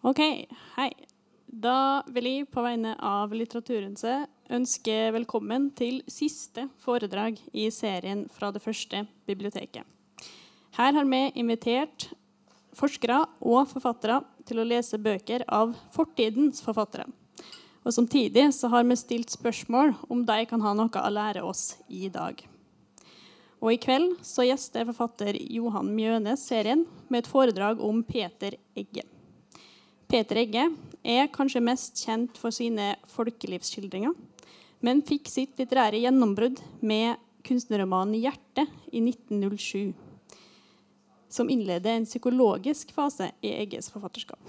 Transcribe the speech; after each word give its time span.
Ok, 0.00 0.20
hei. 0.78 0.92
Da 1.44 2.00
vil 2.08 2.24
jeg 2.24 2.46
på 2.48 2.62
vegne 2.64 2.94
av 3.04 3.34
Litteraturhuset 3.36 4.30
ønske 4.56 4.94
velkommen 5.12 5.66
til 5.76 5.98
siste 6.08 6.64
foredrag 6.80 7.36
i 7.52 7.66
serien 7.68 8.22
fra 8.32 8.48
det 8.48 8.62
første 8.64 9.02
biblioteket. 9.28 9.84
Her 10.78 10.96
har 10.96 11.04
vi 11.04 11.20
invitert 11.42 12.08
forskere 12.80 13.18
og 13.44 13.68
forfattere 13.74 14.22
til 14.48 14.62
å 14.62 14.66
lese 14.70 14.96
bøker 14.96 15.44
av 15.52 15.76
fortidens 15.92 16.64
forfattere. 16.64 17.04
Og 17.84 17.92
Samtidig 17.92 18.48
så 18.56 18.72
har 18.72 18.88
vi 18.88 18.96
stilt 18.96 19.36
spørsmål 19.36 19.98
om 20.08 20.24
de 20.24 20.40
kan 20.48 20.64
ha 20.64 20.72
noe 20.80 21.04
å 21.04 21.12
lære 21.12 21.44
oss 21.44 21.74
i 21.92 22.08
dag. 22.08 22.40
Og 23.60 23.76
I 23.76 23.82
kveld 23.84 24.16
så 24.24 24.48
gjester 24.48 24.88
forfatter 24.88 25.36
Johan 25.36 25.92
Mjønes 25.92 26.48
serien 26.48 26.88
med 27.12 27.26
et 27.26 27.34
foredrag 27.36 27.84
om 27.84 28.00
Peter 28.00 28.56
Egge. 28.72 29.04
Peter 30.10 30.40
Egge 30.40 30.64
er 31.06 31.28
kanskje 31.30 31.60
mest 31.62 32.00
kjent 32.02 32.38
for 32.40 32.50
sine 32.50 32.96
folkelivsskildringer, 33.12 34.10
men 34.82 35.02
fikk 35.06 35.28
sitt 35.30 35.60
litterære 35.60 36.00
gjennombrudd 36.02 36.58
med 36.82 37.20
kunstnerromanen 37.46 38.16
'Hjerte' 38.18 38.66
i 38.90 38.98
1907, 39.04 39.94
som 41.30 41.46
innleder 41.46 41.94
en 41.94 42.08
psykologisk 42.08 42.90
fase 42.96 43.30
i 43.38 43.54
Egges 43.54 43.86
forfatterskap. 43.94 44.42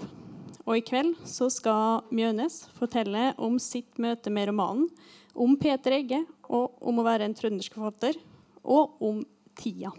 Og 0.66 0.80
I 0.80 0.82
kveld 0.82 1.14
så 1.30 1.46
skal 1.46 2.02
Mjønes 2.10 2.64
fortelle 2.74 3.30
om 3.38 3.60
sitt 3.62 4.02
møte 4.02 4.34
med 4.34 4.50
romanen, 4.50 4.88
om 5.34 5.54
Peter 5.56 5.94
Egge 5.94 6.24
og 6.50 6.74
om 6.82 6.98
å 6.98 7.06
være 7.06 7.30
en 7.30 7.38
trøndersk 7.38 7.78
forfatter, 7.78 8.18
og 8.66 8.98
om 8.98 9.22
tida. 9.54 9.94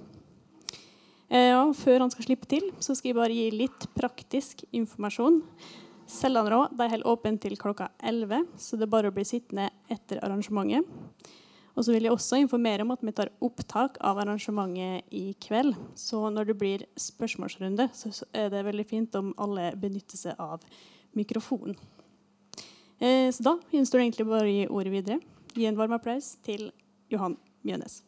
Eh, 1.33 1.49
ja, 1.49 1.63
før 1.73 2.03
han 2.03 2.11
skal 2.13 2.27
slippe 2.27 2.45
til, 2.49 2.67
så 2.77 2.93
skal 2.93 3.09
jeg 3.09 3.17
bare 3.17 3.33
gi 3.33 3.47
litt 3.55 3.87
praktisk 3.97 4.61
informasjon. 4.69 5.39
Sellandrå 6.13 6.67
de 6.77 6.89
holder 6.91 7.09
åpent 7.09 7.41
til 7.41 7.55
klokka 7.57 7.87
11, 8.05 8.51
så 8.61 8.77
det 8.77 8.85
er 8.85 8.91
bare 8.94 9.09
å 9.09 9.16
bli 9.16 9.25
sittende 9.25 9.71
etter 9.91 10.21
arrangementet. 10.21 10.85
Og 11.73 11.88
så 11.88 11.95
vil 11.95 12.05
jeg 12.05 12.13
også 12.13 12.38
informere 12.38 12.85
om 12.85 12.93
at 12.93 13.02
vi 13.02 13.16
tar 13.17 13.31
opptak 13.41 13.97
av 14.05 14.21
arrangementet 14.21 15.09
i 15.09 15.31
kveld. 15.41 15.73
Så 15.97 16.21
når 16.30 16.52
det 16.52 16.58
blir 16.59 16.85
spørsmålsrunde, 17.02 17.89
så 17.97 18.13
er 18.30 18.53
det 18.53 18.61
veldig 18.69 18.86
fint 18.86 19.17
om 19.17 19.33
alle 19.41 19.71
benytter 19.73 20.21
seg 20.21 20.38
av 20.38 20.61
mikrofonen. 21.17 21.73
Eh, 23.02 23.33
så 23.33 23.49
da 23.49 23.58
gjenstår 23.73 24.03
det 24.03 24.05
egentlig 24.05 24.30
bare 24.30 24.45
å 24.45 24.53
gi 24.53 24.69
ordet 24.69 24.97
videre. 24.99 25.21
Gi 25.58 25.65
en 25.65 25.81
varm 25.81 25.97
applaus 25.97 26.36
til 26.45 26.69
Johan 27.09 27.39
Mjønes. 27.65 28.03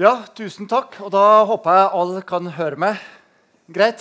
Ja, 0.00 0.22
tusen 0.32 0.64
takk. 0.64 0.94
Og 1.04 1.10
da 1.12 1.44
håper 1.44 1.74
jeg 1.76 1.88
alle 2.00 2.20
kan 2.24 2.46
høre 2.56 2.78
meg 2.80 3.00
greit. 3.68 4.00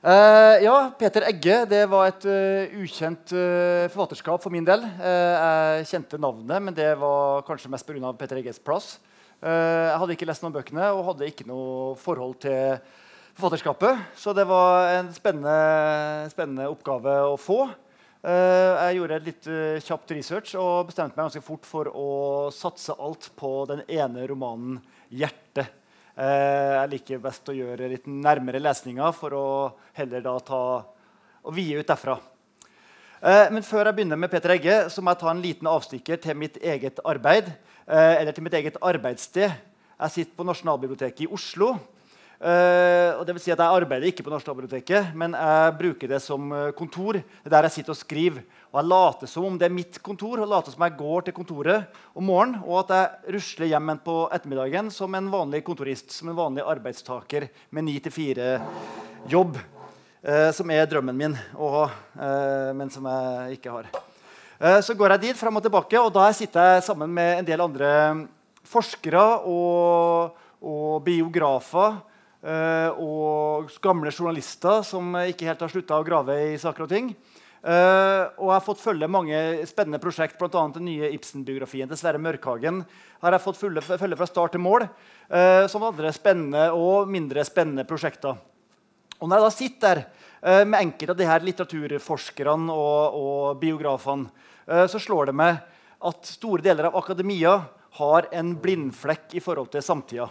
Uh, 0.00 0.56
ja, 0.64 0.76
Peter 0.96 1.26
Egge 1.28 1.58
det 1.68 1.82
var 1.92 2.06
et 2.08 2.24
uh, 2.24 2.78
ukjent 2.80 3.34
uh, 3.36 3.84
forfatterskap 3.92 4.40
for 4.40 4.54
min 4.54 4.64
del. 4.64 4.86
jeg 4.96 5.90
kjente 5.90 6.16
navnet, 6.16 6.64
men 6.64 6.72
det 6.72 6.88
var 7.02 7.44
kanskje 7.44 7.68
mest 7.68 7.84
pga. 7.84 8.14
Peter 8.16 8.40
Egges 8.40 8.62
plass. 8.64 8.96
jeg 9.44 9.98
hadde 10.00 10.16
ikke 10.16 10.30
lest 10.30 10.42
noen 10.42 10.56
bøkene 10.56 10.88
og 10.96 11.04
hadde 11.10 11.28
ikke 11.28 11.44
noe 11.46 11.92
forhold 12.00 12.38
til 12.40 12.80
forfatterskapet. 13.36 14.16
Så 14.16 14.32
det 14.32 14.48
var 14.48 14.88
en 15.02 15.12
spennende, 15.12 16.32
spennende 16.32 16.72
oppgave 16.72 17.20
å 17.28 17.36
få. 17.36 17.66
Eh, 18.18 18.76
jeg 18.82 18.96
gjorde 18.98 19.16
litt 19.22 19.44
uh, 19.46 19.78
kjapt 19.78 20.10
research 20.10 20.56
og 20.58 20.88
bestemte 20.88 21.14
meg 21.14 21.28
ganske 21.28 21.42
fort 21.44 21.66
for 21.68 21.86
å 21.86 22.06
satse 22.50 22.96
alt 22.98 23.28
på 23.38 23.50
den 23.70 23.84
ene 23.86 24.24
romanen 24.26 24.80
'Hjerte'. 25.06 25.68
Uh, 26.18 26.82
jeg 26.82 26.90
liker 26.96 27.20
best 27.22 27.46
å 27.46 27.54
gjøre 27.54 27.92
litt 27.92 28.08
nærmere 28.10 28.58
lesninger 28.58 29.14
for 29.14 29.36
å 29.38 29.46
heller 29.94 30.24
da 30.24 30.34
ta 30.42 30.62
og 31.46 31.54
vie 31.54 31.78
ut 31.78 31.86
derfra. 31.86 32.18
men 33.50 33.62
før 33.62 33.86
jeg 33.86 33.94
begynner 33.94 34.18
med 34.18 34.30
Peter 34.30 34.50
Egge, 34.50 34.90
så 34.90 35.02
må 35.02 35.10
jeg 35.10 35.18
ta 35.18 35.30
en 35.30 35.40
liten 35.42 35.66
avstikker 35.66 36.20
til 36.22 36.36
mitt 36.36 36.58
eget 36.62 37.00
arbeid. 37.04 37.46
eller 37.86 38.32
til 38.32 38.44
mitt 38.44 38.54
eget 38.54 38.76
arbeidssted. 38.82 39.50
Jeg 39.98 40.10
sitter 40.10 40.34
på 40.36 40.44
Nasjonalbiblioteket 40.44 41.24
i 41.24 41.32
Oslo. 41.32 41.78
Uh, 42.38 43.18
og 43.18 43.24
det 43.26 43.34
vil 43.34 43.42
si 43.42 43.50
at 43.50 43.58
Jeg 43.58 43.80
arbeider 43.80 44.06
ikke 44.06 44.22
på 44.22 44.30
Nasjonalbiblioteket, 44.30 45.10
men 45.18 45.32
jeg 45.34 45.72
bruker 45.74 46.10
det 46.12 46.20
som 46.22 46.52
eh, 46.54 46.68
kontor. 46.76 47.16
Det 47.18 47.48
er 47.48 47.54
der 47.56 47.66
jeg 47.66 47.80
sitter 47.80 47.94
og 47.96 47.98
skriver. 47.98 48.44
Og 48.70 48.78
Jeg 48.78 48.88
later 48.92 49.30
som 49.30 49.46
om 49.48 49.56
det 49.58 49.66
er 49.66 49.74
mitt 49.74 49.98
kontor, 50.06 50.38
og 50.38 50.46
later 50.46 50.70
som 50.70 50.84
jeg 50.86 50.94
går 51.00 51.26
til 51.26 51.34
kontoret 51.34 51.98
om 52.14 52.28
morgenen, 52.30 52.60
og 52.62 52.84
at 52.84 52.92
jeg 52.94 53.34
rusler 53.34 53.72
hjem 53.72 53.90
på 54.04 54.16
ettermiddagen 54.36 54.92
som 54.94 55.16
en 55.18 55.30
vanlig 55.32 55.64
kontorist, 55.66 56.14
som 56.14 56.30
en 56.30 56.38
vanlig 56.38 56.62
arbeidstaker 56.62 57.48
med 57.74 57.88
9-4-jobb. 57.90 59.58
Uh, 59.58 60.30
eh, 60.30 60.50
som 60.54 60.70
er 60.70 60.86
drømmen 60.86 61.18
min 61.18 61.34
ha, 61.34 61.84
uh, 61.90 62.70
men 62.78 62.90
som 62.90 63.06
jeg 63.10 63.58
ikke 63.58 63.72
har. 63.80 63.90
så 64.82 64.94
går 64.94 65.12
jeg 65.14 65.22
dit 65.22 65.38
frem 65.38 65.54
og 65.58 65.62
tilbake, 65.62 65.98
og 66.02 66.10
da 66.14 66.28
sitter 66.34 66.74
jeg 66.74 66.86
sammen 66.86 67.10
med 67.14 67.38
en 67.38 67.46
del 67.46 67.60
andre 67.62 67.90
forskere 68.66 69.24
og, 69.46 70.38
og 70.58 71.02
biografer 71.06 71.98
og 72.38 73.72
gamle 73.82 74.12
journalister 74.14 74.84
som 74.86 75.16
ikke 75.24 75.48
helt 75.48 75.62
har 75.64 75.72
slutta 75.72 75.96
å 75.98 76.04
grave 76.06 76.36
i 76.52 76.58
saker 76.60 76.84
og 76.84 76.92
ting. 76.92 77.08
Uh, 77.58 78.30
og 78.38 78.46
jeg 78.46 78.54
har 78.54 78.62
fått 78.62 78.82
følge 78.82 79.08
mange 79.10 79.38
spennende 79.66 79.98
prosjekt, 79.98 80.36
bl.a. 80.38 80.60
den 80.76 80.86
nye 80.86 81.08
Ibsen-biografien 81.16 81.90
til 81.90 81.98
Sverre 81.98 82.20
Mørkhagen. 82.22 82.84
har 83.20 83.34
jeg 83.34 83.42
fått 83.42 83.58
følge, 83.58 83.82
følge 83.82 84.16
fra 84.16 84.28
start 84.30 84.54
til 84.54 84.62
mål, 84.62 84.86
uh, 84.86 85.66
som 85.66 85.82
andre 85.82 86.12
spennende 86.14 86.68
og 86.70 87.10
mindre 87.10 87.42
spennende 87.44 87.84
prosjekter. 87.88 88.38
Og 89.18 89.26
når 89.26 89.36
jeg 89.40 89.44
da 89.44 89.50
sitter 89.56 90.04
der 90.38 90.64
med 90.70 90.78
enkelte 90.78 91.10
av 91.10 91.18
de 91.18 91.26
her 91.26 91.42
litteraturforskerne 91.42 92.70
og, 92.70 93.16
og 93.18 93.56
biografene, 93.58 94.30
så 94.86 95.00
slår 95.02 95.32
det 95.32 95.34
meg 95.34 95.56
at 96.06 96.28
store 96.30 96.62
deler 96.62 96.86
av 96.86 96.98
akademia 97.00 97.56
har 97.98 98.28
en 98.30 98.52
blindflekk 98.62 99.34
i 99.34 99.42
forhold 99.42 99.72
til 99.72 99.82
samtida. 99.82 100.28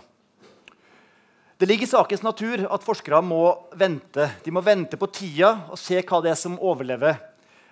Det 1.57 1.66
ligger 1.66 1.88
i 1.88 1.90
sakens 1.90 2.22
natur 2.22 2.68
at 2.69 2.84
forskere 2.85 3.18
må 3.25 3.41
vente. 3.73 4.28
De 4.45 4.51
må 4.53 4.62
vente 4.62 4.97
på 5.00 5.07
tida 5.09 5.56
og 5.73 5.79
se 5.81 5.97
hva 6.06 6.19
det 6.22 6.29
er 6.29 6.38
som 6.38 6.59
overlever. 6.62 7.16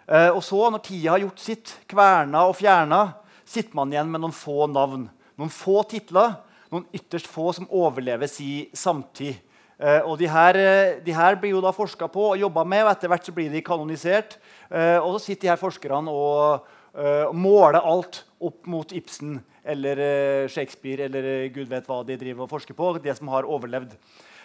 Eh, 0.10 0.32
og 0.32 0.42
så, 0.42 0.64
når 0.74 0.82
tida 0.88 1.12
har 1.14 1.22
gjort 1.22 1.44
sitt, 1.44 1.74
kverna 1.86 2.48
og 2.50 2.56
fjerna, 2.58 3.04
sitter 3.46 3.78
man 3.78 3.94
igjen 3.94 4.10
med 4.10 4.24
noen 4.24 4.34
få 4.34 4.66
navn. 4.74 5.04
Noen 5.38 5.54
få 5.54 5.84
titler, 5.92 6.34
noen 6.74 6.88
ytterst 6.98 7.30
få 7.30 7.52
som 7.54 7.70
overlever 7.70 8.32
si 8.32 8.72
samtid. 8.74 9.38
Eh, 9.78 10.02
og 10.02 10.18
de 10.18 10.32
her, 10.34 10.58
eh, 10.58 10.98
de 11.06 11.14
her, 11.14 11.38
blir 11.38 11.54
jo 11.54 11.62
da 11.62 11.70
forska 11.70 12.10
på 12.10 12.32
og 12.32 12.42
jobba 12.42 12.66
med, 12.66 12.88
og 12.88 12.96
etter 12.96 13.14
hvert 13.14 13.30
så 13.30 13.38
blir 13.38 13.54
de 13.54 13.62
kanonisert. 13.62 14.40
og 14.74 15.12
så 15.14 15.28
sitter 15.28 15.46
de 15.46 15.54
her 15.54 15.62
forskerne 15.62 16.10
og, 16.10 16.66
og 16.98 17.36
måler 17.38 17.86
alt 17.86 18.24
opp 18.46 18.68
mot 18.70 18.92
Ibsen 18.96 19.40
eller 19.66 19.98
eh, 19.98 20.48
Shakespeare 20.48 21.08
eller 21.08 21.24
eh, 21.24 21.50
gud 21.54 21.70
vet 21.70 21.88
hva 21.90 22.02
de 22.06 22.18
driver 22.20 22.46
og 22.46 22.52
forsker 22.52 22.78
på. 22.78 22.94
det 23.02 23.18
som 23.18 23.32
har 23.34 23.48
overlevd. 23.50 23.96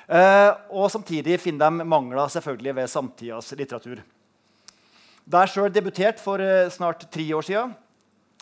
Eh, 0.08 0.50
og 0.72 0.90
Samtidig 0.90 1.38
finner 1.40 1.68
de 1.68 1.84
mangler 1.86 2.32
selvfølgelig 2.32 2.76
ved 2.80 2.90
samtidas 2.90 3.52
litteratur. 3.52 4.02
Da 5.30 5.44
jeg 5.44 5.54
sjøl 5.54 5.72
debuterte 5.72 6.22
for 6.22 6.42
snart 6.72 7.04
tre 7.12 7.26
år 7.36 7.44
siden, 7.46 7.74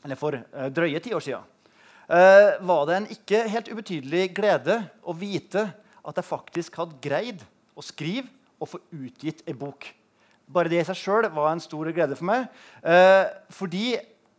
eller 0.04 0.16
for 0.16 0.38
drøye 0.72 1.00
ti 1.02 1.12
år 1.12 1.20
siden, 1.20 1.42
var 2.08 2.86
det 2.88 2.94
en 2.96 3.08
ikke 3.12 3.42
helt 3.52 3.68
ubetydelig 3.68 4.22
glede 4.32 4.78
å 5.04 5.12
vite 5.12 5.66
at 6.00 6.16
jeg 6.16 6.24
faktisk 6.24 6.78
hadde 6.80 6.96
greid 7.04 7.42
å 7.76 7.84
skrive 7.84 8.30
og 8.56 8.70
få 8.70 8.80
utgitt 8.94 9.42
ei 9.44 9.52
bok. 9.58 9.90
Bare 10.48 10.72
det 10.72 10.80
i 10.80 10.86
seg 10.88 10.96
sjøl 10.96 11.28
var 11.34 11.50
en 11.50 11.60
stor 11.60 11.90
glede 11.92 12.16
for 12.16 12.30
meg. 12.30 12.46
fordi 13.52 13.98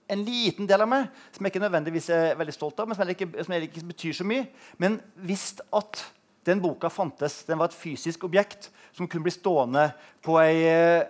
en 0.09 0.24
liten 0.25 0.68
del 0.70 0.84
av 0.84 0.90
meg 0.90 1.09
som 1.36 1.46
jeg 1.46 1.53
ikke 1.53 1.64
nødvendigvis 1.64 2.09
er 2.16 2.38
veldig 2.40 2.56
stolt 2.56 2.81
av, 2.81 2.90
men 2.90 2.97
som 2.97 3.12
ikke, 3.14 3.30
som 3.46 3.56
ikke 3.56 3.86
betyr 3.92 4.18
så 4.18 4.28
mye, 4.28 4.47
men 4.81 4.97
visst 5.28 5.62
at 5.75 6.03
den 6.47 6.62
boka 6.64 6.90
fantes. 6.90 7.44
Den 7.47 7.59
var 7.62 7.69
et 7.69 7.78
fysisk 7.78 8.25
objekt 8.25 8.69
som 8.95 9.07
kunne 9.07 9.28
bli 9.28 9.33
stående 9.36 9.89
på 10.25 10.39
ei 10.42 10.60
uh, 10.66 11.07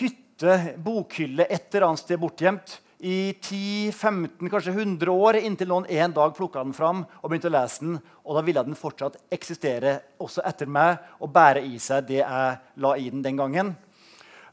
hytte, 0.00 0.58
bokhylle, 0.84 1.46
et 1.48 1.70
eller 1.72 1.88
annet 1.88 2.02
sted 2.02 2.20
bortgjemt 2.20 2.78
i 3.04 3.34
10-15, 3.40 4.48
kanskje 4.48 4.72
100 4.72 5.12
år, 5.12 5.36
inntil 5.44 5.68
noen 5.68 5.86
en 5.92 6.12
dag 6.16 6.30
plukka 6.36 6.62
den 6.64 6.72
fram 6.72 7.02
og 7.04 7.26
begynte 7.28 7.50
å 7.50 7.52
lese 7.52 7.84
den. 7.84 7.98
Og 8.24 8.38
da 8.38 8.42
ville 8.46 8.62
den 8.64 8.78
fortsatt 8.78 9.18
eksistere 9.34 9.98
også 10.24 10.44
etter 10.48 10.70
meg 10.70 11.02
og 11.20 11.32
bære 11.34 11.66
i 11.68 11.76
seg 11.82 12.06
det 12.08 12.22
jeg 12.22 12.54
la 12.80 12.94
i 12.96 13.10
den 13.12 13.24
den 13.26 13.40
gangen. 13.40 13.74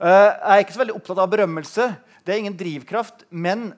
Uh, 0.02 0.34
jeg 0.34 0.58
er 0.58 0.64
ikke 0.66 0.74
så 0.74 0.82
veldig 0.82 0.98
opptatt 0.98 1.22
av 1.22 1.30
berømmelse. 1.30 1.88
Det 2.26 2.34
er 2.34 2.42
ingen 2.42 2.58
drivkraft, 2.58 3.26
men 3.30 3.72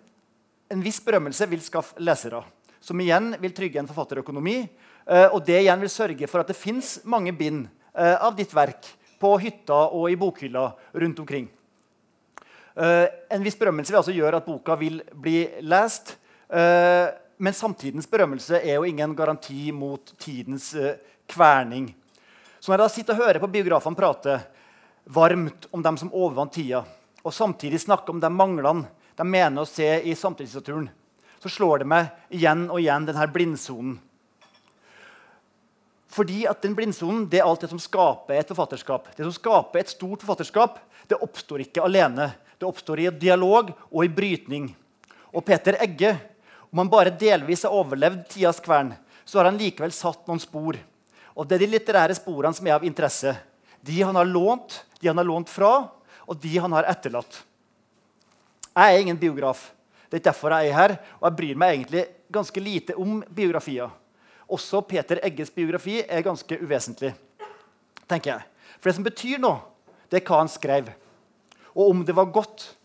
en 0.73 0.81
viss 0.83 1.01
berømmelse 1.03 1.47
vil 1.51 1.61
skaffe 1.63 1.99
lesere. 2.01 2.41
Som 2.83 2.99
igjen 3.03 3.33
vil 3.39 3.53
trygge 3.55 3.79
en 3.81 3.87
forfatterøkonomi. 3.89 4.57
Eh, 5.05 5.27
og 5.29 5.43
det 5.45 5.59
igjen 5.61 5.81
vil 5.83 5.91
sørge 5.91 6.29
for 6.31 6.43
at 6.43 6.51
det 6.51 6.57
fins 6.57 6.97
mange 7.09 7.33
bind 7.35 7.65
eh, 7.91 8.15
av 8.15 8.35
ditt 8.37 8.53
verk 8.55 8.87
på 9.19 9.35
hytta 9.39 9.85
og 9.95 10.09
i 10.11 10.17
bokhylla 10.19 10.65
rundt 11.03 11.19
omkring. 11.23 11.49
Eh, 12.73 13.05
en 13.31 13.43
viss 13.45 13.59
berømmelse 13.59 13.93
vil 13.93 14.01
altså 14.01 14.15
gjøre 14.15 14.39
at 14.39 14.47
boka 14.47 14.77
vil 14.79 15.01
bli 15.13 15.45
lest. 15.63 16.17
Men 16.53 17.55
samtidens 17.57 18.05
berømmelse 18.05 18.59
er 18.59 18.75
jo 18.75 18.85
ingen 18.85 19.15
garanti 19.17 19.71
mot 19.73 20.11
tidens 20.21 20.67
kverning. 21.25 21.87
Så 22.59 22.69
når 22.69 22.75
jeg 22.75 22.81
da 22.83 22.89
sitter 22.93 23.15
og 23.15 23.23
hører 23.23 23.41
på 23.41 23.49
biografene 23.55 23.97
prate 23.97 24.35
varmt 25.05 25.67
om 25.71 25.83
dem 25.83 25.97
som 25.97 26.11
overvant 26.13 26.53
tida, 26.53 26.83
og 27.23 27.33
samtidig 27.33 27.81
snakke 27.81 28.11
om 28.11 28.19
de 28.19 28.29
manglene 28.31 28.87
de 29.17 29.25
mener 29.27 29.61
å 29.61 29.69
se 29.69 29.87
i 30.01 30.15
samtidslitteraturen, 30.17 30.89
så 31.43 31.51
slår 31.51 31.83
det 31.83 31.89
meg 31.91 32.33
igjen 32.33 32.65
og 32.71 32.79
igjen 32.79 33.05
denne 33.07 33.27
blindsonen. 33.31 33.97
Fordi 36.13 36.43
at 36.45 36.61
den 36.61 36.75
blindsonen 36.77 37.25
det 37.29 37.41
er 37.41 37.47
alt 37.49 37.63
det 37.65 37.71
som 37.71 37.81
skaper 37.81 38.37
et 38.37 38.51
forfatterskap. 38.51 39.09
Det 39.17 39.25
som 39.25 39.33
skaper 39.33 39.81
et 39.81 39.89
stort 39.89 40.21
forfatterskap, 40.21 40.77
det 41.09 41.17
oppstår 41.25 41.63
ikke 41.65 41.81
alene. 41.83 42.29
Det 42.59 42.67
oppstår 42.67 43.01
i 43.01 43.07
dialog 43.17 43.71
og 43.89 44.03
i 44.05 44.11
brytning. 44.13 44.67
Og 45.33 45.41
Peter 45.45 45.79
Egge, 45.81 46.13
om 46.69 46.83
han 46.83 46.91
bare 46.91 47.15
delvis 47.17 47.65
har 47.65 47.73
overlevd 47.73 48.27
tidas 48.29 48.61
kvern, 48.61 48.93
så 49.25 49.39
har 49.39 49.49
han 49.49 49.57
likevel 49.57 49.93
satt 49.95 50.21
noen 50.29 50.41
spor. 50.41 50.77
Og 51.33 51.47
Det 51.49 51.57
er 51.57 51.65
de 51.65 51.71
litterære 51.73 52.15
sporene 52.15 52.53
som 52.53 52.69
er 52.69 52.77
av 52.77 52.85
interesse. 52.85 53.33
De 53.83 54.01
han 54.01 54.15
har 54.15 54.25
lånt, 54.25 54.85
de 54.99 55.09
han 55.09 55.19
har 55.19 55.27
lånt 55.27 55.51
fra, 55.51 55.73
og 56.23 56.39
de 56.39 56.53
han 56.57 56.71
har 56.71 56.87
etterlatt. 56.87 57.41
Jeg 58.73 58.93
er 58.93 59.01
ingen 59.03 59.19
biograf. 59.19 59.67
Det 60.07 60.21
er 60.21 60.29
derfor 60.29 60.53
jeg 60.55 60.71
er 60.71 60.77
her, 60.77 60.95
og 61.19 61.27
jeg 61.27 61.37
bryr 61.39 61.59
meg 61.59 61.75
egentlig 61.75 62.05
ganske 62.33 62.63
lite 62.63 62.95
om 62.97 63.19
biografier. 63.27 63.91
Også 64.47 64.81
Peter 64.87 65.19
Egges 65.25 65.51
biografi 65.53 65.99
er 66.01 66.25
ganske 66.25 66.57
uvesentlig. 66.61 67.13
tenker 68.07 68.31
jeg. 68.31 68.43
For 68.79 68.89
det 68.89 68.95
som 68.95 69.05
betyr 69.05 69.39
noe, 69.39 69.61
det 70.11 70.19
er 70.19 70.27
hva 70.27 70.41
han 70.43 70.51
skrev, 70.51 70.89
og 71.73 71.89
om 71.89 72.03
det 72.05 72.15
var 72.15 72.31
godt. 72.31 72.75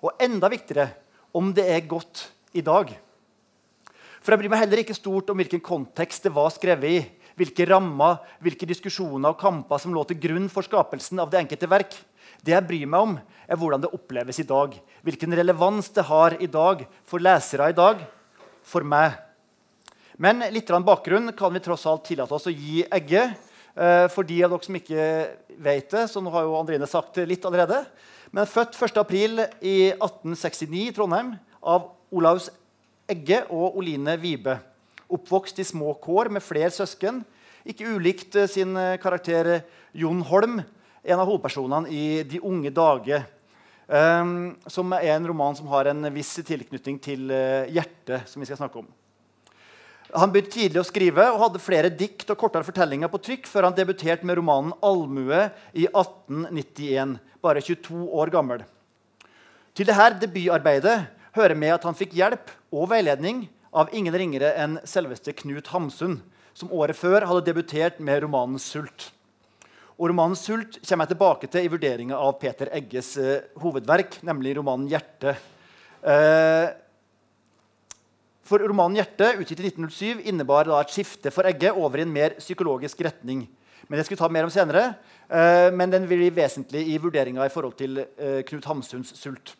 Og 0.00 0.14
enda 0.22 0.48
viktigere 0.48 0.88
om 1.34 1.52
det 1.52 1.66
er 1.66 1.86
godt 1.86 2.28
i 2.54 2.62
dag. 2.62 2.92
For 4.22 4.32
jeg 4.32 4.40
bryr 4.40 4.52
meg 4.52 4.62
heller 4.62 4.82
ikke 4.82 4.96
stort 4.96 5.30
om 5.30 5.38
hvilken 5.38 5.60
kontekst 5.60 6.24
det 6.26 6.32
var 6.34 6.50
skrevet 6.54 6.88
i, 6.88 7.00
hvilke 7.38 7.66
rammer, 7.70 8.18
hvilke 8.42 8.66
diskusjoner 8.68 9.32
og 9.32 9.40
kamper 9.40 9.80
som 9.82 9.94
lå 9.94 10.02
til 10.08 10.18
grunn 10.20 10.48
for 10.52 10.66
skapelsen 10.66 11.22
av 11.22 11.30
det 11.32 11.42
enkelte 11.44 11.70
verk. 11.70 11.94
Det 12.44 12.54
jeg 12.54 12.66
bryr 12.66 12.90
meg 12.90 13.06
om, 13.06 13.16
er 13.48 13.58
hvordan 13.58 13.82
det 13.82 13.92
oppleves 13.94 14.42
i 14.42 14.46
dag. 14.46 14.74
Hvilken 15.06 15.34
relevans 15.38 15.90
det 15.94 16.04
har 16.10 16.36
i 16.42 16.50
dag 16.50 16.84
for 17.08 17.22
lesere 17.22 17.70
i 17.72 17.76
dag, 17.76 18.02
for 18.66 18.84
meg. 18.86 19.16
Men 20.18 20.42
litt 20.52 20.70
bakgrunn 20.84 21.32
kan 21.38 21.54
vi 21.54 21.62
tross 21.62 21.86
alt 21.86 22.08
tillate 22.10 22.34
oss 22.34 22.48
å 22.50 22.54
gi 22.54 22.82
Egge. 22.90 23.28
Eh, 23.78 24.06
for 24.10 24.26
de 24.26 24.40
av 24.42 24.50
dere 24.50 24.66
som 24.66 24.78
ikke 24.78 25.02
vet 25.62 25.90
det, 25.94 26.08
så 26.10 26.20
nå 26.20 26.32
har 26.34 26.46
jo 26.46 26.56
Andrine 26.58 26.86
sagt 26.90 27.20
litt 27.22 27.44
allerede. 27.46 27.84
Men 28.34 28.48
født 28.50 28.74
1.4 28.74 29.46
i 29.62 29.76
1869 29.94 30.88
i 30.88 30.94
Trondheim 30.96 31.36
av 31.62 31.92
Olaus 32.10 32.50
Egge 33.08 33.44
og 33.48 33.78
Oline 33.78 34.18
Vibe. 34.20 34.58
Oppvokst 35.08 35.58
i 35.58 35.64
små 35.64 35.94
kår 36.02 36.28
med 36.36 36.44
flere 36.44 36.70
søsken. 36.74 37.22
Ikke 37.68 37.88
ulikt 37.96 38.36
eh, 38.36 38.48
sin 38.50 38.76
eh, 38.76 38.98
karakter 39.00 39.48
eh, 39.54 39.66
Jon 39.96 40.20
Holm, 40.28 40.60
en 41.04 41.20
av 41.20 41.28
hovedpersonene 41.28 41.88
i 41.88 42.22
De 42.28 42.40
unge 42.44 42.72
dager. 42.74 43.26
Um, 43.88 44.58
som 44.68 44.92
er 44.92 45.14
en 45.14 45.24
roman 45.30 45.54
som 45.56 45.70
har 45.72 45.88
en 45.88 46.10
viss 46.12 46.34
tilknytning 46.44 46.98
til 47.00 47.30
hjertet. 47.72 48.28
som 48.28 48.42
vi 48.42 48.44
skal 48.44 48.58
snakke 48.58 48.82
om. 48.82 48.88
Han 50.12 50.28
begynte 50.28 50.52
tidlig 50.58 50.82
å 50.82 50.84
skrive 50.84 51.24
og 51.32 51.40
hadde 51.40 51.60
flere 51.60 51.88
dikt 51.88 52.28
og 52.28 52.36
kortere 52.36 52.68
fortellinger 52.68 53.08
på 53.08 53.20
trykk 53.24 53.48
før 53.48 53.70
han 53.70 53.76
debuterte 53.76 54.28
med 54.28 54.36
romanen 54.36 54.74
'Allmue' 54.76 55.48
i 55.72 55.88
1891, 55.88 57.16
bare 57.40 57.64
22 57.64 58.12
år 58.12 58.28
gammel. 58.32 58.64
Til 59.72 59.88
dette 59.88 60.20
debutarbeidet 60.20 60.98
hører 61.32 61.56
med 61.56 61.72
at 61.76 61.84
han 61.88 61.96
fikk 61.96 62.12
hjelp 62.12 62.52
og 62.72 62.90
veiledning 62.92 63.48
av 63.72 63.92
ingen 63.92 64.14
ringere 64.14 64.54
enn 64.58 64.78
selveste 64.88 65.34
Knut 65.36 65.70
Hamsun, 65.72 66.20
som 66.56 66.72
året 66.74 66.96
før 66.98 67.26
hadde 67.28 67.46
debutert 67.46 68.00
med 68.00 68.22
romanen 68.24 68.58
'Sult'. 68.58 69.10
Og 69.98 70.10
romanen 70.10 70.36
'Sult' 70.38 70.80
kommer 70.82 71.06
jeg 71.06 71.14
tilbake 71.14 71.50
til 71.50 71.66
i 71.66 71.70
vurderinga 71.70 72.16
av 72.16 72.38
Peter 72.40 72.70
Egges 72.72 73.16
eh, 73.18 73.46
hovedverk, 73.58 74.20
nemlig 74.22 74.56
romanen 74.56 74.88
'Hjerte'. 74.88 75.36
Eh, 76.02 76.68
for 78.42 78.58
romanen 78.64 78.96
'Hjerte', 78.96 79.36
utgitt 79.42 79.60
i 79.60 79.68
1907, 79.68 80.24
innebar 80.24 80.64
da 80.64 80.80
et 80.80 80.94
skifte 80.94 81.30
for 81.34 81.44
Egge 81.44 81.74
over 81.74 81.98
i 81.98 82.06
en 82.06 82.12
mer 82.12 82.38
psykologisk 82.38 83.00
retning. 83.04 83.46
Men 83.88 83.98
det 83.98 84.06
skal 84.06 84.16
vi 84.16 84.20
ta 84.22 84.28
mer 84.28 84.44
om 84.44 84.50
senere. 84.52 84.96
Eh, 85.28 85.70
men 85.70 85.90
den 85.90 86.06
vil 86.08 86.24
bli 86.24 86.30
vesentlig 86.30 86.86
i 86.88 86.98
vurderinga 86.98 87.44
i 87.44 87.52
forhold 87.52 87.76
til 87.76 87.98
eh, 88.00 88.42
Knut 88.48 88.64
Hamsuns 88.64 89.12
'Sult'. 89.12 89.54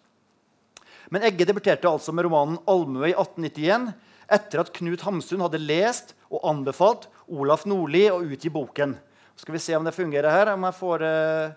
Men 1.09 1.25
Egge 1.25 1.47
debuterte 1.49 1.89
altså 1.89 2.13
med 2.13 2.27
romanen 2.27 2.59
'Almue' 2.67 3.09
i 3.09 3.17
1891 3.17 3.93
etter 4.29 4.61
at 4.61 4.73
Knut 4.77 5.05
Hamsun 5.07 5.41
hadde 5.41 5.61
lest 5.63 6.13
og 6.29 6.43
anbefalt 6.51 7.09
Olaf 7.33 7.65
Nordli 7.69 8.05
å 8.13 8.21
utgi 8.21 8.51
boken. 8.53 8.97
Skal 9.39 9.55
vi 9.55 9.63
se 9.63 9.77
om 9.77 9.87
det 9.87 9.97
fungerer 9.97 10.31
her. 10.31 10.53
Om 10.53 10.67
jeg 10.69 10.77
får, 10.77 11.05
uh, 11.05 11.53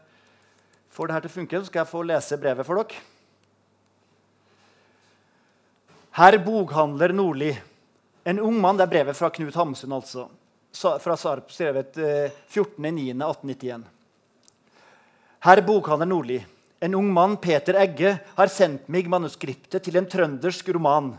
får 0.89 1.07
det 1.07 1.15
her 1.15 1.25
til 1.25 1.31
å 1.31 1.35
funke, 1.35 1.59
så 1.59 1.67
skal 1.67 1.81
jeg 1.81 1.91
få 1.91 2.03
lese 2.07 2.39
brevet 2.39 2.67
for 2.67 2.79
dere. 2.79 3.01
Herr 6.15 6.37
bokhandler 6.43 7.15
Nordli. 7.15 7.51
En 8.23 8.39
ung 8.39 8.59
mann. 8.61 8.77
Det 8.77 8.85
er 8.85 8.93
brevet 8.93 9.17
fra 9.17 9.31
Knut 9.33 9.55
Hamsun, 9.55 9.91
altså. 9.97 10.29
Fra 10.71 11.17
Sarp, 11.19 11.51
skrevet 11.51 11.97
uh, 11.99 12.31
14.9.1891. 12.53 13.83
Herr 15.43 15.63
bokhandler 15.65 16.07
Nordli. 16.07 16.39
En 16.81 16.95
ung 16.95 17.11
mann, 17.13 17.35
Peter 17.37 17.77
Egge, 17.77 18.15
har 18.33 18.49
sendt 18.49 18.87
meg 18.89 19.05
manuskriptet 19.05 19.83
til 19.85 19.99
en 19.99 20.07
trøndersk 20.09 20.71
roman. 20.73 21.11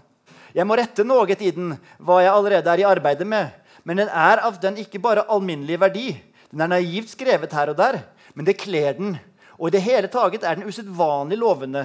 Jeg 0.50 0.66
må 0.66 0.74
rette 0.74 1.04
noe 1.06 1.22
i 1.30 1.50
den, 1.54 1.76
hva 2.02 2.16
jeg 2.18 2.32
allerede 2.34 2.72
er 2.72 2.80
i 2.82 2.86
arbeidet 2.88 3.28
med, 3.30 3.52
men 3.86 4.00
den 4.02 4.08
er 4.10 4.42
av 4.42 4.58
den 4.58 4.80
ikke 4.82 4.98
bare 4.98 5.22
alminnelige 5.30 5.78
verdi. 5.78 6.08
Den 6.50 6.64
er 6.64 6.72
naivt 6.72 7.12
skrevet 7.14 7.54
her 7.54 7.70
og 7.70 7.78
der, 7.78 8.00
men 8.34 8.48
det 8.48 8.58
kler 8.58 8.96
den, 8.98 9.14
og 9.54 9.70
i 9.70 9.76
det 9.76 9.84
hele 9.86 10.10
taget 10.10 10.42
er 10.42 10.58
den 10.58 10.66
usedvanlig 10.66 11.38
lovende. 11.38 11.84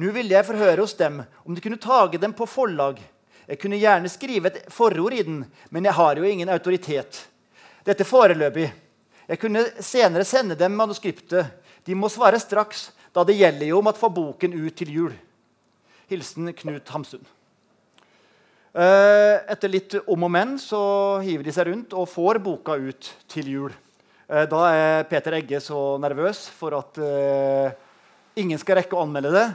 Nå 0.00 0.14
ville 0.14 0.32
jeg 0.32 0.48
forhøre 0.48 0.80
hos 0.80 0.96
dem 0.96 1.20
om 1.44 1.52
de 1.52 1.60
kunne 1.60 1.78
tage 1.78 2.18
dem 2.22 2.32
på 2.32 2.48
forlag. 2.48 3.02
Jeg 3.44 3.60
kunne 3.60 3.82
gjerne 3.82 4.08
skrive 4.08 4.48
et 4.48 4.72
forord 4.72 5.12
i 5.12 5.22
den, 5.22 5.42
men 5.68 5.84
jeg 5.84 5.92
har 5.92 6.16
jo 6.16 6.24
ingen 6.24 6.48
autoritet. 6.48 7.20
Dette 7.84 8.08
foreløpig. 8.08 8.70
Jeg 9.28 9.40
kunne 9.40 9.66
senere 9.84 10.24
sende 10.24 10.56
dem 10.56 10.72
manuskriptet 10.72 11.52
de 11.84 11.96
må 11.98 12.08
svare 12.12 12.40
straks, 12.40 12.88
da 13.14 13.24
det 13.26 13.36
gjelder 13.38 13.68
jo 13.70 13.78
om 13.80 13.90
å 13.90 13.96
få 13.96 14.10
boken 14.12 14.56
ut 14.56 14.74
til 14.78 14.92
jul. 14.92 15.14
Hilsen 16.10 16.50
Knut 16.56 16.90
Hamsun. 16.92 17.24
Eh, 18.74 19.36
etter 19.52 19.70
litt 19.70 19.94
om 20.10 20.26
og 20.26 20.32
men 20.34 20.56
så 20.58 20.80
hiver 21.22 21.46
de 21.46 21.52
seg 21.54 21.68
rundt 21.68 21.94
og 21.94 22.10
får 22.10 22.40
boka 22.42 22.74
ut 22.74 23.10
til 23.30 23.50
jul. 23.52 23.76
Eh, 24.26 24.48
da 24.50 24.62
er 24.72 25.06
Peter 25.06 25.36
Egge 25.38 25.60
så 25.62 25.94
nervøs 26.02 26.48
for 26.56 26.74
at 26.80 26.98
uh, 26.98 27.70
ingen 28.34 28.58
skal 28.58 28.80
rekke 28.80 28.96
å 28.96 29.04
anmelde 29.04 29.34
det. 29.36 29.46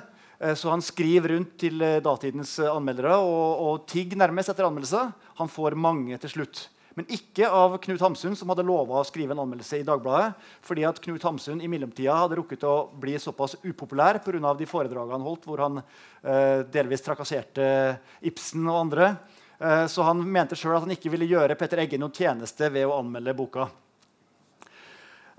Så 0.55 0.69
han 0.71 0.79
skriver 0.79 1.33
rundt 1.33 1.57
til 1.59 1.81
datidens 1.99 2.53
anmeldere 2.63 3.17
og, 3.19 3.47
og 3.59 3.81
tigger 3.91 4.21
nærmest 4.21 4.53
etter 4.53 4.63
anmeldelser. 4.63 5.09
Han 5.35 5.51
får 5.51 5.75
mange 5.75 6.15
til 6.23 6.31
slutt. 6.31 6.61
Men 6.99 7.07
ikke 7.15 7.47
av 7.47 7.77
Knut 7.79 8.01
Hamsun, 8.03 8.33
som 8.35 8.49
hadde 8.51 8.65
lova 8.67 8.97
å 8.99 9.05
skrive 9.07 9.31
en 9.31 9.39
anmeldelse 9.39 9.77
i 9.79 9.85
Dagbladet. 9.87 10.33
fordi 10.59 10.83
at 10.83 10.97
Knut 10.99 11.23
Hamsun 11.23 11.61
i 11.63 11.69
mellomtida 11.71 12.11
hadde 12.11 12.35
rukket 12.35 12.65
å 12.67 12.89
bli 12.91 13.13
såpass 13.15 13.55
upopulær 13.63 14.19
pga. 14.19 14.53
de 14.53 14.65
foredragene 14.65 15.15
han 15.15 15.21
holdt, 15.21 15.45
hvor 15.45 15.59
han 15.63 15.77
eh, 15.79 16.65
delvis 16.67 17.01
trakasserte 17.01 17.99
Ibsen 18.19 18.67
og 18.67 18.81
andre. 18.81 19.15
Eh, 19.59 19.87
så 19.87 20.03
han 20.03 20.19
mente 20.29 20.59
sjøl 20.59 20.75
at 20.75 20.83
han 20.83 20.91
ikke 20.91 21.09
ville 21.09 21.23
gjøre 21.23 21.55
Petter 21.55 21.79
Egge 21.79 21.97
noen 21.97 22.11
tjeneste 22.11 22.67
ved 22.67 22.85
å 22.85 22.99
anmelde 22.99 23.33
boka. 23.33 23.69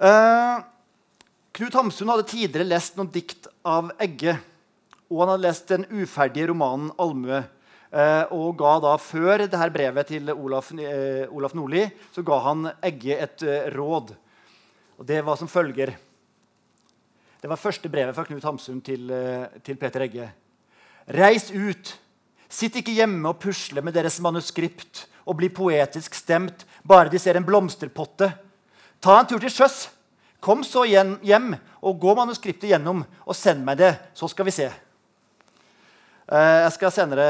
Eh, 0.01 0.65
Knut 1.53 1.75
Hamsun 1.77 2.09
hadde 2.09 2.25
tidligere 2.25 2.71
lest 2.73 2.97
noen 2.97 3.13
dikt 3.13 3.53
av 3.69 3.93
Egge. 4.01 4.39
Og 5.11 5.21
han 5.21 5.35
hadde 5.35 5.45
lest 5.45 5.69
den 5.69 5.85
uferdige 5.93 6.49
romanen 6.49 6.89
'Allmue'. 6.97 7.45
Eh, 7.91 8.25
og 8.31 8.55
ga 8.55 8.77
da, 8.79 8.93
Før 9.03 9.43
dette 9.43 9.71
brevet 9.75 10.07
til 10.13 10.31
Olaf, 10.31 10.71
eh, 10.79 11.27
Olaf 11.35 11.57
Nordli 11.59 11.83
så 12.15 12.23
ga 12.23 12.39
han 12.45 12.69
Egge 12.87 13.17
et 13.19 13.43
eh, 13.43 13.67
råd. 13.75 14.15
Og 15.01 15.07
Det 15.07 15.25
var 15.25 15.37
som 15.37 15.49
følger 15.49 15.97
Det 17.41 17.49
var 17.49 17.57
første 17.57 17.89
brevet 17.89 18.15
fra 18.15 18.25
Knut 18.25 18.45
Hamsun 18.45 18.81
til, 18.81 19.11
til 19.65 19.77
Peter 19.77 20.03
Egge. 20.05 20.29
Reis 21.09 21.51
ut. 21.51 21.97
Sitt 22.51 22.77
ikke 22.77 22.93
hjemme 22.93 23.31
og 23.31 23.41
pusle 23.41 23.81
med 23.81 23.95
deres 23.95 24.21
manuskript 24.21 25.07
og 25.25 25.39
bli 25.39 25.49
poetisk 25.49 26.15
stemt 26.15 26.67
bare 26.85 27.09
de 27.09 27.19
ser 27.19 27.39
en 27.39 27.47
blomsterpotte. 27.47 28.29
Ta 29.01 29.17
en 29.19 29.27
tur 29.27 29.41
til 29.41 29.51
sjøs. 29.51 29.89
Kom 30.41 30.63
så 30.65 30.85
hjem 30.85 31.55
og 31.81 31.99
gå 32.01 32.15
manuskriptet 32.15 32.69
gjennom 32.69 33.07
og 33.25 33.37
send 33.37 33.65
meg 33.65 33.81
det, 33.81 33.95
så 34.13 34.29
skal 34.29 34.45
vi 34.45 34.55
se. 34.55 34.69
Eh, 36.31 36.61
jeg 36.63 36.75
skal 36.77 36.93
senere 36.95 37.25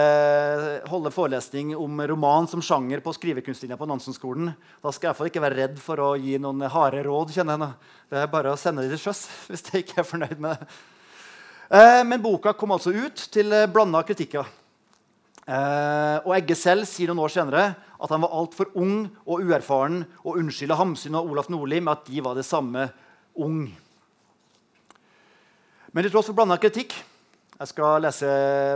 holde 0.91 1.09
forelesning 1.15 1.71
om 1.73 2.03
roman 2.11 2.45
som 2.51 2.61
sjanger 2.61 3.01
på 3.01 3.15
skrivekunstlinja 3.17 3.79
på 3.81 3.87
Nansen-skolen. 3.89 4.51
Da 4.85 4.93
skal 4.93 5.07
jeg 5.07 5.15
iallfall 5.15 5.31
ikke 5.31 5.43
være 5.47 5.57
redd 5.57 5.79
for 5.81 6.03
å 6.05 6.09
gi 6.21 6.35
noen 6.37 6.67
harde 6.69 7.01
råd. 7.07 7.33
kjenner 7.33 7.57
jeg. 7.65 7.95
Det 8.13 8.19
er 8.21 8.29
bare 8.29 8.53
å 8.53 8.59
sende 8.61 8.85
dem 8.85 8.93
til 8.93 9.01
sjøs 9.01 9.23
hvis 9.49 9.65
jeg 9.71 9.87
ikke 9.87 10.03
er 10.03 10.09
fornøyd 10.11 10.37
med 10.45 10.61
det. 10.61 10.69
Eh, 11.81 12.03
men 12.05 12.21
boka 12.21 12.53
kom 12.53 12.77
altså 12.77 12.93
ut 12.93 13.25
til 13.33 13.57
blanda 13.73 14.05
kritikker. 14.05 14.45
Eh, 15.49 16.17
og 16.21 16.35
Egge 16.37 16.59
selv 16.61 16.85
sier 16.85 17.09
noen 17.09 17.25
år 17.25 17.33
senere 17.33 17.67
at 17.73 18.13
han 18.13 18.21
var 18.21 18.37
altfor 18.37 18.69
ung 18.77 19.07
og 19.25 19.41
uerfaren 19.41 20.03
og 20.27 20.43
unnskylder 20.43 20.77
Hamsun 20.77 21.17
og 21.17 21.33
Olaf 21.33 21.49
Nordli 21.49 21.81
med 21.81 21.97
at 21.97 22.11
de 22.11 22.21
var 22.21 22.37
det 22.37 22.45
samme 22.45 22.91
ung. 23.33 23.65
Men 25.89 26.05
til 26.05 26.13
tross 26.13 26.29
for 26.29 26.37
blanda 26.37 26.61
kritikk 26.61 26.93
Jeg 27.61 27.69
skal 27.69 28.01
lese 28.01 28.29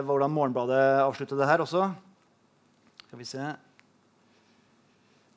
hvordan 0.05 0.29
Morgenbladet 0.29 0.76
avslutter 1.00 1.38
det 1.41 1.47
her 1.49 1.62
også. 1.64 1.87
Skal 3.07 3.17
vi 3.17 3.25
se 3.25 3.45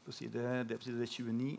på 0.04 0.12
side, 0.12 0.66
Det 0.68 0.75
på 0.75 0.84
side 0.84 1.06
29. 1.08 1.54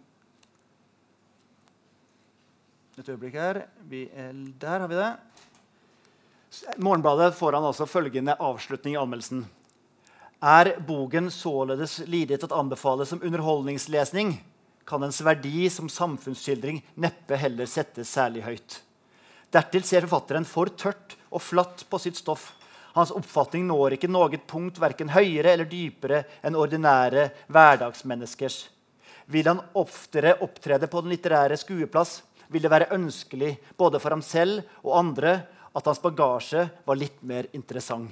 Et 2.99 3.09
øyeblikk 3.09 3.39
her. 3.41 3.63
Er, 3.89 4.33
der 4.61 4.85
har 4.85 4.89
vi 4.91 4.99
det. 5.01 5.17
Morgenbladet 6.77 7.33
får 7.35 7.57
han 7.57 7.65
altså 7.65 7.87
følgende 7.89 8.37
avslutning 8.37 8.93
i 8.93 9.01
anmeldelsen. 9.01 9.47
Er 10.43 10.75
boken 10.85 11.31
således 11.33 12.03
lidet 12.05 12.45
at 12.45 12.53
anbefale 12.53 13.07
som 13.07 13.23
underholdningslesning, 13.25 14.35
kan 14.85 15.01
dens 15.01 15.25
verdi 15.25 15.71
som 15.73 15.89
samfunnsskildring 15.89 16.83
neppe 17.01 17.37
heller 17.37 17.65
settes 17.65 18.13
særlig 18.13 18.45
høyt. 18.45 18.83
Dertil 19.53 19.83
ser 19.89 20.05
forfatteren 20.05 20.45
for 20.45 20.69
tørt 20.69 21.17
og 21.31 21.43
flatt 21.43 21.85
på 21.91 22.01
sitt 22.03 22.19
stoff. 22.19 22.53
Hans 22.97 23.13
oppfatning 23.15 23.67
når 23.69 23.97
ikke 23.97 24.11
noe 24.11 24.41
punkt 24.49 24.81
verken 24.81 25.13
høyere 25.13 25.53
eller 25.55 25.69
dypere 25.69 26.25
enn 26.43 26.59
ordinære 26.59 27.29
hverdagsmenneskers. 27.47 28.63
Vil 29.29 29.49
han 29.51 29.61
oftere 29.77 30.39
opptrede 30.45 30.89
på 30.89 31.03
den 31.05 31.13
litterære 31.13 31.59
skueplass, 31.61 32.23
vil 32.49 32.65
det 32.65 32.73
være 32.73 32.93
ønskelig 32.97 33.59
både 33.77 34.01
for 34.01 34.17
ham 34.17 34.25
selv 34.25 34.65
og 34.81 34.97
andre 35.03 35.35
at 35.77 35.87
hans 35.87 36.01
bagasje 36.01 36.65
var 36.89 36.99
litt 36.99 37.21
mer 37.23 37.47
interessant. 37.53 38.09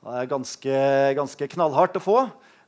Det 0.00 0.16
er 0.16 0.28
ganske, 0.28 0.76
ganske 1.16 1.48
knallhardt 1.54 1.98
å 2.00 2.04
få, 2.04 2.20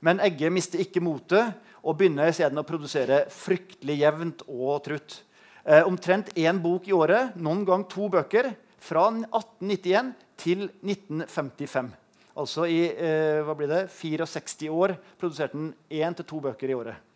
men 0.05 0.21
Egge 0.21 0.51
mister 0.53 0.83
ikke 0.83 1.01
motet 1.01 1.55
og 1.81 1.97
begynner 1.99 2.29
isteden 2.29 2.61
å 2.61 2.67
produsere 2.67 3.23
fryktelig 3.33 3.97
jevnt 4.03 4.43
og 4.49 4.83
trutt. 4.85 5.23
Eh, 5.65 5.81
omtrent 5.87 6.33
én 6.37 6.59
bok 6.61 6.89
i 6.91 6.95
året, 6.97 7.37
noen 7.39 7.63
gang 7.65 7.87
to 7.89 8.09
bøker, 8.13 8.51
fra 8.83 9.07
1891 9.15 10.13
til 10.43 10.67
1955. 10.83 11.93
Altså 12.33 12.67
i 12.67 12.81
eh, 12.89 13.41
hva 13.45 13.55
blir 13.57 13.71
det, 13.71 13.87
64 13.93 14.71
år 14.73 14.97
produserte 15.21 15.59
han 15.59 15.73
én 15.93 16.17
til 16.17 16.27
to 16.29 16.41
bøker 16.43 16.73
i 16.73 16.77
året. 16.77 17.09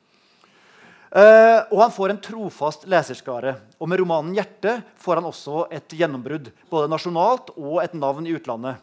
Eh, 1.16 1.61
og 1.73 1.78
han 1.80 1.94
får 1.94 2.12
en 2.12 2.20
trofast 2.20 2.85
leserskare. 2.90 3.56
Og 3.80 3.88
med 3.88 4.02
romanen 4.02 4.35
'Hjerte' 4.37 4.82
får 5.00 5.20
han 5.20 5.28
også 5.30 5.66
et 5.73 5.88
gjennombrudd, 5.96 6.50
både 6.70 6.90
nasjonalt 6.92 7.54
og 7.56 7.80
et 7.82 7.94
navn 7.94 8.26
i 8.26 8.35
utlandet. 8.37 8.82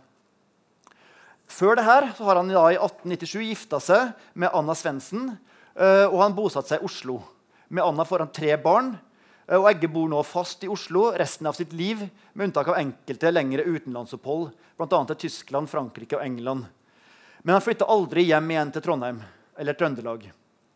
Før 1.48 1.78
det 1.78 1.86
her 1.86 2.08
har 2.18 2.40
han 2.40 2.50
da 2.50 2.66
i 2.72 2.80
1897 2.80 3.44
gifta 3.46 3.80
seg 3.84 4.14
med 4.34 4.50
Anna 4.56 4.74
Svendsen, 4.74 5.36
eh, 5.76 6.08
og 6.10 6.22
han 6.24 6.34
bosatte 6.34 6.74
seg 6.74 6.82
i 6.82 6.88
Oslo. 6.88 7.20
Med 7.70 7.84
Anna 7.84 8.06
får 8.08 8.26
han 8.26 8.34
tre 8.34 8.56
barn, 8.58 8.96
og 9.52 9.68
Egge 9.68 9.90
bor 9.92 10.08
nå 10.08 10.22
fast 10.24 10.64
i 10.64 10.70
Oslo 10.72 11.10
resten 11.20 11.48
av 11.50 11.58
sitt 11.58 11.74
liv, 11.76 12.06
med 12.34 12.50
unntak 12.50 12.70
av 12.72 12.80
enkelte 12.80 13.32
lengre 13.32 13.66
utenlandsopphold, 13.66 14.54
bl.a. 14.80 15.00
til 15.10 15.20
Tyskland, 15.26 15.70
Frankrike 15.70 16.16
og 16.18 16.24
England. 16.24 16.70
Men 17.44 17.58
han 17.58 17.66
flytta 17.66 17.90
aldri 17.92 18.24
hjem 18.30 18.54
igjen 18.54 18.72
til 18.72 18.86
Trondheim 18.86 19.20
eller 19.60 19.76
Trøndelag. 19.76 20.30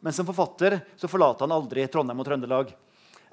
Men 0.03 0.13
som 0.13 0.27
forfatter 0.27 0.81
så 0.99 1.07
forlater 1.07 1.47
han 1.47 1.55
aldri 1.55 1.87
Trondheim 1.87 2.19
og 2.21 2.27
Trøndelag. 2.27 2.73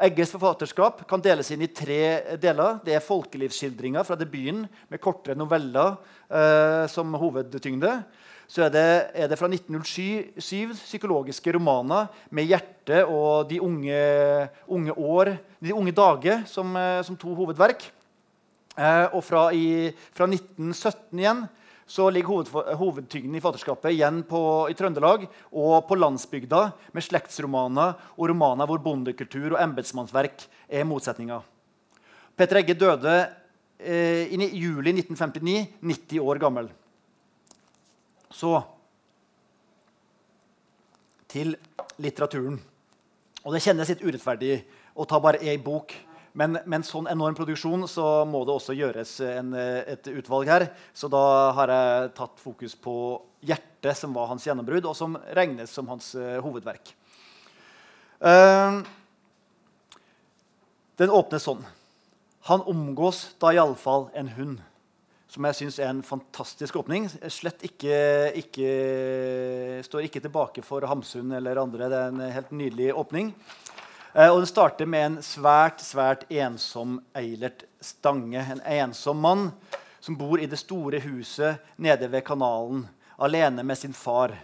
Egges 0.02 0.32
forfatterskap 0.34 1.04
kan 1.06 1.22
deles 1.22 1.52
inn 1.54 1.62
i 1.62 1.70
tre 1.70 2.36
deler. 2.42 2.80
Det 2.82 2.96
er 2.96 3.04
folkelivsskildringer 3.04 4.02
fra 4.06 4.16
debuten 4.18 4.64
med 4.90 5.02
kortere 5.02 5.38
noveller 5.38 5.94
eh, 6.26 6.86
som 6.90 7.14
hovedtyngde. 7.14 7.92
Så 8.50 8.66
er 8.66 8.72
det, 8.74 8.88
er 9.14 9.30
det, 9.30 9.38
fra 9.38 9.46
1907 9.46 10.74
psykologiske 10.82 11.54
romaner 11.54 12.10
med 12.34 12.50
hjerte 12.50 13.04
og 13.06 13.46
de 13.48 13.60
unge, 13.62 14.00
unge 14.66 14.98
år, 14.98 15.36
de 15.62 15.72
unge 15.72 15.94
dager 15.94 16.42
som, 16.50 16.74
eh, 16.76 17.00
som 17.06 17.16
to 17.16 17.30
hovedverk. 17.38 17.86
Eh, 18.74 19.06
og 19.14 19.22
fra, 19.22 19.46
i, 19.54 19.94
fra 20.10 20.26
1917 20.26 21.22
igjen 21.22 21.46
så 21.86 22.08
ligger 22.10 22.32
hoved, 22.32 22.74
hovedtyngden 22.80 23.36
i 23.36 23.42
fatterskapet 23.44 23.92
igjen 23.92 24.22
på, 24.28 24.40
i 24.72 24.76
Trøndelag 24.76 25.26
og 25.52 25.74
på 25.88 25.98
landsbygda 25.98 26.62
med 26.96 27.04
slektsromaner 27.04 27.98
og 28.16 28.28
romaner 28.30 28.68
hvor 28.68 28.80
bondekultur 28.84 29.52
og 29.52 29.60
embetsmannsverk 29.60 30.46
er 30.68 30.86
motsetninger. 30.88 31.44
Petter 32.34 32.62
Egge 32.62 32.76
døde 32.78 33.18
eh, 33.78 34.32
i 34.32 34.48
juli 34.58 34.94
1959, 34.96 35.66
90 35.84 36.24
år 36.24 36.40
gammel. 36.42 36.70
Så 38.34 38.56
til 41.30 41.54
litteraturen. 42.00 42.56
Og 43.44 43.52
det 43.52 43.62
kjennes 43.62 43.90
litt 43.90 44.02
urettferdig 44.02 44.56
å 44.96 45.04
ta 45.08 45.20
bare 45.20 45.42
én 45.42 45.62
bok 45.62 45.92
men 46.34 46.56
med 46.64 46.80
en 46.80 46.86
sånn 46.86 47.06
enorm 47.06 47.36
produksjon 47.38 47.86
så 47.86 48.24
må 48.26 48.40
det 48.42 48.56
også 48.56 48.74
gjøres 48.74 49.12
en, 49.28 49.52
et 49.54 50.08
utvalg 50.10 50.50
her. 50.50 50.66
Så 50.90 51.06
da 51.12 51.22
har 51.54 51.70
jeg 51.70 52.10
tatt 52.16 52.42
fokus 52.42 52.74
på 52.74 52.96
'Hjertet', 53.44 53.94
som 54.00 54.16
var 54.16 54.26
hans 54.32 54.46
gjennombrudd, 54.46 54.88
og 54.88 54.96
som 54.98 55.14
regnes 55.36 55.70
som 55.70 55.86
hans 55.92 56.10
uh, 56.18 56.40
hovedverk. 56.42 56.90
Uh, 58.18 58.82
den 60.98 61.14
åpner 61.14 61.42
sånn. 61.42 61.62
Han 62.50 62.64
omgås 62.68 63.26
da 63.38 63.52
iallfall 63.54 64.08
en 64.18 64.32
hund. 64.34 64.62
Som 65.30 65.46
jeg 65.48 65.58
syns 65.58 65.78
er 65.82 65.88
en 65.90 66.02
fantastisk 66.06 66.76
åpning. 66.78 67.08
Slett 67.32 67.62
ikke, 67.66 67.96
ikke, 68.38 68.68
står 69.86 70.06
ikke 70.06 70.22
tilbake 70.22 70.62
for 70.62 70.84
Hamsun 70.86 71.32
eller 71.34 71.58
andre. 71.62 71.88
Det 71.90 71.98
er 71.98 72.12
en 72.12 72.22
helt 72.36 72.52
nydelig 72.54 72.92
åpning. 72.94 73.32
Eh, 74.14 74.30
og 74.30 74.38
Den 74.38 74.46
starter 74.46 74.86
med 74.86 75.06
en 75.06 75.16
svært 75.26 75.82
svært 75.82 76.22
ensom 76.30 77.00
Eilert 77.18 77.64
Stange. 77.82 78.38
En 78.38 78.60
ensom 78.62 79.18
mann 79.18 79.48
som 80.00 80.14
bor 80.14 80.38
i 80.38 80.46
det 80.46 80.60
store 80.60 81.00
huset 81.02 81.58
nede 81.76 82.06
ved 82.12 82.22
kanalen, 82.26 82.84
alene 83.18 83.64
med 83.66 83.78
sin 83.78 83.92
far. 83.92 84.36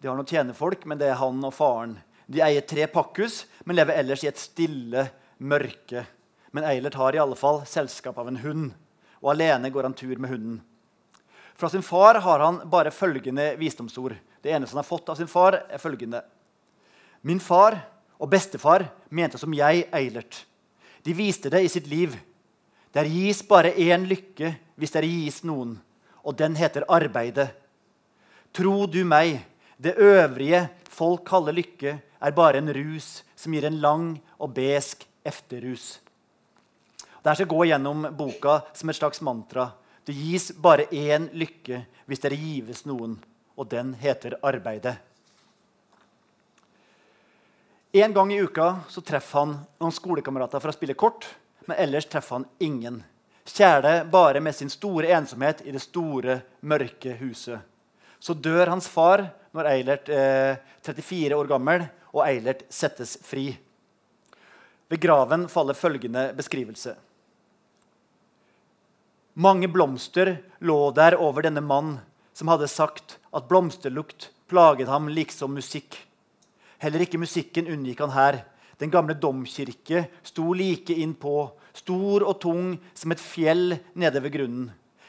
De 0.00 0.08
har 0.08 0.16
noen 0.18 0.26
tjenerfolk, 0.26 0.82
men 0.86 0.98
det 0.98 1.12
er 1.12 1.20
han 1.20 1.38
og 1.46 1.54
faren. 1.54 1.98
De 2.26 2.42
eier 2.42 2.64
tre 2.66 2.86
pakkhus, 2.90 3.44
men 3.64 3.78
lever 3.78 4.00
ellers 4.00 4.24
i 4.24 4.30
et 4.30 4.40
stille 4.40 5.04
mørke. 5.38 6.02
Men 6.50 6.66
Eilert 6.66 6.98
har 6.98 7.14
i 7.14 7.20
alle 7.22 7.38
fall 7.38 7.62
selskap 7.70 8.18
av 8.18 8.30
en 8.30 8.40
hund, 8.42 8.72
og 9.22 9.30
alene 9.34 9.70
går 9.70 9.86
han 9.86 9.94
tur 9.94 10.16
med 10.18 10.32
hunden. 10.32 10.58
Fra 11.58 11.70
sin 11.70 11.86
far 11.86 12.18
har 12.24 12.42
han 12.42 12.60
bare 12.70 12.90
følgende 12.94 13.52
visdomsord. 13.58 14.16
Det 14.42 14.50
eneste 14.50 14.74
han 14.74 14.82
har 14.82 14.90
fått 14.90 15.08
av 15.10 15.18
sin 15.18 15.30
far, 15.30 15.60
er 15.70 15.82
følgende. 15.82 16.22
Min 17.22 17.42
far 17.42 17.78
og 18.18 18.30
bestefar 18.30 18.88
mente 19.10 19.38
som 19.38 19.54
jeg, 19.54 19.86
Eilert. 19.94 20.44
De 21.04 21.14
viste 21.14 21.50
det 21.50 21.62
i 21.64 21.70
sitt 21.70 21.86
liv. 21.90 22.16
Der 22.92 23.06
gis 23.08 23.42
bare 23.46 23.74
én 23.74 24.06
lykke 24.08 24.54
hvis 24.78 24.94
det 24.94 25.06
gis 25.06 25.42
noen, 25.46 25.76
og 26.24 26.36
den 26.38 26.56
heter 26.58 26.86
arbeidet. 26.88 27.50
Tro 28.52 28.86
du 28.86 29.04
meg, 29.06 29.38
det 29.78 29.96
øvrige 29.96 30.66
folk 30.90 31.24
kaller 31.28 31.54
lykke, 31.54 31.98
er 32.18 32.34
bare 32.34 32.58
en 32.58 32.72
rus 32.74 33.22
som 33.38 33.54
gir 33.54 33.68
en 33.68 33.80
lang 33.80 34.06
og 34.38 34.54
besk 34.56 35.04
efterrus. 35.26 35.98
Det 37.22 37.34
skal 37.34 37.50
gå 37.50 37.64
gjennom 37.68 38.08
boka 38.16 38.60
som 38.74 38.90
et 38.90 38.98
slags 38.98 39.20
mantra. 39.22 39.70
Det 40.06 40.16
gis 40.16 40.50
bare 40.56 40.88
én 40.90 41.28
lykke 41.36 41.84
hvis 42.08 42.22
det 42.24 42.38
gives 42.38 42.86
noen, 42.88 43.18
og 43.58 43.68
den 43.70 43.92
heter 44.00 44.38
arbeidet. 44.42 44.96
En 47.92 48.12
gang 48.12 48.32
i 48.32 48.40
uka 48.40 48.80
så 48.88 49.00
treffer 49.00 49.38
han 49.38 49.54
noen 49.80 49.94
skolekamerater 49.96 50.60
for 50.60 50.68
å 50.68 50.76
spille 50.76 50.96
kort, 50.98 51.24
men 51.64 51.78
ellers 51.80 52.04
treffer 52.04 52.36
han 52.36 52.48
ingen. 52.60 53.00
Kjæle 53.48 54.02
bare 54.12 54.42
med 54.44 54.52
sin 54.54 54.68
store 54.68 55.08
ensomhet 55.16 55.62
i 55.64 55.72
det 55.72 55.80
store, 55.80 56.42
mørke 56.60 57.14
huset. 57.16 57.64
Så 58.20 58.34
dør 58.36 58.68
hans 58.74 58.88
far 58.92 59.30
når 59.56 59.70
Eilert 59.70 60.10
er 60.12 60.58
34 60.84 61.38
år 61.38 61.48
gammel, 61.48 61.86
og 62.12 62.26
Eilert 62.26 62.66
settes 62.68 63.16
fri. 63.24 63.54
Ved 64.88 65.00
graven 65.00 65.46
faller 65.48 65.76
følgende 65.76 66.26
beskrivelse. 66.36 66.92
Mange 69.40 69.68
blomster 69.70 70.34
lå 70.60 70.76
der 70.92 71.16
over 71.16 71.46
denne 71.46 71.64
mann 71.64 71.96
som 72.36 72.52
hadde 72.52 72.68
sagt 72.68 73.16
at 73.32 73.48
blomsterlukt 73.48 74.28
plaget 74.50 74.92
ham 74.92 75.08
liksom 75.08 75.56
musikk. 75.56 76.07
Heller 76.78 77.02
ikke 77.02 77.20
musikken 77.20 77.68
unngikk 77.70 78.00
han 78.04 78.14
her. 78.14 78.42
Den 78.78 78.92
gamle 78.94 79.16
domkirke 79.18 80.04
sto 80.22 80.52
like 80.54 80.94
innpå, 80.94 81.50
stor 81.74 82.22
og 82.22 82.38
tung 82.42 82.76
som 82.94 83.14
et 83.14 83.22
fjell 83.22 83.74
nede 83.98 84.22
ved 84.22 84.36
grunnen. 84.36 84.68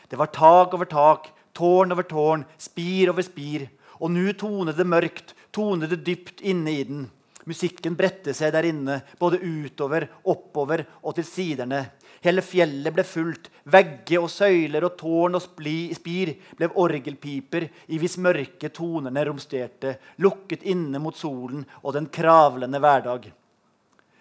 Det 0.10 0.18
var 0.18 0.34
tak 0.34 0.74
over 0.74 0.90
tak, 0.90 1.30
tårn 1.54 1.94
over 1.94 2.08
tårn, 2.10 2.46
spir 2.58 3.12
over 3.14 3.26
spir. 3.26 3.68
Og 4.00 4.10
nå 4.16 4.34
tonet 4.40 4.78
det 4.80 4.88
mørkt, 4.88 5.36
tonet 5.54 5.92
det 5.92 6.02
dypt 6.08 6.42
inne 6.42 6.74
i 6.74 6.84
den. 6.88 7.08
Musikken 7.50 7.96
bredte 7.98 8.34
seg 8.34 8.54
der 8.54 8.66
inne, 8.70 9.00
både 9.20 9.42
utover, 9.42 10.08
oppover 10.26 10.86
og 11.04 11.16
til 11.18 11.28
siderne. 11.28 11.86
Hele 12.26 12.44
fjellet 12.44 12.94
ble 12.94 13.06
fullt. 13.08 13.50
Vegger 13.70 14.24
og 14.24 14.32
søyler 14.34 14.88
og 14.88 14.98
tårn 15.00 15.38
og 15.38 15.44
spir 15.44 16.34
ble 16.58 16.72
orgelpiper 16.74 17.68
i 17.88 18.00
hvis 18.02 18.18
mørke 18.20 18.72
tonene 18.74 19.24
romsterte, 19.28 19.96
lukket 20.24 20.66
inne 20.68 21.00
mot 21.00 21.16
solen 21.16 21.64
og 21.84 21.96
den 21.96 22.10
kravlende 22.12 22.82
hverdag. 22.82 23.30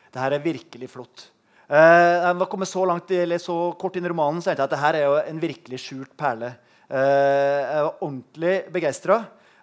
Dette 0.09 0.29
er 0.29 0.45
virkelig 0.45 0.91
flott. 0.93 1.29
Eh, 1.69 2.15
jeg 2.25 2.37
var 2.41 2.49
kommet 2.49 2.71
så 2.71 2.85
langt, 2.89 3.13
så 3.43 3.57
kort 3.81 3.99
inn 3.99 4.07
i 4.07 4.09
romanen 4.09 4.41
så 4.41 4.55
jeg 4.55 4.61
at 4.63 4.71
dette 4.73 4.93
er 5.05 5.29
en 5.29 5.41
virkelig 5.43 5.83
skjult 5.83 6.15
perle. 6.17 6.55
Eh, 6.89 7.59
jeg 7.61 7.83
var 7.85 8.05
ordentlig 8.07 8.55
begeistra. 8.73 9.19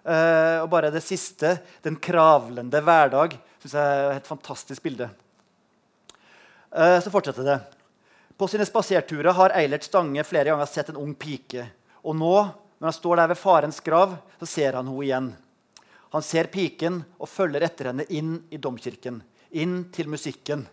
Eh, 0.06 0.58
og 0.62 0.70
bare 0.70 0.92
det 0.94 1.02
siste, 1.02 1.58
'Den 1.82 1.96
kravlende 1.96 2.80
hverdag', 2.80 3.38
syns 3.58 3.74
jeg 3.74 3.82
er 3.82 4.16
et 4.16 4.26
fantastisk 4.26 4.82
bilde. 4.82 5.10
Så 6.76 7.10
fortsetter 7.10 7.42
det. 7.42 7.75
På 8.36 8.48
sine 8.48 8.66
spaserturer 8.68 9.32
har 9.32 9.54
Eilert 9.56 9.86
Stange 9.86 10.24
flere 10.24 10.50
ganger 10.50 10.68
sett 10.68 10.90
en 10.92 10.98
ung 11.00 11.14
pike. 11.16 11.62
Og 12.04 12.16
nå, 12.16 12.34
når 12.76 12.90
han 12.90 12.96
står 12.96 13.16
der 13.16 13.30
ved 13.32 13.40
farens 13.40 13.80
grav, 13.80 14.12
så 14.36 14.48
ser 14.50 14.76
han 14.76 14.90
henne 14.90 15.04
igjen. 15.06 15.30
Han 16.12 16.24
ser 16.24 16.50
piken 16.52 17.00
og 17.16 17.30
følger 17.32 17.64
etter 17.64 17.90
henne 17.90 18.04
inn 18.12 18.36
i 18.52 18.60
domkirken, 18.60 19.22
inn 19.56 19.78
til 19.92 20.12
musikken. 20.12 20.66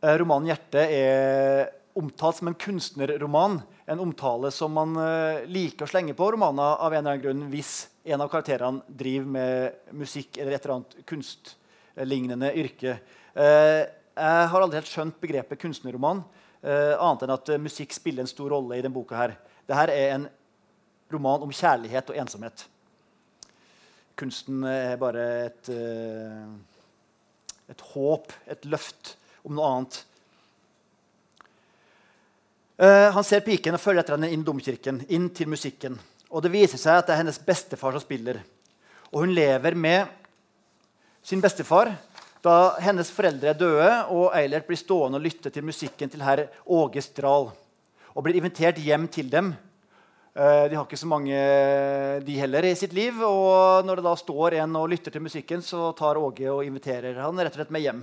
Eh, 0.00 0.14
romanen 0.22 0.46
'Hjerte' 0.46 0.86
er 0.86 1.68
omtalt 1.98 2.38
som 2.38 2.48
en 2.48 2.54
kunstnerroman. 2.54 3.60
En 3.86 4.00
omtale 4.00 4.52
som 4.54 4.72
man 4.72 4.94
eh, 5.02 5.44
liker 5.50 5.82
å 5.82 5.90
slenge 5.90 6.14
på 6.14 6.30
romaner 6.30 6.78
av 6.78 6.94
en 6.94 7.00
eller 7.02 7.16
annen 7.16 7.24
grunn 7.26 7.46
hvis 7.50 7.88
en 8.06 8.22
av 8.22 8.30
karakterene 8.30 8.86
driver 8.86 9.26
med 9.34 9.94
musikk 9.98 10.38
eller 10.38 10.54
et 10.54 10.62
eller 10.62 10.76
annet 10.78 10.98
kunstlignende 11.10 12.54
yrke. 12.54 13.00
Eh, 14.18 14.40
jeg 14.42 14.50
har 14.50 14.64
aldri 14.64 14.80
helt 14.80 14.90
skjønt 14.90 15.20
begrepet 15.22 15.60
kunstnerroman. 15.62 16.24
Uh, 16.58 16.96
annet 16.98 17.20
enn 17.22 17.30
at 17.30 17.50
uh, 17.52 17.60
musikk 17.62 17.92
spiller 17.94 18.24
en 18.24 18.30
stor 18.30 18.50
rolle 18.50 18.74
i 18.74 18.82
denne 18.82 18.94
boka. 18.96 19.14
her. 19.14 19.36
Dette 19.62 19.94
er 19.94 20.14
en 20.16 20.24
roman 21.12 21.44
om 21.46 21.52
kjærlighet 21.54 22.10
og 22.10 22.18
ensomhet. 22.18 22.64
Kunsten 24.18 24.64
er 24.66 24.96
bare 24.98 25.26
et, 25.44 25.70
uh, 25.70 26.50
et 27.70 27.84
håp, 27.92 28.34
et 28.50 28.66
løft 28.66 29.14
om 29.46 29.54
noe 29.54 29.70
annet. 29.76 30.04
han 32.78 33.24
ser 33.26 33.40
piken 33.42 33.74
og 33.74 33.80
følger 33.82 34.04
etter 34.04 34.14
henne 34.14 34.28
inn 34.30 34.42
i 34.44 34.46
domkirken, 34.46 35.00
inn 35.10 35.24
til 35.34 35.48
musikken. 35.50 35.96
Og 36.30 36.42
Det 36.42 36.52
viser 36.52 36.78
seg 36.78 37.00
at 37.00 37.08
det 37.08 37.14
er 37.14 37.20
hennes 37.24 37.40
bestefar 37.42 37.94
som 37.94 38.02
spiller. 38.04 38.38
Og 39.10 39.24
hun 39.24 39.32
lever 39.34 39.74
med 39.74 40.06
sin 41.22 41.42
bestefar 41.42 41.90
da 42.48 42.58
hennes 42.82 43.10
foreldre 43.12 43.52
er 43.52 43.58
døde, 43.58 43.88
og 44.14 44.32
Eilert 44.36 44.68
blir 44.68 44.78
stående 44.80 45.20
og 45.20 45.24
lytte 45.26 45.52
til 45.52 45.66
musikken 45.66 46.10
til 46.10 46.22
herr 46.24 46.46
Åge 46.64 47.02
Stral 47.04 47.50
og 48.18 48.24
blir 48.26 48.38
invitert 48.40 48.80
hjem 48.82 49.04
til 49.12 49.28
dem. 49.30 49.52
Eh, 50.34 50.64
de 50.70 50.76
har 50.76 50.86
ikke 50.86 50.98
så 50.98 51.08
mange, 51.10 51.38
de 52.26 52.38
heller, 52.40 52.66
i 52.66 52.76
sitt 52.78 52.94
liv. 52.96 53.20
Og 53.22 53.86
når 53.86 54.00
det 54.00 54.06
da 54.08 54.14
står 54.18 54.58
en 54.62 54.78
og 54.80 54.88
lytter 54.90 55.14
til 55.14 55.22
musikken, 55.22 55.62
så 55.62 55.92
tar 55.98 56.18
Åge 56.18 56.48
og 56.50 56.64
inviterer 56.66 57.20
han 57.22 57.38
rett 57.38 57.54
og 57.54 57.60
slett 57.60 57.74
med 57.74 57.84
hjem. 57.84 58.02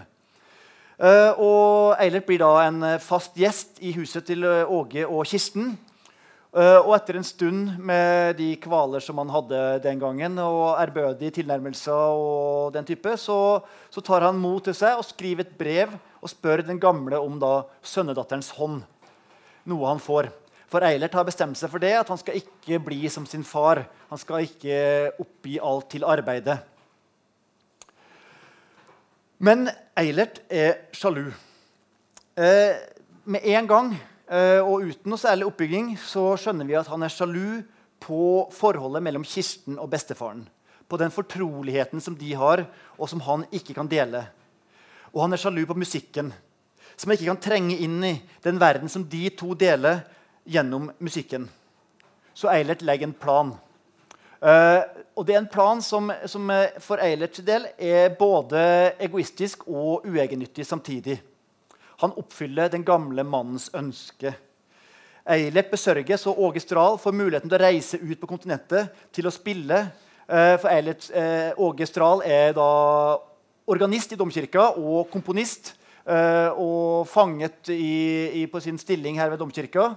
Eh, 0.96 1.32
og 1.42 1.98
Eilert 2.00 2.28
blir 2.30 2.44
da 2.44 2.54
en 2.68 2.86
fast 3.04 3.36
gjest 3.40 3.82
i 3.84 3.92
huset 3.98 4.28
til 4.30 4.46
Åge 4.46 5.04
og 5.08 5.26
Kirsten. 5.28 5.74
Uh, 6.56 6.86
og 6.86 6.94
etter 6.96 7.18
en 7.20 7.26
stund 7.28 7.74
med 7.84 8.38
de 8.40 8.54
kvaler 8.64 9.04
som 9.04 9.18
han 9.20 9.32
hadde 9.34 9.58
den 9.84 10.00
gangen, 10.00 10.38
og 10.40 10.78
ærbødige 10.80 11.42
tilnærmelser, 11.42 12.16
og 12.16 12.72
den 12.72 12.88
type, 12.88 13.12
så, 13.20 13.60
så, 13.92 14.00
tar 14.00 14.24
han 14.24 14.40
mot 14.40 14.64
til 14.64 14.78
seg 14.78 14.96
og 14.96 15.04
skriver 15.04 15.44
et 15.44 15.52
brev 15.60 15.98
og 16.22 16.32
spør 16.32 16.64
den 16.64 16.80
gamle 16.80 17.20
om 17.20 17.36
da 17.44 17.66
sønnedatterens 17.84 18.54
hånd. 18.56 18.86
Noe 19.68 19.92
han 19.92 20.00
får. 20.00 20.32
For 20.72 20.88
Eilert 20.88 21.20
har 21.20 21.28
bestemt 21.28 21.60
seg 21.60 21.76
for 21.76 21.84
det, 21.84 21.92
at 22.00 22.14
han 22.14 22.24
skal 22.24 22.40
ikke 22.40 22.80
bli 22.88 23.04
som 23.12 23.28
sin 23.28 23.44
far. 23.44 23.84
Han 24.08 24.24
skal 24.24 24.48
ikke 24.48 24.80
oppgi 25.20 25.60
alt 25.60 25.92
til 25.92 26.08
arbeidet. 26.08 26.56
Men 29.44 29.68
Eilert 30.00 30.40
er 30.48 30.86
sjalu. 30.96 31.28
Eh, 32.40 32.84
med 33.28 33.44
en 33.44 33.68
gang 33.68 33.96
Eh, 33.98 34.15
og 34.26 34.88
uten 34.90 35.12
noe 35.12 35.22
særlig 35.22 35.46
oppbygging 35.46 35.92
så 36.02 36.32
skjønner 36.42 36.66
vi 36.66 36.78
at 36.80 36.88
han 36.90 37.06
er 37.06 37.14
sjalu 37.14 37.62
på 38.02 38.48
forholdet 38.54 39.04
mellom 39.06 39.26
Kirsten 39.26 39.78
og 39.82 39.90
bestefaren. 39.92 40.46
På 40.90 40.98
den 41.02 41.14
fortroligheten 41.14 42.02
som 42.02 42.16
de 42.18 42.34
har, 42.38 42.66
og 42.98 43.10
som 43.10 43.22
han 43.26 43.46
ikke 43.54 43.76
kan 43.78 43.90
dele. 43.90 44.24
Og 45.14 45.24
han 45.24 45.34
er 45.34 45.42
sjalu 45.42 45.64
på 45.66 45.78
musikken, 45.78 46.32
som 46.96 47.10
han 47.10 47.18
ikke 47.18 47.32
kan 47.32 47.44
trenge 47.44 47.78
inn 47.82 48.02
i 48.06 48.16
den 48.46 48.60
verden 48.62 48.92
som 48.92 49.06
de 49.10 49.28
to 49.38 49.54
deler 49.58 50.04
gjennom 50.46 50.92
musikken. 51.00 51.48
Så 52.36 52.50
Eilert 52.52 52.84
legger 52.86 53.10
en 53.10 53.18
plan. 53.18 53.54
Uh, 54.46 54.84
og 55.16 55.24
det 55.26 55.34
er 55.34 55.42
en 55.42 55.50
plan 55.50 55.80
som, 55.82 56.12
som 56.28 56.52
for 56.84 57.02
Eilerts 57.02 57.42
del 57.48 57.70
er 57.80 58.12
både 58.20 58.60
egoistisk 59.02 59.64
og 59.66 60.06
uegennyttig 60.06 60.68
samtidig. 60.68 61.16
Han 62.04 62.16
oppfyller 62.20 62.72
den 62.72 62.84
gamle 62.84 63.24
mannens 63.24 63.70
ønske. 63.76 64.34
Eilert 65.26 65.72
besørges, 65.72 66.28
og 66.30 66.40
Åge 66.40 66.62
Strahl 66.62 67.00
får 67.02 67.16
muligheten 67.16 67.50
til 67.50 67.58
å 67.58 67.64
reise 67.64 67.98
ut 67.98 68.20
på 68.22 68.30
kontinentet 68.30 68.94
til 69.16 69.26
å 69.26 69.34
spille. 69.34 69.80
Eh, 70.28 70.58
for 70.62 70.70
Eilert, 70.70 71.08
eh, 71.14 71.52
Åge 71.58 71.88
Strahl 71.90 72.22
er 72.26 72.54
da 72.54 73.18
organist 73.68 74.14
i 74.14 74.20
domkirka 74.20 74.78
og 74.78 75.10
komponist. 75.10 75.74
Eh, 76.06 76.50
og 76.62 77.08
fanget 77.10 77.72
i, 77.74 78.44
i, 78.44 78.46
på 78.46 78.62
sin 78.62 78.78
stilling 78.78 79.18
her 79.18 79.32
ved 79.32 79.40
domkirka. 79.42 79.96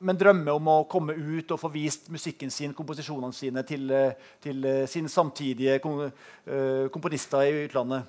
Men 0.00 0.16
drømmer 0.16 0.56
om 0.56 0.68
å 0.68 0.84
komme 0.88 1.12
ut 1.12 1.50
og 1.52 1.60
få 1.60 1.68
vist 1.72 2.08
musikken 2.12 2.50
sin, 2.50 2.72
komposisjonene 2.72 3.36
sine, 3.36 3.62
til, 3.68 3.92
til 4.40 4.64
sine 4.88 5.08
samtidige 5.12 5.78
komponister 6.92 7.44
i 7.44 7.66
utlandet. 7.66 8.08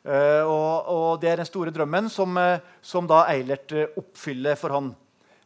Uh, 0.00 0.48
og, 0.48 0.88
og, 0.88 1.08
Det 1.20 1.28
er 1.28 1.42
den 1.42 1.48
store 1.48 1.72
drømmen 1.74 2.08
som, 2.08 2.32
uh, 2.40 2.60
som 2.80 3.08
da 3.08 3.26
Eilert 3.28 3.72
uh, 3.76 3.98
oppfyller 4.00 4.56
for 4.56 4.72
han. 4.72 4.94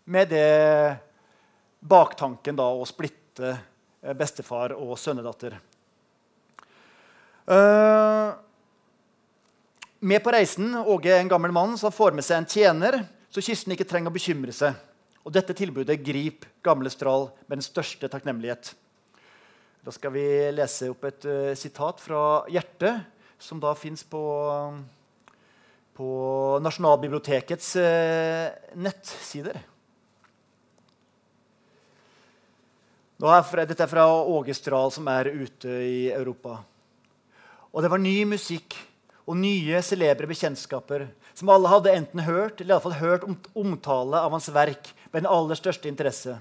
Med 0.06 0.30
det 0.30 0.96
baktanken 1.84 2.56
da 2.56 2.68
å 2.70 2.84
splitte 2.86 3.56
bestefar 4.16 4.74
og 4.76 4.98
sønnedatter. 5.00 5.56
med 10.00 10.22
på 10.24 10.32
reisen 10.32 10.76
Åge 10.76 11.12
en 11.16 11.28
gammel 11.28 11.52
mann 11.52 11.78
som 11.80 11.92
får 11.92 12.12
med 12.12 12.24
seg 12.24 12.36
en 12.36 12.48
tjener, 12.48 12.98
så 13.32 13.40
Kirsten 13.40 13.72
ikke 13.72 13.88
trenger 13.88 14.12
å 14.12 14.16
bekymre 14.16 14.52
seg. 14.52 14.76
Og 15.24 15.32
Dette 15.32 15.56
tilbudet 15.56 15.96
griper 16.04 16.48
gamle 16.64 16.92
Stral 16.92 17.30
med 17.48 17.58
den 17.58 17.64
største 17.64 18.08
takknemlighet. 18.12 18.74
Da 19.84 19.92
skal 19.92 20.12
vi 20.12 20.26
lese 20.52 20.90
opp 20.92 21.04
et 21.08 21.28
sitat 21.56 22.00
fra 22.04 22.44
hjertet 22.52 23.13
som 23.38 23.60
da 23.60 23.74
fins 23.78 24.04
på, 24.06 24.22
på 25.94 26.08
Nasjonalbibliotekets 26.64 27.76
eh, 27.80 28.50
nettsider. 28.76 29.60
Dette 33.24 33.82
er 33.84 33.88
fra 33.88 34.08
Åge 34.10 34.54
Stral, 34.56 34.90
som 34.92 35.06
er 35.08 35.30
ute 35.32 35.70
i 35.70 36.00
Europa. 36.12 36.58
Og 37.72 37.82
det 37.82 37.90
var 37.90 38.02
ny 38.02 38.16
musikk 38.28 38.76
og 39.24 39.38
nye 39.40 39.80
celebre 39.82 40.28
bekjentskaper 40.28 41.06
som 41.34 41.50
alle 41.50 41.70
hadde 41.70 41.94
enten 41.94 42.22
hørt 42.26 42.60
eller 42.60 42.74
i 42.74 42.76
alle 42.76 42.84
fall 42.84 43.00
hørt 43.00 43.48
omtale 43.56 44.20
av 44.20 44.34
hans 44.34 44.50
verk 44.52 44.90
med 45.10 45.22
den 45.22 45.30
aller 45.30 45.58
største 45.58 45.88
interesse. 45.90 46.36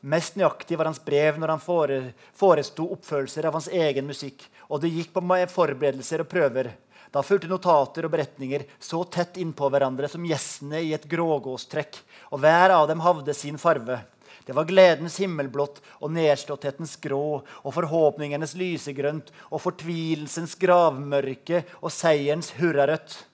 Mest 0.00 0.36
nøyaktig 0.38 0.78
var 0.78 0.86
hans 0.90 1.00
brev 1.04 1.38
når 1.40 1.54
han 1.54 1.62
fore, 1.62 2.02
foresto 2.36 2.86
oppfølelser 2.94 3.48
av 3.48 3.56
hans 3.58 3.70
egen 3.72 4.06
musikk. 4.06 4.44
Og 4.68 4.82
det 4.82 4.92
gikk 4.94 5.14
på 5.14 5.24
forberedelser 5.50 6.22
og 6.22 6.28
prøver. 6.30 6.70
Da 7.10 7.22
fulgte 7.24 7.48
notater 7.48 8.04
og 8.04 8.12
beretninger 8.12 8.66
så 8.78 9.00
tett 9.04 9.38
innpå 9.40 9.70
hverandre 9.72 10.08
som 10.08 10.24
gjessene 10.28 10.82
i 10.84 10.92
et 10.92 11.08
grågåstrekk. 11.08 11.98
Og 12.30 12.42
hver 12.44 12.70
av 12.70 12.88
dem 12.88 13.00
havde 13.00 13.34
sin 13.34 13.58
farve. 13.58 14.02
Det 14.48 14.54
var 14.56 14.64
gledens 14.64 15.18
himmelblått 15.20 15.82
og 16.00 16.12
nedslåtthetens 16.16 16.94
grå 17.02 17.40
og 17.44 17.72
forhåpningenes 17.74 18.54
lysegrønt 18.56 19.28
og 19.50 19.60
fortvilelsens 19.60 20.54
gravmørke 20.56 21.66
og 21.82 21.92
seierens 21.92 22.54
hurrarødt. 22.56 23.27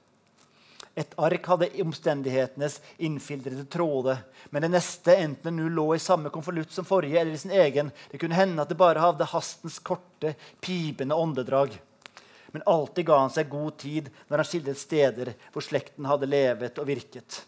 Et 0.95 1.15
ark 1.19 1.47
hadde 1.51 1.71
omstendighetenes 1.83 2.79
innfiltrede 3.03 3.65
tråder. 3.71 4.21
Men 4.51 4.63
det 4.63 4.71
neste, 4.77 5.17
enten 5.17 5.57
det 5.57 5.63
nå 5.63 5.73
lå 5.75 5.89
i 5.97 6.03
samme 6.03 6.31
konvolutt 6.31 6.71
som 6.73 6.87
forrige, 6.87 7.19
eller 7.21 7.35
i 7.35 7.41
sin 7.41 7.51
egen, 7.51 7.91
det 8.11 8.21
kunne 8.23 8.39
hende 8.39 8.63
at 8.63 8.71
det 8.71 8.79
bare 8.79 9.03
hadde 9.03 9.27
hastens 9.33 9.81
korte, 9.83 10.37
pipende 10.63 11.19
åndedrag. 11.19 11.75
Men 12.55 12.63
alltid 12.71 13.09
ga 13.09 13.19
han 13.19 13.35
seg 13.35 13.51
god 13.51 13.75
tid 13.83 14.13
når 14.29 14.39
han 14.39 14.47
skildret 14.47 14.79
steder 14.79 15.33
hvor 15.51 15.67
slekten 15.67 16.07
hadde 16.07 16.31
levet 16.31 16.79
og 16.79 16.87
virket. 16.87 17.41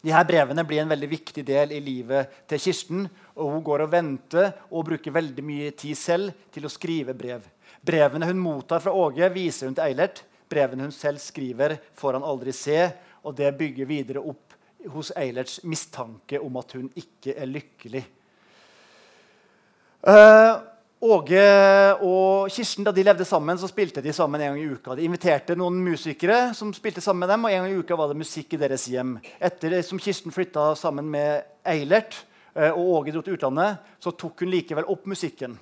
De 0.00 0.12
her 0.12 0.24
Brevene 0.28 0.64
blir 0.64 0.82
en 0.82 0.92
veldig 0.92 1.08
viktig 1.08 1.44
del 1.44 1.72
i 1.76 1.80
livet 1.84 2.44
til 2.48 2.60
Kirsten. 2.60 3.06
og 3.36 3.54
Hun 3.54 3.64
går 3.64 3.84
og 3.84 3.92
venter 3.92 4.52
og 4.68 4.84
bruker 4.88 5.16
veldig 5.16 5.44
mye 5.44 5.72
tid 5.72 5.96
selv 5.96 6.36
til 6.52 6.68
å 6.68 6.72
skrive 6.72 7.16
brev. 7.16 7.44
Brevene 7.80 8.28
hun 8.28 8.40
mottar 8.40 8.80
fra 8.84 8.92
Åge, 8.92 9.28
viser 9.32 9.68
hun 9.68 9.76
til 9.76 9.86
Eilert. 9.86 10.22
Brevene 10.50 10.88
hun 10.88 10.94
selv 10.94 11.22
skriver, 11.22 11.76
får 11.94 12.18
han 12.18 12.26
aldri 12.26 12.54
se. 12.56 12.78
Og 13.24 13.36
det 13.36 13.52
bygger 13.58 13.88
videre 13.88 14.22
opp 14.24 14.56
hos 14.94 15.12
Eilerts 15.18 15.60
mistanke 15.68 16.40
om 16.40 16.56
at 16.60 16.72
hun 16.78 16.88
ikke 16.96 17.34
er 17.36 17.50
lykkelig. 17.50 18.02
Uh, 20.00 20.56
Åge 21.00 21.44
og 22.04 22.48
Kirsten 22.52 22.84
da 22.84 22.92
de 22.92 23.04
levde 23.04 23.24
sammen, 23.24 23.56
så 23.60 23.68
spilte 23.68 24.02
de 24.04 24.12
sammen 24.12 24.40
en 24.40 24.50
gang 24.52 24.60
i 24.60 24.68
uka. 24.68 24.96
De 24.96 25.04
inviterte 25.04 25.56
noen 25.56 25.78
musikere 25.84 26.50
som 26.56 26.72
spilte 26.76 27.00
sammen 27.04 27.24
med 27.24 27.32
dem, 27.32 27.44
og 27.44 27.52
en 27.52 27.62
gang 27.62 27.72
i 27.72 27.80
uka 27.80 27.96
var 27.96 28.10
det 28.10 28.20
musikk 28.20 28.56
i 28.56 28.60
deres 28.60 28.84
hjem. 28.88 29.14
Etter 29.40 29.78
som 29.86 30.00
Kirsten 30.00 30.32
flytta 30.32 30.74
sammen 30.76 31.08
med 31.12 31.46
Eilert 31.68 32.18
uh, 32.56 32.72
og 32.72 33.00
Åge 33.00 33.14
dro 33.14 33.24
til 33.24 33.36
utlandet, 33.36 33.80
så 34.00 34.12
tok 34.12 34.44
hun 34.44 34.52
likevel 34.52 34.88
opp 34.92 35.08
musikken. 35.08 35.56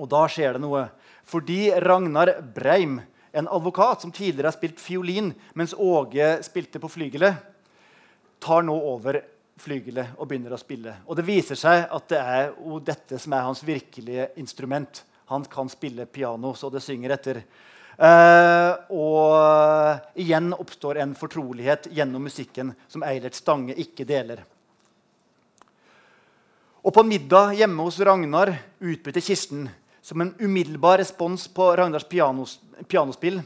Og 0.00 0.08
da 0.12 0.24
skjer 0.28 0.56
det 0.56 0.64
noe. 0.64 0.86
Fordi 1.28 1.70
Ragnar 1.84 2.34
Breim, 2.54 2.98
en 3.32 3.48
advokat 3.48 4.04
som 4.04 4.12
tidligere 4.12 4.50
har 4.50 4.56
spilt 4.56 4.80
fiolin 4.80 5.32
mens 5.58 5.74
Åge 5.74 6.34
spilte 6.44 6.80
på 6.82 6.90
flygelet, 6.92 7.34
tar 8.42 8.64
nå 8.66 8.74
over 8.76 9.20
flygelet 9.62 10.16
og 10.18 10.28
begynner 10.28 10.54
å 10.54 10.60
spille. 10.60 10.94
Og 11.06 11.16
det 11.16 11.26
viser 11.26 11.58
seg 11.58 11.86
at 11.86 12.08
det 12.12 12.20
er 12.20 12.46
jo 12.52 12.80
dette 12.82 13.18
som 13.22 13.34
er 13.36 13.46
hans 13.46 13.62
virkelige 13.64 14.30
instrument. 14.42 15.04
Han 15.32 15.44
kan 15.48 15.70
spille 15.72 16.06
piano, 16.06 16.54
så 16.54 16.70
det 16.72 16.82
synger 16.84 17.14
etter. 17.16 17.42
Uh, 17.92 18.72
og 18.96 20.18
igjen 20.18 20.50
oppstår 20.56 20.98
en 21.02 21.12
fortrolighet 21.16 21.90
gjennom 21.92 22.24
musikken 22.24 22.72
som 22.90 23.04
Eilert 23.06 23.36
Stange 23.38 23.76
ikke 23.78 24.06
deler. 24.08 24.42
Og 26.82 26.90
på 26.96 27.04
middag 27.06 27.52
hjemme 27.60 27.84
hos 27.86 28.00
Ragnar 28.02 28.50
utbytter 28.82 29.22
Kirsten 29.22 29.68
som 30.02 30.20
en 30.20 30.34
umiddelbar 30.38 30.98
respons 30.98 31.48
på 31.48 31.76
Ragnars 31.76 32.04
pianos, 32.04 32.60
pianospill. 32.88 33.40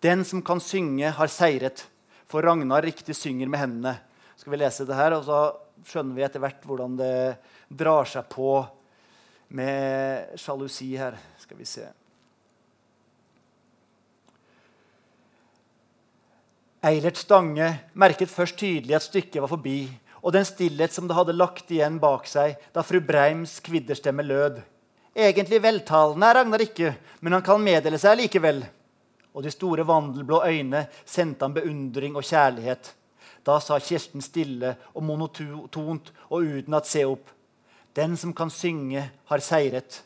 Den 0.00 0.24
som 0.24 0.42
kan 0.42 0.60
synge, 0.60 1.10
har 1.10 1.30
seiret, 1.30 1.86
for 2.26 2.42
Ragnar 2.42 2.82
riktig 2.82 3.14
synger 3.16 3.46
med 3.48 3.62
hendene. 3.62 3.94
Skal 4.36 4.52
vi 4.52 4.58
lese 4.58 4.86
det 4.86 4.98
her, 4.98 5.14
og 5.14 5.22
så 5.24 5.38
skjønner 5.86 6.18
vi 6.18 6.24
etter 6.26 6.42
hvert 6.42 6.66
hvordan 6.66 6.98
det 6.98 7.12
drar 7.70 8.08
seg 8.10 8.26
på 8.32 8.58
med 9.54 10.34
sjalusi 10.42 10.90
her. 10.98 11.14
Skal 11.38 11.60
vi 11.60 11.68
se. 11.70 11.86
Eilert 16.86 17.18
Stange 17.18 17.70
merket 17.98 18.30
først 18.30 18.58
tydelig 18.58 18.98
at 18.98 19.06
stykket 19.06 19.42
var 19.42 19.50
forbi, 19.50 19.86
og 20.22 20.34
den 20.34 20.46
stillhet 20.46 20.94
som 20.94 21.06
det 21.06 21.16
hadde 21.16 21.34
lagt 21.34 21.70
igjen 21.70 22.00
bak 22.02 22.26
seg 22.30 22.58
da 22.74 22.82
fru 22.86 22.98
Breims 23.02 23.60
kvidderstemme 23.62 24.26
lød. 24.26 24.60
Egentlig 25.16 25.62
veltalende 25.64 26.28
er 26.28 26.36
Ragnar 26.36 26.60
ikke, 26.60 26.90
men 27.24 27.32
han 27.32 27.44
kan 27.44 27.62
meddele 27.64 27.96
seg 27.96 28.18
likevel. 28.20 28.58
Og 29.32 29.44
de 29.44 29.52
store 29.52 29.84
vandelblå 29.88 30.42
øyne 30.44 30.82
sendte 31.08 31.46
han 31.46 31.54
beundring 31.56 32.18
og 32.20 32.24
kjærlighet. 32.24 32.90
Da 33.46 33.56
sa 33.62 33.78
Kirsten 33.80 34.20
stille 34.20 34.74
og 34.92 35.04
monotont 35.06 36.10
og 36.28 36.36
uten 36.36 36.76
at 36.76 36.88
se 36.88 37.04
opp. 37.08 37.30
Den 37.96 38.16
som 38.20 38.34
kan 38.36 38.52
synge, 38.52 39.06
har 39.24 39.40
seiret. 39.40 40.02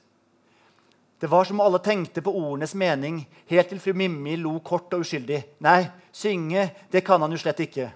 Det 1.21 1.27
var 1.27 1.45
som 1.45 1.61
alle 1.61 1.81
tenkte 1.83 2.23
på 2.23 2.31
ordenes 2.31 2.77
mening, 2.79 3.25
helt 3.51 3.69
til 3.69 3.81
fru 3.83 3.93
Mimmi 3.99 4.37
lo 4.39 4.55
kort 4.65 4.95
og 4.95 5.03
uskyldig. 5.03 5.41
Nei, 5.67 5.89
synge, 6.13 6.69
det 6.91 7.03
kan 7.05 7.21
han 7.21 7.35
jo 7.35 7.41
slett 7.43 7.65
ikke. 7.67 7.91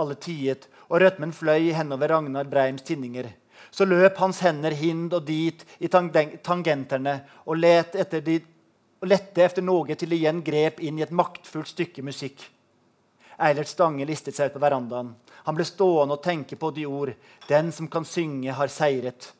Alle 0.00 0.16
tiet, 0.16 0.64
og 0.88 1.02
rødmen 1.04 1.34
fløy 1.36 1.74
henover 1.76 2.08
Ragnar 2.08 2.48
Breims 2.48 2.82
tinninger. 2.88 3.28
Så 3.70 3.84
løp 3.84 4.18
hans 4.18 4.40
hender 4.44 4.74
hind 4.74 5.12
og 5.12 5.26
dit 5.28 5.64
i 5.78 5.88
tangenterne 5.88 7.18
og, 7.44 7.64
etter 7.64 8.22
de, 8.24 8.38
lette 9.06 9.44
etter 9.44 9.62
noe 9.62 9.94
til 9.94 10.10
de 10.10 10.18
igjen 10.18 10.42
grep 10.44 10.80
inn 10.80 10.98
i 10.98 11.04
et 11.06 11.14
maktfullt 11.14 11.70
stykke 11.74 12.02
musikk. 12.02 12.40
Eilert 13.38 13.70
Stange 13.70 14.06
listet 14.08 14.34
seg 14.34 14.50
ut 14.50 14.56
på 14.56 14.62
verandaen. 14.64 15.12
Han 15.46 15.56
ble 15.56 15.66
stående 15.66 16.16
og 16.16 16.24
tenke 16.24 16.58
på 16.58 16.72
de 16.74 16.86
ord. 16.86 17.12
Den 17.46 17.70
som 17.72 17.86
kan 17.88 18.04
synge, 18.04 18.52
har 18.52 18.72
seiret. 18.72 19.30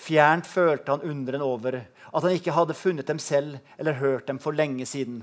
Fjernt 0.00 0.48
følte 0.48 0.92
han 0.92 1.04
undren 1.04 1.44
over 1.44 1.82
at 2.16 2.24
han 2.24 2.32
ikke 2.36 2.54
hadde 2.56 2.76
funnet 2.76 3.08
dem 3.08 3.20
selv 3.20 3.58
eller 3.76 4.00
hørt 4.00 4.28
dem 4.28 4.38
for 4.40 4.56
lenge 4.56 4.86
siden. 4.88 5.22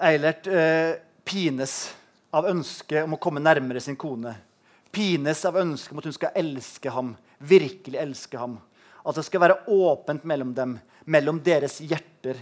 Eilert 0.00 0.46
eh, 0.46 0.94
pines 1.24 1.90
av 2.30 2.46
ønsket 2.46 3.04
om 3.04 3.16
å 3.16 3.20
komme 3.22 3.42
nærmere 3.42 3.80
sin 3.82 3.98
kone. 3.98 4.34
Pines 4.90 5.44
av 5.46 5.58
ønsket 5.60 5.94
om 5.94 6.00
at 6.02 6.08
hun 6.08 6.16
skal 6.16 6.36
elske 6.38 6.90
ham, 6.90 7.14
virkelig 7.38 7.98
elske 8.00 8.38
ham. 8.38 8.58
At 9.04 9.16
det 9.16 9.24
skal 9.26 9.44
være 9.44 9.60
åpent 9.70 10.26
mellom 10.28 10.54
dem, 10.54 10.76
mellom 11.04 11.40
deres 11.42 11.78
hjerter. 11.80 12.38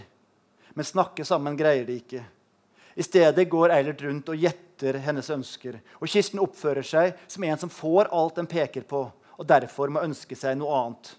Men 0.73 0.85
snakke 0.85 1.25
sammen 1.25 1.57
greier 1.57 1.85
de 1.87 1.99
ikke. 2.01 2.23
I 2.99 3.05
stedet 3.05 3.45
går 3.49 3.73
Eilert 3.73 4.01
rundt 4.03 4.29
og 4.31 4.41
gjetter 4.41 4.97
hennes 5.05 5.29
ønsker. 5.31 5.77
Og 6.01 6.09
Kirsten 6.09 6.41
oppfører 6.43 6.85
seg 6.85 7.17
som 7.27 7.45
en 7.47 7.61
som 7.61 7.71
får 7.71 8.09
alt 8.11 8.41
den 8.41 8.49
peker 8.49 8.85
på, 8.89 9.05
og 9.09 9.47
derfor 9.47 9.93
må 9.93 10.03
ønske 10.03 10.35
seg 10.35 10.57
noe 10.59 10.75
annet. 10.75 11.13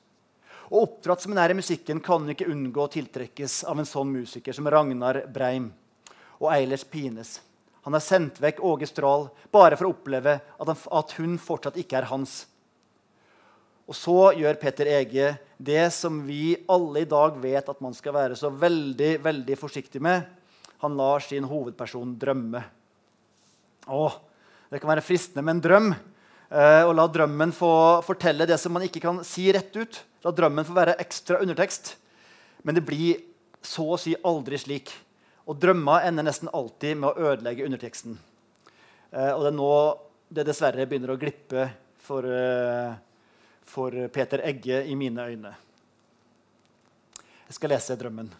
Og 0.71 0.85
Oppdratt 0.85 1.25
som 1.25 1.33
hun 1.33 1.41
er 1.43 1.51
i 1.51 1.59
musikken, 1.59 2.03
kan 2.05 2.23
hun 2.23 2.31
ikke 2.35 2.51
unngå 2.51 2.85
å 2.85 2.91
tiltrekkes 2.93 3.63
av 3.71 3.81
en 3.81 3.89
sånn 3.89 4.13
musiker 4.13 4.55
som 4.55 4.69
Ragnar 4.71 5.25
Breim. 5.33 5.71
Og 6.39 6.51
Eilert 6.53 6.87
pines. 6.93 7.41
Han 7.87 7.97
har 7.97 8.05
sendt 8.05 8.41
vekk 8.43 8.61
Åge 8.67 8.89
Strahl 8.89 9.29
bare 9.53 9.79
for 9.79 9.89
å 9.89 9.95
oppleve 9.95 10.37
at, 10.41 10.67
han, 10.69 10.81
at 10.99 11.15
hun 11.17 11.39
fortsatt 11.41 11.79
ikke 11.81 12.01
er 12.01 12.11
hans. 12.11 12.43
Og 13.91 13.97
så 13.99 14.19
gjør 14.39 14.59
Petter 14.61 14.87
Ege 14.87 15.33
det 15.59 15.89
som 15.97 16.21
vi 16.23 16.55
alle 16.71 17.03
i 17.03 17.09
dag 17.09 17.39
vet 17.43 17.73
at 17.73 17.81
man 17.83 17.97
skal 17.97 18.15
være 18.15 18.37
så 18.39 18.53
veldig 18.53 19.17
veldig 19.25 19.57
forsiktig 19.59 20.03
med. 20.05 20.29
Han 20.85 20.95
lar 20.97 21.25
sin 21.25 21.49
hovedperson 21.49 22.15
drømme. 22.21 22.63
Åh, 23.91 24.15
det 24.71 24.79
kan 24.79 24.93
være 24.93 25.05
fristende 25.05 25.43
med 25.43 25.59
en 25.59 25.65
drøm. 25.65 25.91
Eh, 26.51 26.85
og 26.87 26.95
la 26.99 27.09
drømmen 27.11 27.53
få 27.55 27.73
fortelle 28.07 28.47
det 28.47 28.61
som 28.63 28.73
man 28.77 28.87
ikke 28.87 29.03
kan 29.03 29.21
si 29.27 29.49
rett 29.53 29.75
ut. 29.75 30.01
La 30.25 30.33
drømmen 30.35 30.67
få 30.69 30.77
være 30.77 30.99
ekstra 31.03 31.41
undertekst. 31.43 31.97
Men 32.63 32.79
det 32.79 32.87
blir 32.87 33.21
så 33.65 33.85
å 33.95 33.99
si 34.01 34.15
aldri 34.27 34.59
slik. 34.61 34.93
Og 35.51 35.59
drømmer 35.59 36.05
ender 36.07 36.23
nesten 36.23 36.51
alltid 36.55 37.01
med 37.01 37.11
å 37.11 37.31
ødelegge 37.33 37.65
underteksten. 37.67 38.15
Eh, 39.11 39.33
og 39.35 39.43
det 39.43 39.51
er 39.51 39.57
nå 39.57 39.73
det 40.31 40.45
dessverre 40.47 40.87
begynner 40.87 41.11
å 41.11 41.19
glippe 41.19 41.65
for, 41.99 42.23
eh, 42.23 42.95
for 43.67 43.91
Peter 44.15 44.45
Egge 44.47 44.85
i 44.87 44.95
mine 44.95 45.27
øyne. 45.27 45.55
Jeg 47.49 47.55
skal 47.59 47.71
lese 47.71 47.97
drømmen. 47.99 48.31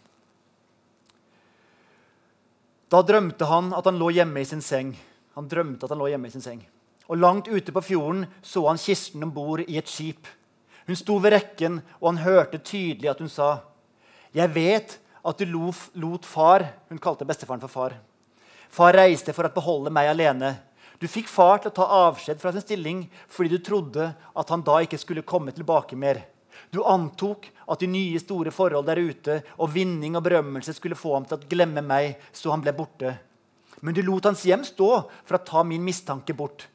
Da 2.91 3.03
drømte 3.03 3.47
han 3.47 3.73
at 3.75 3.85
han 3.85 3.99
lå 3.99 4.13
hjemme 4.15 4.41
i 4.41 4.45
sin 4.45 4.63
seng. 4.63 4.97
Han 5.35 5.49
drømte 5.49 5.85
at 5.85 5.91
han 5.91 5.99
lå 5.99 6.07
hjemme 6.11 6.27
i 6.27 6.31
sin 6.31 6.43
seng. 6.47 6.67
Og 7.09 7.19
Langt 7.19 7.49
ute 7.49 7.73
på 7.73 7.83
fjorden 7.83 8.29
så 8.43 8.69
han 8.69 8.79
Kirsten 8.79 9.23
om 9.23 9.33
bord 9.35 9.61
i 9.67 9.79
et 9.79 9.89
skip. 9.89 10.29
Hun 10.87 10.97
sto 10.97 11.19
ved 11.19 11.33
rekken, 11.33 11.83
og 12.01 12.15
han 12.15 12.25
hørte 12.25 12.59
tydelig 12.59 13.11
at 13.11 13.19
hun 13.19 13.29
sa, 13.29 13.63
'Jeg 14.33 14.55
vet 14.55 14.99
at 15.25 15.39
du 15.39 15.47
lot 15.95 16.25
far 16.27 16.67
Hun 16.89 16.99
kalte 16.99 17.27
bestefaren 17.29 17.61
for 17.61 17.69
far. 17.69 17.95
Far 18.71 18.95
reiste 18.95 19.35
for 19.35 19.47
å 19.49 19.53
beholde 19.55 19.91
meg 19.91 20.09
alene. 20.11 20.55
Du 21.01 21.09
fikk 21.09 21.29
far 21.33 21.59
til 21.59 21.73
å 21.73 21.75
ta 21.75 21.87
avskjed 22.09 22.41
fra 22.41 22.53
sin 22.53 22.65
stilling 22.65 23.01
fordi 23.33 23.57
du 23.57 23.65
trodde 23.65 24.11
at 24.15 24.53
han 24.53 24.63
da 24.63 24.79
ikke 24.85 25.01
skulle 25.01 25.27
komme 25.27 25.53
tilbake 25.57 25.97
mer. 25.97 26.23
Du 26.71 26.83
antok 26.87 27.49
at 27.67 27.81
de 27.81 27.89
nye, 27.91 28.21
store 28.21 28.53
forhold 28.55 28.87
der 28.87 29.01
ute 29.01 29.41
og 29.57 29.73
vinning 29.75 30.15
og 30.19 30.27
berømmelse 30.27 30.75
skulle 30.77 30.99
få 30.99 31.17
ham 31.17 31.27
til 31.27 31.39
å 31.39 31.51
glemme 31.51 31.83
meg, 31.83 32.21
så 32.33 32.53
han 32.53 32.63
ble 32.63 32.75
borte. 32.77 33.17
Men 33.81 33.97
du 33.97 34.03
lot 34.05 34.29
hans 34.29 34.45
hjem 34.45 34.63
stå 34.67 34.91
for 35.25 35.39
å 35.39 35.45
ta 35.47 35.65
min 35.65 35.83
mistanke 35.83 36.37
bort. 36.37 36.69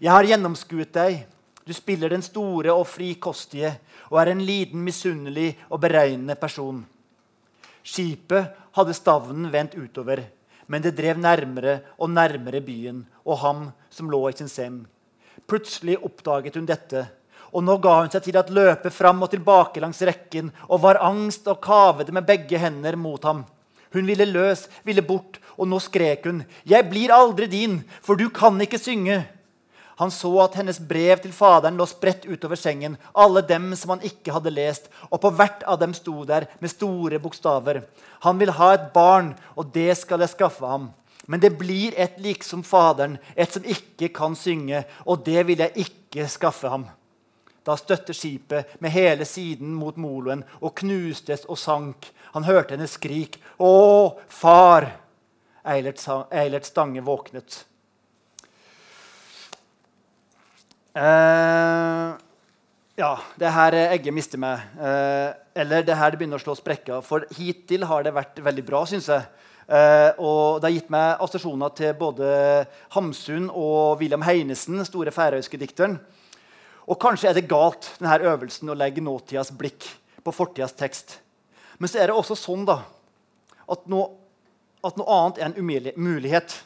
Jeg 0.00 0.12
har 0.12 0.26
gjennomskuet 0.26 0.92
deg. 0.96 1.22
Du 1.64 1.72
spiller 1.76 2.10
den 2.10 2.24
store 2.26 2.74
og 2.74 2.88
frikostige 2.90 3.76
og 4.10 4.18
er 4.18 4.32
en 4.32 4.42
liten, 4.42 4.82
misunnelig 4.82 5.52
og 5.68 5.80
beregnende 5.84 6.34
person. 6.40 6.82
Skipet 7.82 8.56
hadde 8.76 8.94
stavnen 8.94 9.50
vendt 9.52 9.74
utover, 9.74 10.22
men 10.66 10.82
det 10.82 10.94
drev 10.98 11.18
nærmere 11.18 11.80
og 11.98 12.12
nærmere 12.12 12.60
byen 12.64 13.04
og 13.24 13.40
ham 13.42 13.62
som 13.90 14.10
lå 14.10 14.20
i 14.28 14.36
sin 14.36 14.50
seng. 14.50 14.82
Plutselig 15.48 15.96
oppdaget 16.04 16.58
hun 16.58 16.68
dette, 16.68 17.06
og 17.50 17.64
nå 17.66 17.78
ga 17.82 17.96
hun 18.02 18.12
seg 18.12 18.26
til 18.26 18.38
å 18.38 18.44
løpe 18.54 18.92
fram 18.94 19.24
og 19.24 19.32
tilbake 19.32 19.82
langs 19.82 20.02
rekken 20.06 20.52
og 20.68 20.84
var 20.84 21.00
angst 21.02 21.48
og 21.50 21.62
kavede 21.64 22.14
med 22.14 22.28
begge 22.28 22.60
hender 22.60 22.98
mot 23.00 23.24
ham. 23.26 23.42
Hun 23.90 24.06
ville 24.06 24.28
løs, 24.28 24.68
ville 24.86 25.02
bort, 25.02 25.40
og 25.58 25.66
nå 25.68 25.80
skrek 25.82 26.24
hun, 26.24 26.44
'Jeg 26.64 26.90
blir 26.90 27.10
aldri 27.10 27.46
din, 27.46 27.84
for 28.02 28.14
du 28.14 28.30
kan 28.30 28.60
ikke 28.60 28.78
synge.' 28.78 29.26
Han 30.00 30.10
så 30.10 30.30
at 30.40 30.54
hennes 30.56 30.78
brev 30.80 31.20
til 31.20 31.32
Faderen 31.36 31.76
lå 31.76 31.84
spredt 31.84 32.24
utover 32.24 32.56
sengen, 32.56 32.94
alle 33.12 33.42
dem 33.44 33.74
som 33.76 33.92
han 33.92 34.06
ikke 34.08 34.32
hadde 34.32 34.52
lest, 34.54 34.86
og 35.12 35.20
på 35.20 35.30
hvert 35.36 35.60
av 35.68 35.76
dem 35.82 35.92
sto 35.92 36.22
der 36.24 36.46
med 36.62 36.72
store 36.72 37.18
bokstaver. 37.20 37.82
Han 38.24 38.40
vil 38.40 38.54
ha 38.56 38.70
et 38.72 38.86
barn, 38.94 39.34
og 39.60 39.74
det 39.74 39.92
skal 40.00 40.24
jeg 40.24 40.32
skaffe 40.32 40.64
ham. 40.64 40.88
Men 41.28 41.44
det 41.44 41.52
blir 41.60 41.92
et 42.00 42.16
liksom 42.16 42.64
Faderen, 42.64 43.18
et 43.36 43.52
som 43.52 43.68
ikke 43.68 44.08
kan 44.16 44.32
synge, 44.40 44.86
og 45.04 45.20
det 45.28 45.44
vil 45.50 45.60
jeg 45.66 45.84
ikke 45.84 46.24
skaffe 46.32 46.72
ham. 46.72 46.88
Da 47.60 47.76
støtte 47.76 48.16
skipet 48.16 48.80
med 48.80 48.96
hele 48.96 49.28
siden 49.28 49.76
mot 49.76 50.00
moloen 50.00 50.46
og 50.62 50.78
knustes 50.80 51.44
og 51.44 51.60
sank. 51.60 52.08
Han 52.32 52.48
hørte 52.48 52.72
henne 52.72 52.88
skrik. 52.88 53.36
'Å, 53.60 54.16
far!' 54.28 54.96
Eilert, 55.60 56.00
Eilert 56.32 56.64
Stange 56.64 57.04
våknet. 57.04 57.66
Eh, 60.90 62.08
ja, 62.98 63.10
det 63.38 63.52
her 63.54 63.76
egget 63.80 64.14
mister 64.14 64.40
meg. 64.40 64.62
Uh, 64.76 65.30
eller 65.56 65.84
det 65.86 65.96
her 65.96 66.12
det 66.12 66.18
begynner 66.20 66.40
å 66.40 66.42
slå 66.42 66.56
sprekker. 66.58 67.04
For 67.06 67.24
hittil 67.38 67.86
har 67.88 68.04
det 68.04 68.12
vært 68.16 68.40
veldig 68.44 68.64
bra, 68.66 68.82
syns 68.88 69.08
jeg. 69.12 69.24
Uh, 69.70 70.10
og 70.18 70.58
det 70.58 70.66
har 70.66 70.74
gitt 70.74 70.90
meg 70.92 71.22
assosiasjoner 71.22 71.74
til 71.78 71.94
både 71.98 72.30
Hamsun 72.96 73.46
og 73.48 74.02
William 74.02 74.24
Heinesen, 74.26 74.82
store 74.84 75.14
færøyske 75.14 75.60
dikteren. 75.60 76.00
Og 76.90 76.98
kanskje 77.00 77.30
er 77.30 77.38
det 77.38 77.48
galt 77.50 77.92
denne 78.00 78.18
øvelsen 78.32 78.72
å 78.72 78.76
legge 78.76 79.04
nåtidas 79.04 79.52
blikk 79.54 79.86
på 80.26 80.34
fortidas 80.34 80.74
tekst. 80.74 81.20
Men 81.78 81.88
så 81.88 82.02
er 82.02 82.10
det 82.10 82.18
også 82.18 82.34
sånn 82.36 82.66
da, 82.68 82.80
at 83.70 83.86
noe, 83.88 84.10
at 84.84 84.98
noe 84.98 85.20
annet 85.20 85.38
er 85.38 85.46
en 85.48 85.94
umulighet. 85.96 86.56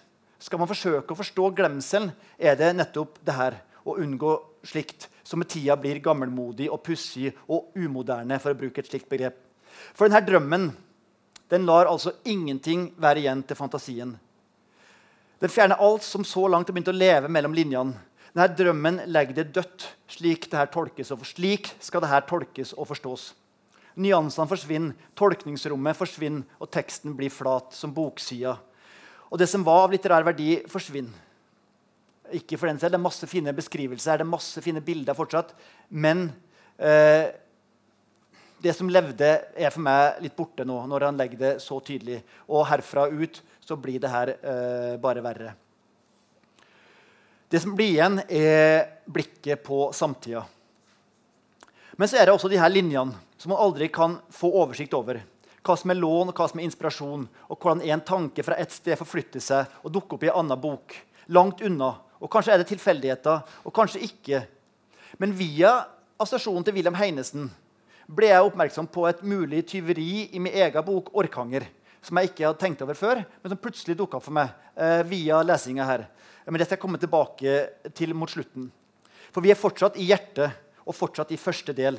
Skal 0.43 0.59
man 0.59 0.71
forsøke 0.71 1.13
å 1.13 1.21
forstå 1.21 1.53
glemselen, 1.61 2.11
er 2.41 2.57
det 2.59 2.73
nettopp 2.75 3.21
det 3.23 3.37
her. 3.37 3.61
Å 3.85 3.97
unngå 4.01 4.35
slikt 4.65 5.09
som 5.23 5.41
med 5.41 5.51
tida 5.53 5.77
blir 5.77 6.01
gammelmodig 6.05 6.71
og 6.73 6.83
pussig 6.85 7.33
og 7.49 7.73
umoderne. 7.77 8.39
for 8.41 8.53
å 8.53 8.59
bruke 8.59 8.81
et 8.81 8.89
slikt 8.89 9.09
begrep. 9.09 9.37
For 9.95 10.09
denne 10.09 10.25
drømmen 10.25 10.73
den 11.49 11.67
lar 11.67 11.87
altså 11.87 12.13
ingenting 12.25 12.93
være 12.97 13.21
igjen 13.21 13.43
til 13.43 13.57
fantasien. 13.57 14.19
Den 15.41 15.53
fjerner 15.53 15.81
alt 15.83 16.03
som 16.03 16.25
så 16.25 16.47
langt 16.49 16.69
har 16.69 16.75
begynt 16.75 16.89
å 16.89 16.97
leve 16.97 17.29
mellom 17.29 17.55
linjene. 17.55 17.95
Denne 18.35 18.57
drømmen 18.57 19.01
legger 19.07 19.35
det 19.35 19.53
dødt. 19.55 19.89
Slik, 20.09 20.49
det 20.51 20.71
tolkes 20.73 21.11
og 21.13 21.25
slik 21.27 21.71
skal 21.81 22.03
dette 22.05 22.25
tolkes 22.29 22.73
og 22.75 22.89
forstås. 22.91 23.33
Nyansene 23.95 24.51
forsvinner, 24.51 24.95
tolkningsrommet 25.15 25.97
forsvinner, 25.97 26.43
og 26.59 26.71
teksten 26.75 27.15
blir 27.15 27.31
flat 27.31 27.77
som 27.77 27.93
boksida. 27.95 28.57
Og 29.31 29.39
det 29.39 29.47
som 29.51 29.63
var 29.67 29.85
av 29.85 29.95
litterær 29.95 30.27
verdi, 30.27 30.57
forsvinner. 30.71 31.24
Ikke 32.33 32.57
for 32.57 32.71
den 32.71 32.79
selv, 32.81 32.95
Det 32.95 33.01
er 33.01 33.05
masse 33.05 33.27
fine 33.27 33.53
beskrivelser, 33.53 34.19
det 34.19 34.25
er 34.25 34.37
masse 34.37 34.61
fine 34.65 34.81
bilder 34.81 35.15
fortsatt. 35.15 35.53
Men 35.91 36.33
eh, 36.79 37.29
det 38.65 38.73
som 38.73 38.89
levde, 38.89 39.29
er 39.57 39.71
for 39.71 39.85
meg 39.85 40.23
litt 40.25 40.37
borte 40.37 40.65
nå, 40.65 40.79
når 40.89 41.11
han 41.11 41.19
legger 41.21 41.39
det 41.39 41.53
så 41.61 41.81
tydelig. 41.85 42.23
Og 42.49 42.65
herfra 42.71 43.09
ut 43.13 43.43
så 43.61 43.77
blir 43.77 44.01
det 44.01 44.13
her 44.13 44.33
eh, 44.35 44.97
bare 45.01 45.25
verre. 45.25 45.55
Det 47.49 47.61
som 47.61 47.75
blir 47.77 47.93
igjen, 47.93 48.19
er 48.29 49.05
blikket 49.05 49.63
på 49.63 49.91
samtida. 49.93 50.47
Men 51.95 52.11
så 52.11 52.19
er 52.19 52.27
det 52.27 52.35
også 52.35 52.51
de 52.51 52.59
her 52.59 52.73
linjene 52.73 53.15
som 53.39 53.53
man 53.53 53.61
aldri 53.61 53.91
kan 53.93 54.17
få 54.33 54.49
oversikt 54.63 54.97
over. 54.97 55.21
Hva 55.65 55.77
som 55.79 55.93
er 55.93 56.01
lån, 56.01 56.33
og 56.33 56.39
hva 56.39 56.49
som 56.49 56.61
er 56.61 56.67
inspirasjon, 56.67 57.27
og 57.49 57.59
hvordan 57.61 57.85
en 57.85 58.03
tanke 58.05 58.45
fra 58.45 58.57
et 58.61 58.73
sted 58.73 58.99
forflytter 59.01 59.45
seg 59.45 59.79
og 59.85 59.93
dukker 59.95 60.17
opp 60.17 60.27
i 60.27 60.31
en 60.33 60.41
annen 60.43 60.61
bok. 60.61 60.97
Langt 61.33 61.63
unna. 61.65 61.95
Og 62.25 62.31
kanskje 62.33 62.55
er 62.55 62.63
det 62.63 62.71
tilfeldigheter, 62.71 63.43
og 63.69 63.75
kanskje 63.77 64.01
ikke. 64.07 64.41
Men 65.21 65.35
via 65.37 65.77
assosiasjonen 66.17 66.65
til 66.65 66.79
Wilhelm 66.79 66.97
Heinesen 66.97 67.51
ble 68.09 68.31
jeg 68.31 68.47
oppmerksom 68.47 68.89
på 68.93 69.05
et 69.09 69.21
mulig 69.25 69.65
tyveri 69.69 70.31
i 70.33 70.41
min 70.41 70.53
egen 70.53 70.85
bok 70.85 71.13
'Orkanger'. 71.13 71.69
Som 72.05 72.19
jeg 72.19 72.31
ikke 72.31 72.47
hadde 72.47 72.61
tenkt 72.61 72.83
over 72.83 72.95
før, 72.95 73.25
men 73.43 73.51
som 73.51 73.59
plutselig 73.59 73.97
dukka 73.97 74.19
opp 74.19 74.25
for 74.25 74.37
meg 74.37 74.51
eh, 74.77 75.03
via 75.09 75.41
lesinga 75.43 75.85
her. 75.85 76.07
Men 76.45 76.59
det 76.59 76.67
skal 76.67 76.77
jeg 76.77 76.83
komme 76.83 77.01
tilbake 77.01 77.53
til 77.95 78.13
mot 78.15 78.29
slutten. 78.29 78.71
For 79.33 79.41
vi 79.41 79.51
er 79.51 79.57
fortsatt 79.57 79.97
i 79.97 80.05
hjertet 80.05 80.53
og 80.85 80.95
fortsatt 80.95 81.33
i 81.33 81.41
første 81.41 81.73
del. 81.73 81.97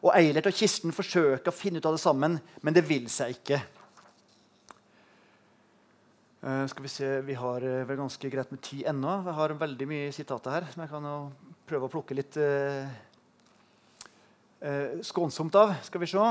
Og 0.00 0.12
Eilert 0.16 0.48
og 0.48 0.56
Kirsten 0.56 0.92
forsøker 0.92 1.52
å 1.52 1.56
finne 1.56 1.80
ut 1.80 1.86
av 1.86 1.92
det 1.92 2.00
sammen, 2.00 2.38
men 2.62 2.74
det 2.74 2.88
vil 2.88 3.04
seg 3.12 3.36
ikke. 3.36 3.60
Uh, 6.44 6.66
skal 6.68 6.84
Vi 6.84 6.90
se, 6.92 7.06
vi 7.24 7.34
har 7.40 7.64
uh, 7.64 7.86
vel 7.88 7.96
ganske 7.96 8.28
greit 8.28 8.50
med 8.52 8.60
tid 8.60 8.84
ennå. 8.90 9.14
Vi 9.24 9.32
har 9.32 9.54
veldig 9.56 9.86
mye 9.88 10.12
sitater 10.12 10.52
her. 10.52 10.66
som 10.72 10.82
jeg 10.82 10.90
kan 10.90 11.06
prøve 11.64 11.88
å 11.88 11.92
plukke 11.92 12.16
litt 12.18 12.36
uh, 12.36 12.84
eh, 14.60 15.00
skånsomt 15.00 15.56
av. 15.56 15.72
Skal 15.88 16.04
vi 16.04 16.10
se. 16.12 16.26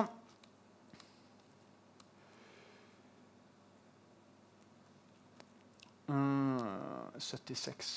Mm, 6.13 7.17
76 7.17 7.91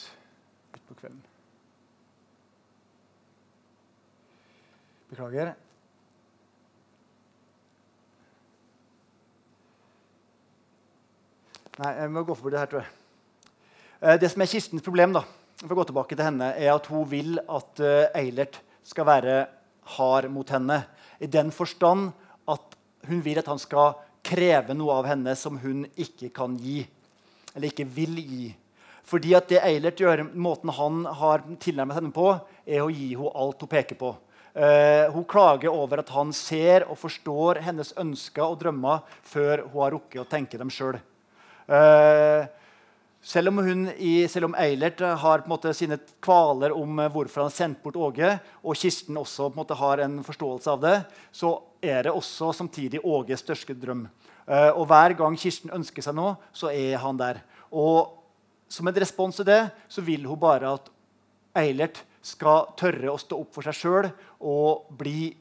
utpå 0.79 0.97
kvelden. 1.03 1.21
Beklager. 5.13 5.53
Nei, 11.77 11.91
jeg 11.93 12.09
må 12.09 12.23
gå 12.25 12.33
forbi 12.33 12.55
det 12.55 12.61
her, 12.63 12.69
tror 12.71 12.81
jeg. 12.81 12.93
Eh, 14.01 14.15
det 14.21 14.31
som 14.33 14.41
er 14.41 14.49
Kirstens 14.49 14.85
problem, 14.85 15.13
da, 15.13 15.21
for 15.61 15.75
å 15.75 15.77
gå 15.77 15.85
tilbake 15.91 16.17
til 16.17 16.25
henne, 16.25 16.55
er 16.57 16.71
at 16.73 16.87
hun 16.89 17.03
vil 17.11 17.35
at 17.37 17.83
uh, 17.85 18.07
Eilert 18.17 18.63
skal 18.87 19.05
være 19.09 19.35
hard 19.97 20.31
mot 20.33 20.49
henne. 20.53 20.79
I 21.21 21.29
den 21.29 21.51
forstand 21.53 22.15
at 22.49 22.77
hun 23.11 23.21
vil 23.25 23.41
at 23.43 23.51
han 23.51 23.61
skal 23.61 23.99
kreve 24.25 24.73
noe 24.73 24.95
av 25.03 25.09
henne 25.11 25.35
som 25.37 25.59
hun 25.61 25.83
ikke 26.01 26.31
kan 26.37 26.55
gi. 26.57 26.79
Eller 27.53 27.69
ikke 27.69 27.87
vil 27.99 28.23
gi. 28.23 28.47
Fordi 29.07 29.35
at 29.37 29.53
det 29.53 29.61
Eilert 29.61 30.01
gjør, 30.01 30.23
måten 30.33 30.73
han 30.79 31.03
har 31.21 31.45
tilnærmet 31.61 31.99
henne 31.99 32.13
på, 32.17 32.31
er 32.65 32.87
å 32.87 32.89
gi 32.89 33.11
henne 33.13 33.35
alt 33.37 33.67
hun 33.67 33.73
peker 33.75 34.01
på. 34.01 34.15
Uh, 34.57 35.13
hun 35.13 35.29
klager 35.29 35.77
over 35.77 36.01
at 36.01 36.15
han 36.17 36.33
ser 36.33 36.89
og 36.89 36.97
forstår 37.03 37.61
hennes 37.69 37.93
ønsker 38.01 38.47
og 38.47 38.57
drømmer 38.65 39.05
før 39.29 39.67
hun 39.67 39.77
har 39.83 39.95
rukket 39.99 40.25
å 40.25 40.27
tenke 40.33 40.57
dem 40.57 40.73
sjøl. 40.73 40.97
Uh, 41.67 42.47
selv 43.27 43.51
om, 43.51 43.59
hun 43.59 43.89
i, 43.99 44.29
selv 44.31 44.47
om 44.47 44.55
Eilert 44.55 45.01
eh, 45.03 45.17
har 45.19 45.43
måte, 45.51 45.73
sine 45.75 45.97
kvaler 46.23 46.71
om 46.71 47.01
eh, 47.03 47.09
hvorfor 47.11 47.43
han 47.43 47.49
har 47.51 47.57
sendt 47.57 47.81
bort 47.83 47.99
Åge, 47.99 48.29
og 48.63 48.79
Kirsten 48.79 49.19
også 49.19 49.49
måte, 49.57 49.75
har 49.75 50.05
en 50.05 50.21
forståelse 50.23 50.71
av 50.71 50.85
det, 50.85 50.93
så 51.35 51.51
er 51.83 52.07
det 52.07 52.13
også 52.15 52.53
samtidig 52.55 53.03
Åges 53.03 53.43
største 53.43 53.75
drøm. 53.75 54.07
Og 54.47 54.85
hver 54.87 55.17
gang 55.19 55.35
Kirsten 55.35 55.73
ønsker 55.75 56.05
seg 56.07 56.15
noe, 56.15 56.37
så 56.55 56.71
er 56.71 57.01
han 57.03 57.19
der. 57.19 57.41
Og 57.75 58.15
som 58.71 58.87
en 58.87 58.95
respons 58.95 59.41
til 59.41 59.49
det 59.49 59.65
så 59.91 60.05
vil 60.07 60.23
hun 60.31 60.39
bare 60.39 60.77
at 60.79 60.87
Eilert 61.59 62.05
skal 62.23 62.71
tørre 62.79 63.11
å 63.11 63.19
stå 63.19 63.41
opp 63.43 63.59
for 63.59 63.67
seg 63.67 63.75
sjøl 63.75 64.09
og 64.39 64.87
bli 64.99 65.33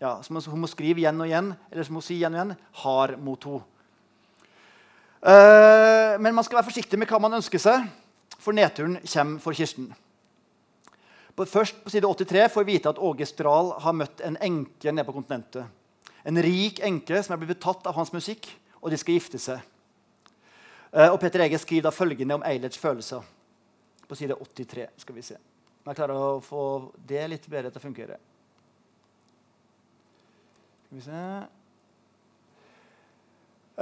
ja, 0.00 0.18
som 0.24 0.36
Hun 0.36 0.64
må 0.64 0.68
skrive 0.68 1.00
igjen 1.00 1.20
og 1.20 1.28
igjen, 1.28 1.54
eller 1.70 1.84
som 1.84 1.96
hun 1.96 2.04
sier 2.04 2.18
igjen 2.20 2.34
og 2.34 2.40
igjen, 2.40 2.58
hard 2.82 3.20
mot 3.20 3.44
henne. 3.48 3.75
Uh, 5.26 6.14
men 6.22 6.34
man 6.34 6.44
skal 6.46 6.60
være 6.60 6.68
forsiktig 6.68 6.98
med 7.02 7.10
hva 7.10 7.18
man 7.18 7.34
ønsker 7.34 7.58
seg, 7.58 7.88
for 8.38 8.54
nedturen 8.54 9.00
kommer 9.02 9.42
for 9.42 9.58
Kirsten. 9.58 9.88
Først 11.36 11.80
på 11.82 11.90
side 11.90 12.06
83 12.06 12.44
får 12.54 12.64
vi 12.64 12.76
vite 12.76 12.92
at 12.92 13.00
Åge 13.02 13.26
Stral 13.26 13.72
har 13.82 13.96
møtt 13.96 14.22
en 14.24 14.38
enke 14.40 14.92
nede 14.94 15.04
på 15.08 15.16
kontinentet. 15.16 15.66
En 16.22 16.38
rik 16.42 16.78
enke 16.86 17.18
som 17.26 17.34
er 17.34 17.42
blitt 17.42 17.56
betatt 17.56 17.90
av 17.90 17.98
hans 17.98 18.14
musikk, 18.14 18.46
og 18.78 18.94
de 18.94 19.00
skal 19.02 19.18
gifte 19.18 19.42
seg. 19.42 19.66
Uh, 20.94 21.10
og 21.10 21.18
Peter 21.20 21.42
Ege 21.42 21.58
skriver 21.58 21.88
da 21.88 21.94
følgende 21.96 22.38
om 22.38 22.46
Eilerts 22.46 22.78
følelser 22.78 23.26
på 24.06 24.14
side 24.14 24.38
83. 24.38 24.88
skal 25.02 25.18
vi 25.18 25.26
se. 25.26 25.42
Om 25.82 25.90
jeg 25.90 25.98
klarer 25.98 26.22
å 26.22 26.32
få 26.38 26.64
det 27.10 27.26
litt 27.34 27.50
bedre 27.50 27.74
til 27.74 27.82
å 27.82 27.88
fungere. 27.88 28.22
Skal 30.86 31.00
vi 31.00 31.06
se 31.10 31.22
Eh, 31.26 31.65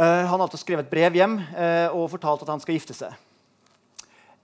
han 0.02 0.40
hadde 0.42 0.58
skrevet 0.58 0.88
et 0.88 0.90
brev 0.90 1.14
hjem 1.14 1.36
uh, 1.38 1.94
og 1.94 2.08
fortalt 2.10 2.42
at 2.42 2.50
han 2.50 2.62
skal 2.62 2.74
gifte 2.74 2.96
seg. 2.98 3.14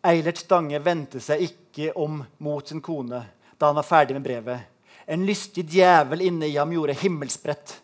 Eilert 0.07 0.39
Stange 0.41 0.79
vendte 0.81 1.21
seg 1.21 1.43
ikke 1.45 1.91
om 1.99 2.23
mot 2.39 2.69
sin 2.69 2.81
kone 2.81 3.25
da 3.61 3.69
han 3.69 3.77
var 3.77 3.85
ferdig 3.85 4.15
med 4.17 4.25
brevet. 4.25 4.63
En 5.11 5.27
lystig 5.27 5.67
djevel 5.69 6.23
inne 6.25 6.49
i 6.49 6.57
ham 6.57 6.71
gjorde 6.73 6.97
himmelsbrett. 7.03 7.75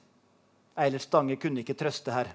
Eilert 0.79 1.05
Stange 1.05 1.37
kunne 1.41 1.61
ikke 1.61 1.77
trøste 1.77 2.15
her. 2.15 2.31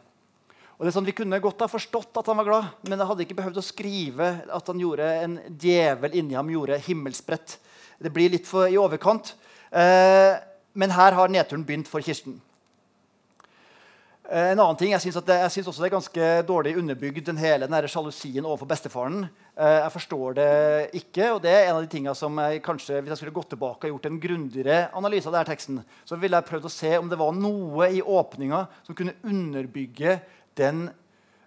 Og 0.78 0.86
det 0.86 0.92
er 0.92 0.96
sånn, 0.98 1.06
Vi 1.06 1.14
kunne 1.18 1.40
godt 1.42 1.62
ha 1.62 1.70
forstått 1.70 2.18
at 2.18 2.30
han 2.30 2.38
var 2.42 2.48
glad, 2.48 2.70
men 2.90 2.98
jeg 2.98 3.08
hadde 3.08 3.26
ikke 3.26 3.38
behøvd 3.38 3.58
å 3.62 3.66
skrive 3.66 4.30
at 4.50 4.70
han 4.70 4.80
gjorde 4.82 5.10
en 5.24 5.36
djevel 5.62 6.18
inni 6.18 6.38
ham 6.38 6.50
gjorde 6.50 6.80
himmelsbrett. 6.86 7.58
Det 8.02 8.10
blir 8.14 8.34
litt 8.34 8.50
for 8.50 8.66
i 8.66 8.80
overkant. 8.82 9.36
Eh, 9.70 10.38
men 10.74 10.94
her 10.94 11.14
har 11.14 11.30
nedturen 11.30 11.66
begynt 11.66 11.90
for 11.90 12.02
Kirsten. 12.02 12.40
Eh, 14.32 14.52
en 14.52 14.60
annen 14.64 14.78
ting, 14.80 14.94
Jeg 14.94 15.02
syns 15.04 15.18
også 15.68 15.82
det 15.82 15.90
er 15.90 15.92
ganske 15.92 16.28
dårlig 16.48 16.78
underbygd, 16.80 17.26
den 17.28 17.40
hele 17.42 17.68
den 17.68 17.88
sjalusien 17.92 18.46
overfor 18.46 18.70
bestefaren. 18.70 19.26
Eh, 19.58 19.80
jeg 19.84 19.92
forstår 19.92 20.38
det 20.38 20.52
ikke, 20.96 21.34
og 21.34 21.42
det 21.44 21.52
er 21.52 21.66
en 21.68 21.76
av 21.76 21.82
de 21.84 21.90
tingene 21.92 22.16
som 22.16 22.40
jeg 22.40 22.62
kanskje, 22.64 23.02
hvis 23.02 23.12
jeg 23.12 23.20
skulle 23.20 23.36
gått 23.36 23.50
tilbake 23.52 23.90
og 23.90 23.92
gjort 23.92 24.08
en 24.08 24.22
grundigere 24.24 24.78
analyse 24.96 25.28
av 25.28 25.36
denne 25.36 25.50
teksten, 25.52 25.82
så 26.08 26.16
ville 26.16 26.40
jeg 26.40 26.48
prøvd 26.48 26.70
å 26.70 26.72
se 26.72 26.94
om 26.96 27.12
det 27.12 27.20
var 27.20 27.36
noe 27.36 27.90
i 27.92 28.00
åpninga 28.00 28.62
som 28.88 28.96
kunne 28.96 29.18
underbygge 29.20 30.22
den 30.56 30.88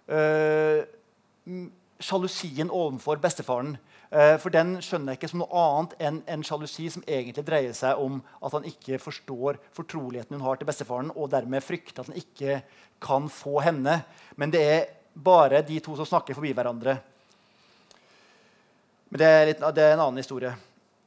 øh, 0.05 0.85
sjalusien 1.97 2.69
overfor 2.69 3.17
bestefaren. 3.17 3.79
Eh, 4.11 4.35
for 4.41 4.53
den 4.53 4.75
skjønner 4.85 5.13
jeg 5.13 5.19
ikke 5.19 5.31
som 5.31 5.41
noe 5.41 5.63
annet 5.63 5.95
enn 6.07 6.19
en 6.35 6.43
sjalusi 6.45 6.87
som 6.93 7.05
egentlig 7.07 7.45
dreier 7.47 7.73
seg 7.77 8.01
om 8.01 8.19
at 8.41 8.53
han 8.57 8.67
ikke 8.69 8.99
forstår 9.01 9.59
fortroligheten 9.75 10.37
hun 10.37 10.45
har 10.45 10.59
til 10.59 10.69
bestefaren, 10.69 11.11
og 11.15 11.31
dermed 11.33 11.65
frykter 11.65 12.03
at 12.03 12.11
han 12.11 12.21
ikke 12.21 12.59
kan 13.03 13.27
få 13.31 13.59
henne. 13.65 13.99
Men 14.39 14.53
det 14.53 14.63
er 14.63 14.87
bare 15.15 15.63
de 15.65 15.79
to 15.83 15.95
som 15.97 16.07
snakker 16.07 16.37
forbi 16.37 16.53
hverandre. 16.55 16.97
Men 19.09 19.21
det 19.21 19.27
er, 19.31 19.45
litt, 19.49 19.67
det 19.75 19.83
er 19.83 19.93
en 19.95 20.05
annen 20.07 20.21
historie. 20.21 20.53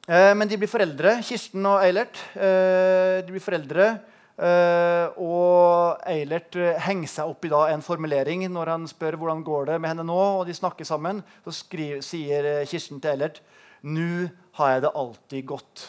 Eh, 0.08 0.34
men 0.34 0.48
de 0.48 0.56
blir 0.56 0.70
foreldre, 0.70 1.18
Kirsten 1.26 1.66
og 1.68 1.82
Eilert. 1.84 2.20
Eh, 2.34 3.20
de 3.26 3.34
blir 3.34 3.44
foreldre. 3.44 3.90
Uh, 4.38 5.10
og 5.18 6.02
Eilert 6.06 6.54
uh, 6.54 6.76
henger 6.84 7.10
seg 7.10 7.30
opp 7.32 7.42
i 7.48 7.50
en 7.50 7.82
formulering 7.82 8.44
når 8.46 8.70
han 8.70 8.84
spør 8.86 9.16
hvordan 9.18 9.40
går 9.42 9.72
det 9.72 9.78
med 9.82 9.90
henne 9.90 10.04
nå. 10.06 10.18
og 10.38 10.44
de 10.46 10.54
snakker 10.54 10.86
sammen. 10.86 11.24
Så 11.42 11.56
skriver, 11.64 12.04
sier 12.06 12.46
uh, 12.46 12.66
Kirsten 12.70 13.02
til 13.02 13.16
Eilert 13.16 13.40
«Nu 13.82 14.30
har 14.58 14.76
jeg 14.76 14.84
det 14.84 14.94
alltid 14.94 15.48
godt. 15.50 15.82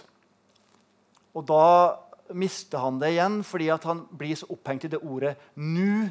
Og 1.37 1.45
da 1.45 1.67
mister 2.33 2.81
han 2.81 2.97
det 3.01 3.13
igjen 3.13 3.39
fordi 3.45 3.69
han 3.69 4.03
blir 4.17 4.37
så 4.37 4.49
opphengt 4.49 4.89
i 4.89 4.91
det 4.95 5.03
ordet 5.03 5.35
«nu», 5.53 6.09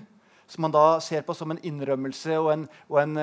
som 0.49 0.65
han 0.65 0.73
da 0.73 0.87
ser 1.05 1.27
på 1.27 1.35
som 1.37 1.51
en 1.53 1.61
innrømmelse 1.61 2.39
og 2.39 2.53
en, 2.55 2.63
og 2.89 3.03
en, 3.03 3.19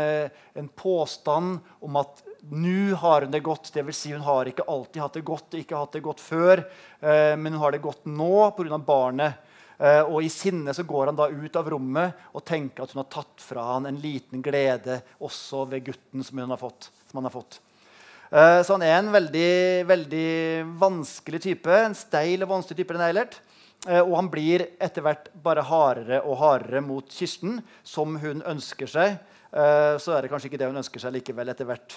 en 0.59 0.67
påstand 0.77 1.55
om 1.81 1.97
at 1.97 2.19
nå 2.51 2.95
har 2.95 3.21
hun 3.21 3.31
det 3.31 3.39
godt. 3.39 3.71
Det 3.73 3.83
vil 3.85 3.93
Si 3.95 4.11
hun 4.13 4.21
har 4.21 4.49
ikke 4.49 4.67
alltid 4.69 5.01
hatt 5.01 5.17
det 5.17 5.25
godt, 5.25 5.57
ikke 5.57 5.79
hatt 5.79 5.95
det 5.95 6.03
godt 6.05 6.21
før, 6.21 6.61
eh, 7.01 7.35
men 7.35 7.53
hun 7.53 7.61
har 7.61 7.71
det 7.71 7.81
godt 7.81 8.05
nå 8.05 8.51
pga. 8.57 8.77
barnet. 8.77 9.33
Eh, 9.79 10.01
og 10.01 10.23
I 10.23 10.29
sinne 10.29 10.73
så 10.73 10.83
går 10.83 11.07
han 11.07 11.15
da 11.15 11.27
ut 11.27 11.55
av 11.55 11.67
rommet 11.69 12.13
og 12.33 12.45
tenker 12.45 12.83
at 12.83 12.91
hun 12.93 13.03
har 13.03 13.11
tatt 13.11 13.41
fra 13.43 13.73
han 13.73 13.85
en 13.85 13.99
liten 13.99 14.41
glede 14.41 15.01
også 15.19 15.65
ved 15.67 15.83
gutten 15.83 16.23
som, 16.23 16.37
har 16.37 16.57
fått, 16.57 16.91
som 17.09 17.17
han 17.17 17.25
har 17.25 17.33
fått. 17.33 17.59
Eh, 18.31 18.61
så 18.63 18.77
han 18.77 18.85
er 18.85 18.99
en 18.99 19.11
veldig, 19.11 19.85
veldig 19.85 20.77
vanskelig 20.79 21.41
type. 21.41 21.67
En 21.67 21.95
steil 21.95 22.43
og 22.43 22.49
vanskelig 22.49 22.77
type. 22.77 22.93
den 22.93 23.01
Eilert. 23.01 23.41
Og 23.85 24.15
han 24.15 24.31
blir 24.31 24.63
etter 24.81 25.03
hvert 25.03 25.27
bare 25.43 25.61
hardere 25.61 26.23
og 26.25 26.39
hardere 26.39 26.81
mot 26.81 27.05
Kirsten, 27.05 27.59
som 27.83 28.15
hun 28.17 28.41
ønsker 28.41 28.89
seg. 28.89 29.19
Så 29.53 30.15
er 30.15 30.23
det 30.23 30.31
kanskje 30.31 30.49
ikke 30.49 30.57
det 30.57 30.71
hun 30.71 30.81
ønsker 30.81 31.03
seg 31.03 31.13
likevel 31.13 31.51
etter 31.53 31.69
hvert. 31.69 31.93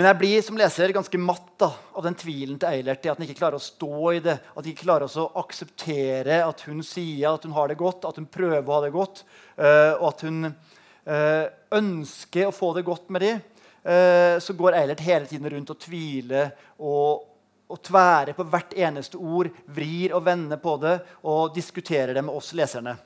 Men 0.00 0.06
jeg 0.14 0.16
blir 0.16 0.40
som 0.40 0.56
leser 0.56 0.94
ganske 0.96 1.18
matt 1.20 1.50
da, 1.60 1.66
av 1.92 2.06
den 2.06 2.14
tvilen 2.16 2.56
til 2.56 2.70
Eilert 2.70 3.04
at 3.04 3.18
han 3.18 3.26
ikke 3.26 3.36
klarer 3.36 3.60
å 3.60 3.60
stå 3.60 4.12
i 4.14 4.22
det. 4.24 4.38
At 4.40 4.62
han 4.62 4.68
ikke 4.70 4.86
klarer 4.86 5.18
å 5.20 5.24
akseptere 5.42 6.38
at 6.40 6.62
hun 6.64 6.78
sier 6.80 7.26
at 7.28 7.44
hun 7.44 7.52
har 7.52 7.68
det 7.68 7.76
godt, 7.76 8.06
at 8.08 8.16
hun 8.16 8.30
prøver 8.32 8.64
å 8.64 8.78
ha 8.78 8.86
det 8.86 8.94
godt, 8.94 9.20
uh, 9.60 9.98
og 9.98 10.06
at 10.08 10.24
hun 10.24 10.48
uh, 10.48 11.44
ønsker 11.76 12.48
å 12.48 12.56
få 12.56 12.72
det 12.78 12.86
godt 12.88 13.12
med 13.12 13.26
dem. 13.26 13.44
Uh, 13.84 14.40
så 14.40 14.56
går 14.56 14.78
Eilert 14.78 15.04
hele 15.04 15.28
tiden 15.28 15.52
rundt 15.52 15.76
og 15.76 15.84
tviler 15.84 16.54
og, 16.78 17.28
og 17.68 17.84
tværer 17.84 18.32
på 18.40 18.48
hvert 18.54 18.72
eneste 18.80 19.20
ord, 19.20 19.52
vrir 19.68 20.16
og 20.16 20.24
vender 20.24 20.64
på 20.64 20.78
det 20.80 20.96
og 21.28 21.52
diskuterer 21.52 22.16
det 22.16 22.24
med 22.24 22.40
oss 22.40 22.54
leserne. 22.56 22.96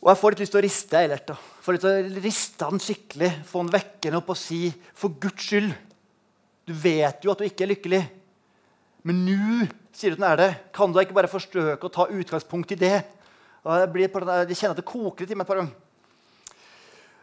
Og 0.00 0.14
jeg 0.14 0.22
får 0.22 0.32
litt 0.32 0.46
lyst 0.46 0.56
til 0.56 0.64
å 0.64 0.64
riste 0.64 1.04
Eilert. 1.04 1.28
da. 1.34 1.53
Til 1.64 1.78
å 1.88 2.20
riste 2.20 2.66
han 2.68 2.82
skikkelig, 2.82 3.30
Få 3.48 3.62
han 3.62 3.72
vekkende 3.72 4.20
opp 4.20 4.34
og 4.34 4.36
si 4.36 4.66
for 4.92 5.16
Guds 5.20 5.46
skyld 5.48 5.70
Du 6.68 6.74
vet 6.76 7.24
jo 7.24 7.32
at 7.32 7.40
du 7.40 7.46
ikke 7.46 7.64
er 7.64 7.72
lykkelig. 7.72 8.02
Men 9.04 9.24
nå 9.24 9.66
sier 9.92 10.12
du 10.12 10.16
at 10.16 10.20
den 10.20 10.28
er 10.30 10.40
det. 10.40 10.50
Kan 10.72 10.92
du 10.92 11.00
ikke 11.00 11.16
bare 11.16 11.28
forsøke 11.28 11.88
å 11.88 11.92
ta 11.92 12.06
utgangspunkt 12.08 12.72
i 12.72 12.80
det? 12.80 12.98
Jeg 13.64 14.56
kjenner 14.56 14.72
at 14.72 14.80
det 14.80 14.88
koker 14.88 15.24
litt 15.24 15.32
i 15.32 15.36
meg 15.36 15.44
et 15.44 15.50
par 15.50 15.60
ganger. 15.60 15.80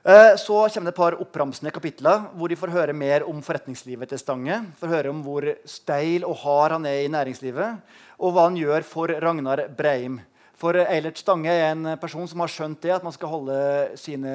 Eh, 0.02 0.36
så 0.42 0.56
kommer 0.66 0.90
det 0.90 0.94
et 0.96 0.98
par 0.98 1.18
oppramsende 1.22 1.74
kapitler 1.74 2.24
hvor 2.34 2.50
de 2.50 2.58
får 2.58 2.72
høre 2.74 2.94
mer 2.98 3.22
om 3.30 3.38
forretningslivet 3.46 4.10
til 4.10 4.18
Stange. 4.18 4.56
Får 4.80 4.94
høre 4.96 5.12
om 5.14 5.20
hvor 5.22 5.46
steil 5.70 6.26
og 6.26 6.40
hard 6.42 6.80
han 6.80 6.88
er 6.90 7.04
i 7.04 7.12
næringslivet, 7.14 7.84
og 8.18 8.34
hva 8.34 8.48
han 8.48 8.58
gjør 8.58 8.88
for 8.88 9.14
Ragnar 9.22 9.68
Breim. 9.78 10.18
For 10.62 10.78
Eilert 10.78 11.18
Stange 11.18 11.50
er 11.50 11.72
en 11.72 11.96
person 11.98 12.28
som 12.30 12.44
har 12.44 12.52
skjønt 12.54 12.84
det, 12.84 12.92
at 12.94 13.06
man 13.06 13.14
skal 13.16 13.32
holde 13.32 13.56
sine 13.98 14.34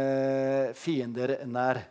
fiender 0.74 1.36
nær. 1.46 1.84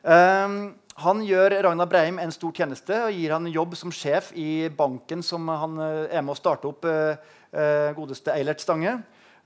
Um, 0.00 0.72
han 1.02 1.20
gjør 1.26 1.52
Ragnar 1.66 1.90
Breim 1.90 2.16
en 2.22 2.32
stor 2.32 2.54
tjeneste 2.56 2.96
og 3.04 3.12
gir 3.12 3.34
han 3.34 3.50
jobb 3.52 3.76
som 3.76 3.92
sjef 3.92 4.30
i 4.38 4.70
banken 4.72 5.20
som 5.26 5.44
han 5.50 5.76
eh, 5.84 6.16
er 6.16 6.24
med 6.24 6.32
å 6.32 6.38
starte 6.38 6.70
opp, 6.70 6.86
uh, 6.88 7.90
godeste 7.98 8.32
Eilert 8.32 8.64
Stange. 8.64 8.96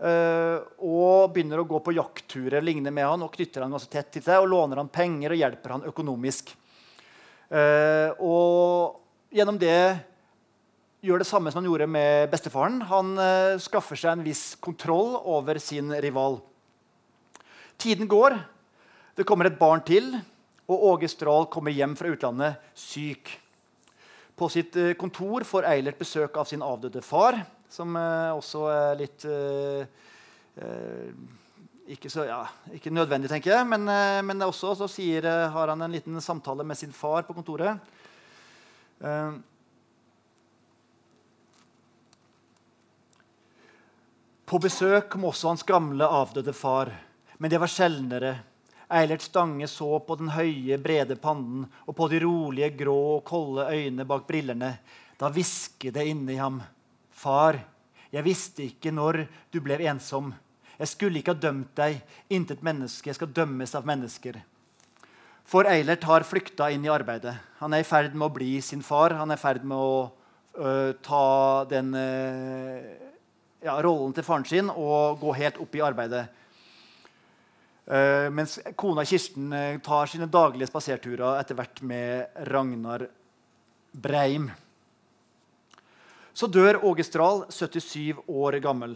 Uh, 0.02 0.62
og 0.82 1.34
begynner 1.34 1.60
å 1.62 1.66
gå 1.68 1.82
på 1.82 1.94
jaktturer 1.94 2.64
lignende 2.64 2.94
med 2.94 3.06
han 3.06 3.26
og 3.26 3.34
knytter 3.34 3.66
han 3.66 3.74
ganske 3.74 3.90
tett 3.90 4.14
til 4.14 4.24
seg 4.24 4.38
og 4.42 4.48
låner 4.50 4.80
han 4.80 4.90
penger 4.92 5.34
og 5.34 5.42
hjelper 5.42 5.76
han 5.76 5.84
økonomisk. 5.90 6.54
Uh, 7.50 8.14
og 8.22 9.34
gjennom 9.34 9.58
det 9.60 10.11
gjør 11.02 11.22
det 11.22 11.26
samme 11.26 11.50
som 11.50 11.58
han 11.58 11.66
gjorde 11.66 11.88
med 11.90 12.30
bestefaren. 12.30 12.78
Han 12.86 13.16
uh, 13.18 13.58
skaffer 13.62 13.98
seg 13.98 14.14
en 14.14 14.26
viss 14.26 14.52
kontroll 14.62 15.16
over 15.18 15.58
sin 15.62 15.90
rival. 16.02 16.38
Tiden 17.82 18.06
går. 18.10 18.38
Det 19.18 19.26
kommer 19.28 19.50
et 19.50 19.58
barn 19.58 19.82
til, 19.84 20.12
og 20.70 20.84
Åge 20.92 21.10
Strahl 21.10 21.48
kommer 21.50 21.74
hjem 21.74 21.96
fra 21.98 22.12
utlandet 22.14 22.70
syk. 22.78 23.34
På 24.38 24.46
sitt 24.52 24.78
uh, 24.78 24.94
kontor 24.98 25.42
får 25.48 25.66
Eilert 25.72 25.98
besøk 25.98 26.38
av 26.38 26.46
sin 26.48 26.62
avdøde 26.62 27.02
far, 27.04 27.40
som 27.72 27.98
uh, 27.98 28.38
også 28.38 28.66
er 28.70 28.98
litt 29.02 29.30
ikke, 31.92 32.10
så, 32.12 32.26
ja, 32.28 32.42
ikke, 32.76 32.90
nødvendig, 32.92 33.30
tenker 33.32 33.54
jeg, 33.54 33.66
men, 33.68 33.88
men 34.28 34.44
også 34.44 34.74
så 34.76 34.86
sier, 34.88 35.24
har 35.24 35.70
han 35.72 35.80
en 35.80 35.94
liten 35.96 36.20
samtale 36.20 36.64
med 36.68 36.76
sin 36.76 36.92
far 36.92 37.24
på 37.24 37.32
kontoret. 37.32 37.80
Uh, 39.00 39.40
På 44.52 44.58
besøk 44.60 45.06
kom 45.08 45.22
også 45.24 45.48
hans 45.48 45.62
gamle, 45.64 46.04
avdøde 46.04 46.52
far, 46.52 46.90
men 47.40 47.48
det 47.48 47.56
var 47.56 47.70
sjeldnere. 47.72 48.32
Eilert 48.92 49.22
Stange 49.24 49.64
så 49.64 49.86
på 50.04 50.18
den 50.20 50.28
høye, 50.34 50.76
brede 50.76 51.16
pannen 51.16 51.62
og 51.86 51.94
på 51.96 52.04
de 52.12 52.18
rolige, 52.20 52.68
grå 52.82 52.96
og 53.14 53.22
kolde 53.24 53.64
øynene 53.72 54.04
bak 54.04 54.26
brillene. 54.28 54.74
Da 55.16 55.30
hvisket 55.32 55.94
det 55.96 56.04
inni 56.10 56.36
ham. 56.36 56.58
Far, 57.16 57.56
jeg 58.12 58.26
visste 58.26 58.66
ikke 58.66 58.92
når 58.92 59.22
du 59.48 59.56
ble 59.64 59.78
ensom. 59.88 60.34
Jeg 60.76 60.90
skulle 60.90 61.22
ikke 61.22 61.32
ha 61.32 61.40
dømt 61.46 61.70
deg. 61.80 62.02
Intet 62.28 62.60
menneske 62.60 63.14
skal 63.16 63.32
dømmes 63.32 63.72
av 63.78 63.88
mennesker. 63.88 64.36
For 65.48 65.64
Eilert 65.70 66.04
har 66.04 66.28
flykta 66.28 66.68
inn 66.74 66.84
i 66.84 66.92
arbeidet. 66.92 67.38
Han 67.62 67.72
er 67.72 67.80
i 67.80 67.88
ferd 67.88 68.12
med 68.12 68.28
å 68.28 68.36
bli 68.36 68.60
sin 68.60 68.84
far. 68.84 69.16
Han 69.16 69.32
er 69.32 69.40
i 69.40 69.44
ferd 69.46 69.64
med 69.64 69.80
å 69.80 69.96
uh, 70.60 70.92
ta 71.00 71.24
den 71.72 71.96
uh, 71.96 73.11
ja, 73.62 73.76
rollen 73.82 74.14
til 74.14 74.26
faren 74.26 74.46
sin 74.48 74.70
og 74.70 75.20
gå 75.22 75.34
helt 75.38 75.60
opp 75.62 75.76
i 75.78 75.84
arbeidet. 75.84 76.26
Uh, 77.82 78.30
mens 78.30 78.60
kona 78.78 79.02
Kirsten 79.06 79.50
uh, 79.50 79.78
tar 79.82 80.10
sine 80.10 80.28
daglige 80.30 80.68
spaserturer 80.70 81.40
etter 81.40 81.58
hvert 81.58 81.80
med 81.82 82.42
Ragnar 82.46 83.08
Breim. 83.92 84.46
Så 86.32 86.46
dør 86.46 86.78
Åge 86.88 87.04
Strahl, 87.04 87.42
77 87.50 88.22
år 88.30 88.60
gammel, 88.64 88.94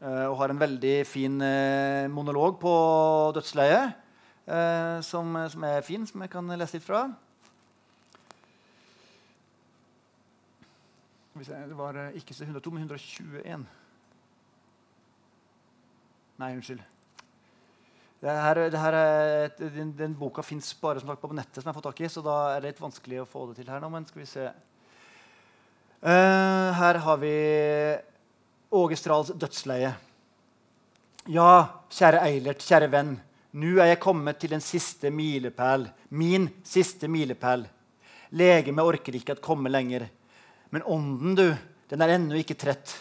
uh, 0.00 0.26
og 0.30 0.38
har 0.40 0.54
en 0.54 0.62
veldig 0.64 0.96
fin 1.06 1.36
monolog 2.12 2.56
på 2.62 2.74
dødsleiet. 3.36 4.00
Som, 4.44 5.30
som, 5.48 5.62
er 5.64 5.80
fin, 5.80 6.02
som 6.04 6.20
jeg 6.20 6.28
kan 6.28 6.50
lese 6.52 6.76
litt 6.76 6.84
fra. 6.84 7.06
Det 11.34 11.74
var 11.74 11.96
eh, 11.98 12.18
ikke 12.20 12.34
102, 12.36 12.70
men 12.70 12.84
121. 12.84 13.64
Nei, 16.38 16.50
unnskyld. 16.54 16.84
Det 18.22 18.36
her, 18.38 18.60
det 18.70 18.78
her 18.78 18.96
er, 18.96 19.50
den, 19.58 19.90
den, 19.98 20.14
boka 20.14 20.44
fins 20.46 20.70
bare 20.78 21.02
sagt, 21.02 21.20
på 21.20 21.32
nettet, 21.34 21.58
som 21.58 21.66
jeg 21.66 21.72
har 21.72 21.80
fått 21.80 21.88
tak 21.90 22.04
i, 22.06 22.08
så 22.08 22.22
da 22.22 22.36
er 22.52 22.62
det 22.62 22.70
litt 22.70 22.84
vanskelig 22.84 23.20
å 23.24 23.26
få 23.26 23.48
det 23.50 23.58
til 23.58 23.74
her 23.74 23.82
nå. 23.82 23.90
Men 23.90 24.06
skal 24.06 24.22
vi 24.22 24.30
se. 24.30 24.46
Uh, 26.06 26.70
her 26.78 27.02
har 27.02 27.20
vi 27.20 27.34
Åge 28.70 29.02
Strahls 29.02 29.34
dødsleie. 29.34 29.90
Ja, 31.34 31.52
kjære 31.90 32.22
Eilert, 32.30 32.62
kjære 32.62 32.92
venn. 32.94 33.16
Nå 33.58 33.76
er 33.80 33.96
jeg 33.96 34.04
kommet 34.06 34.38
til 34.38 34.54
den 34.54 34.62
siste 34.62 35.10
milepæl. 35.10 35.90
Min 36.14 36.46
siste 36.62 37.10
milepæl. 37.10 37.66
Legemet 38.38 38.86
orker 38.86 39.18
ikke 39.18 39.34
at 39.34 39.42
komme 39.42 39.72
lenger. 39.72 40.06
Men 40.70 40.82
ånden, 40.82 41.34
du, 41.34 41.48
den 41.88 42.04
er 42.04 42.14
ennå 42.16 42.38
ikke 42.40 42.56
trett. 42.58 42.94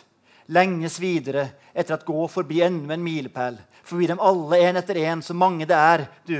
Lenges 0.51 0.99
videre 0.99 1.47
etter 1.73 1.95
at 1.95 2.05
gå 2.05 2.25
forbi 2.27 2.61
enda 2.61 2.93
en 2.93 3.03
milepæl. 3.03 3.57
Forbi 3.83 4.07
dem 4.07 4.21
alle 4.23 4.59
en 4.63 4.79
etter 4.79 4.99
en, 5.03 5.21
så 5.21 5.33
mange 5.33 5.67
det 5.67 5.77
er, 5.77 6.05
du. 6.25 6.37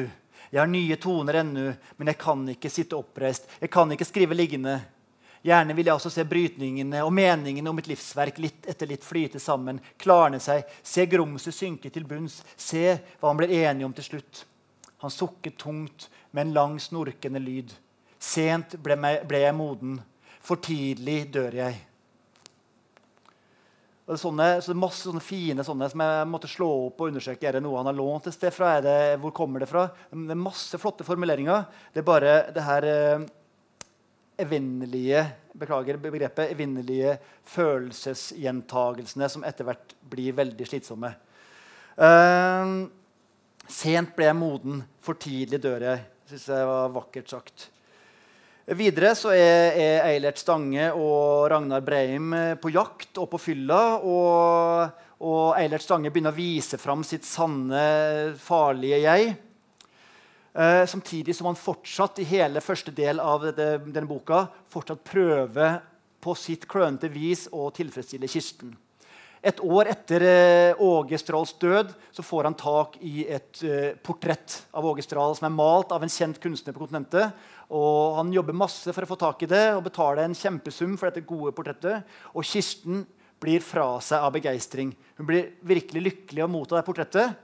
Jeg 0.54 0.62
har 0.62 0.70
nye 0.70 0.96
toner 1.02 1.40
ennå, 1.42 1.72
men 1.98 2.12
jeg 2.12 2.18
kan 2.22 2.44
ikke 2.52 2.70
sitte 2.70 2.98
oppreist. 3.00 3.48
Jeg 3.60 3.72
kan 3.74 3.92
ikke 3.92 4.06
skrive 4.06 4.38
liggende. 4.38 4.76
Gjerne 5.44 5.74
vil 5.76 5.90
jeg 5.90 5.98
også 5.98 6.12
se 6.14 6.24
brytningene 6.24 7.02
og 7.04 7.12
meningene 7.12 7.68
om 7.68 7.76
mitt 7.76 7.90
livsverk 7.90 8.38
litt 8.40 8.68
etter 8.70 8.88
litt 8.88 9.04
flyte 9.04 9.42
sammen, 9.44 9.82
klarne 10.00 10.40
seg, 10.40 10.64
se 10.80 11.04
grumset 11.12 11.58
synke 11.58 11.92
til 11.92 12.06
bunns, 12.08 12.38
se 12.56 12.94
hva 13.20 13.32
han 13.32 13.42
blir 13.42 13.52
enige 13.52 13.90
om 13.90 13.96
til 13.98 14.08
slutt. 14.08 14.46
Han 15.04 15.12
sukket 15.12 15.58
tungt 15.60 16.08
med 16.32 16.46
en 16.46 16.54
lang, 16.56 16.78
snorkende 16.80 17.42
lyd. 17.44 17.74
Sent 18.24 18.78
ble, 18.80 18.96
jeg 19.36 19.58
moden, 19.58 19.98
for 20.44 20.62
tidlig 20.64 21.26
dør 21.34 21.56
jeg. 21.56 21.82
Og 24.04 24.12
det 24.12 24.18
er 24.18 24.20
sånne, 24.20 24.48
så 24.60 24.72
det 24.72 24.76
er 24.76 24.82
masse 24.82 25.06
sånne 25.06 25.24
fine 25.24 25.64
sånne 25.64 25.88
som 25.94 26.02
jeg 26.04 26.28
måtte 26.28 26.50
slå 26.52 26.68
opp 26.90 26.98
og 27.00 27.14
undersøke. 27.14 27.48
Er 27.48 27.56
det 27.56 27.62
noe 27.64 27.78
han 27.80 27.88
har 27.88 27.96
lånt 27.96 28.28
et 28.28 28.36
sted 28.36 28.52
fra? 28.52 28.74
Det, 28.84 28.96
hvor 29.24 29.32
kommer 29.36 29.64
det 29.64 29.70
fra? 29.72 29.86
Det 30.12 30.36
er 30.36 30.42
masse 30.42 30.80
flotte 30.82 31.08
formuleringer. 31.08 31.64
Det 31.96 32.02
er 32.02 32.10
bare 32.10 32.34
det 32.52 32.66
her 32.68 32.88
eh, 32.90 33.24
evinnelige 34.44 35.24
beklager 35.56 36.02
begrepet, 36.04 36.52
evinnelige 36.52 37.16
følelsesgjentagelsene 37.54 39.30
som 39.32 39.48
etter 39.48 39.70
hvert 39.70 39.96
blir 40.12 40.36
veldig 40.36 40.68
slitsomme. 40.68 41.14
Eh, 41.96 42.74
sent 43.72 44.12
ble 44.18 44.28
jeg 44.28 44.42
moden, 44.42 44.84
for 45.00 45.16
tidlig 45.16 45.64
dør 45.64 45.88
jeg. 45.94 46.04
Syns 46.28 46.50
jeg 46.52 46.68
var 46.68 46.92
vakkert 47.00 47.32
sagt. 47.32 47.70
Videre 48.64 49.10
så 49.20 49.34
er, 49.36 49.76
er, 49.76 49.98
Eilert 50.08 50.40
Stange 50.40 50.86
og 50.96 51.50
Ragnar 51.52 51.82
Breim 51.84 52.30
eh, 52.38 52.54
på 52.56 52.72
jakt 52.72 53.20
og 53.20 53.28
på 53.34 53.40
fylla. 53.50 53.80
Og, 54.08 55.02
og 55.28 55.58
Eilert 55.60 55.84
Stange 55.84 56.12
begynner 56.14 56.32
å 56.32 56.38
vise 56.38 56.80
fram 56.80 57.04
sitt 57.04 57.28
sanne, 57.28 57.84
farlige 58.40 59.02
jeg. 59.04 59.34
Eh, 60.56 60.84
samtidig 60.88 61.36
som 61.36 61.50
han 61.52 61.60
fortsatt 61.60 62.24
i 62.24 62.30
hele 62.30 62.64
første 62.64 62.94
del 62.96 63.20
av 63.20 63.50
det, 63.50 63.68
denne 63.84 64.08
boka 64.08 64.46
fortsatt 64.72 65.04
prøver 65.12 65.82
på 66.24 66.36
sitt 66.40 66.64
klønete 66.72 67.12
vis 67.12 67.50
å 67.52 67.68
tilfredsstille 67.76 68.32
Kirsten. 68.32 68.72
Et 69.44 69.60
år 69.60 69.90
etter 69.92 70.24
eh, 70.24 70.78
Åge 70.80 71.18
Strahls 71.20 71.52
død 71.60 71.90
så 72.16 72.24
får 72.24 72.48
han 72.48 72.56
tak 72.56 72.94
i 73.04 73.26
et 73.28 73.60
eh, 73.68 73.90
portrett 74.00 74.62
av 74.72 74.86
Åge 74.88 75.04
Strahl 75.04 75.36
som 75.36 75.50
er 75.50 75.58
malt 75.58 75.92
av 75.92 76.06
en 76.06 76.12
kjent 76.12 76.40
kunstner 76.40 76.72
på 76.72 76.86
kontinentet. 76.86 77.34
Og 77.76 78.16
Han 78.22 78.32
jobber 78.32 78.56
masse 78.56 78.94
for 78.96 79.04
å 79.04 79.10
få 79.10 79.18
tak 79.20 79.44
i 79.44 79.50
det 79.52 79.66
og 79.74 79.84
betaler 79.90 80.24
en 80.24 80.38
kjempesum 80.38 80.96
for 80.96 81.10
dette 81.10 81.28
gode 81.28 81.52
portrettet. 81.58 82.08
Og 82.32 82.48
Kirsten 82.48 83.04
blir 83.44 83.60
fra 83.60 83.98
seg 84.00 84.24
av 84.24 84.32
begeistring. 84.38 84.94
Hun 85.20 85.28
blir 85.28 85.52
virkelig 85.68 86.06
lykkelig 86.06 86.46
av 86.46 86.54
motta 86.54 86.80
det 86.80 86.88
portrettet. 86.88 87.36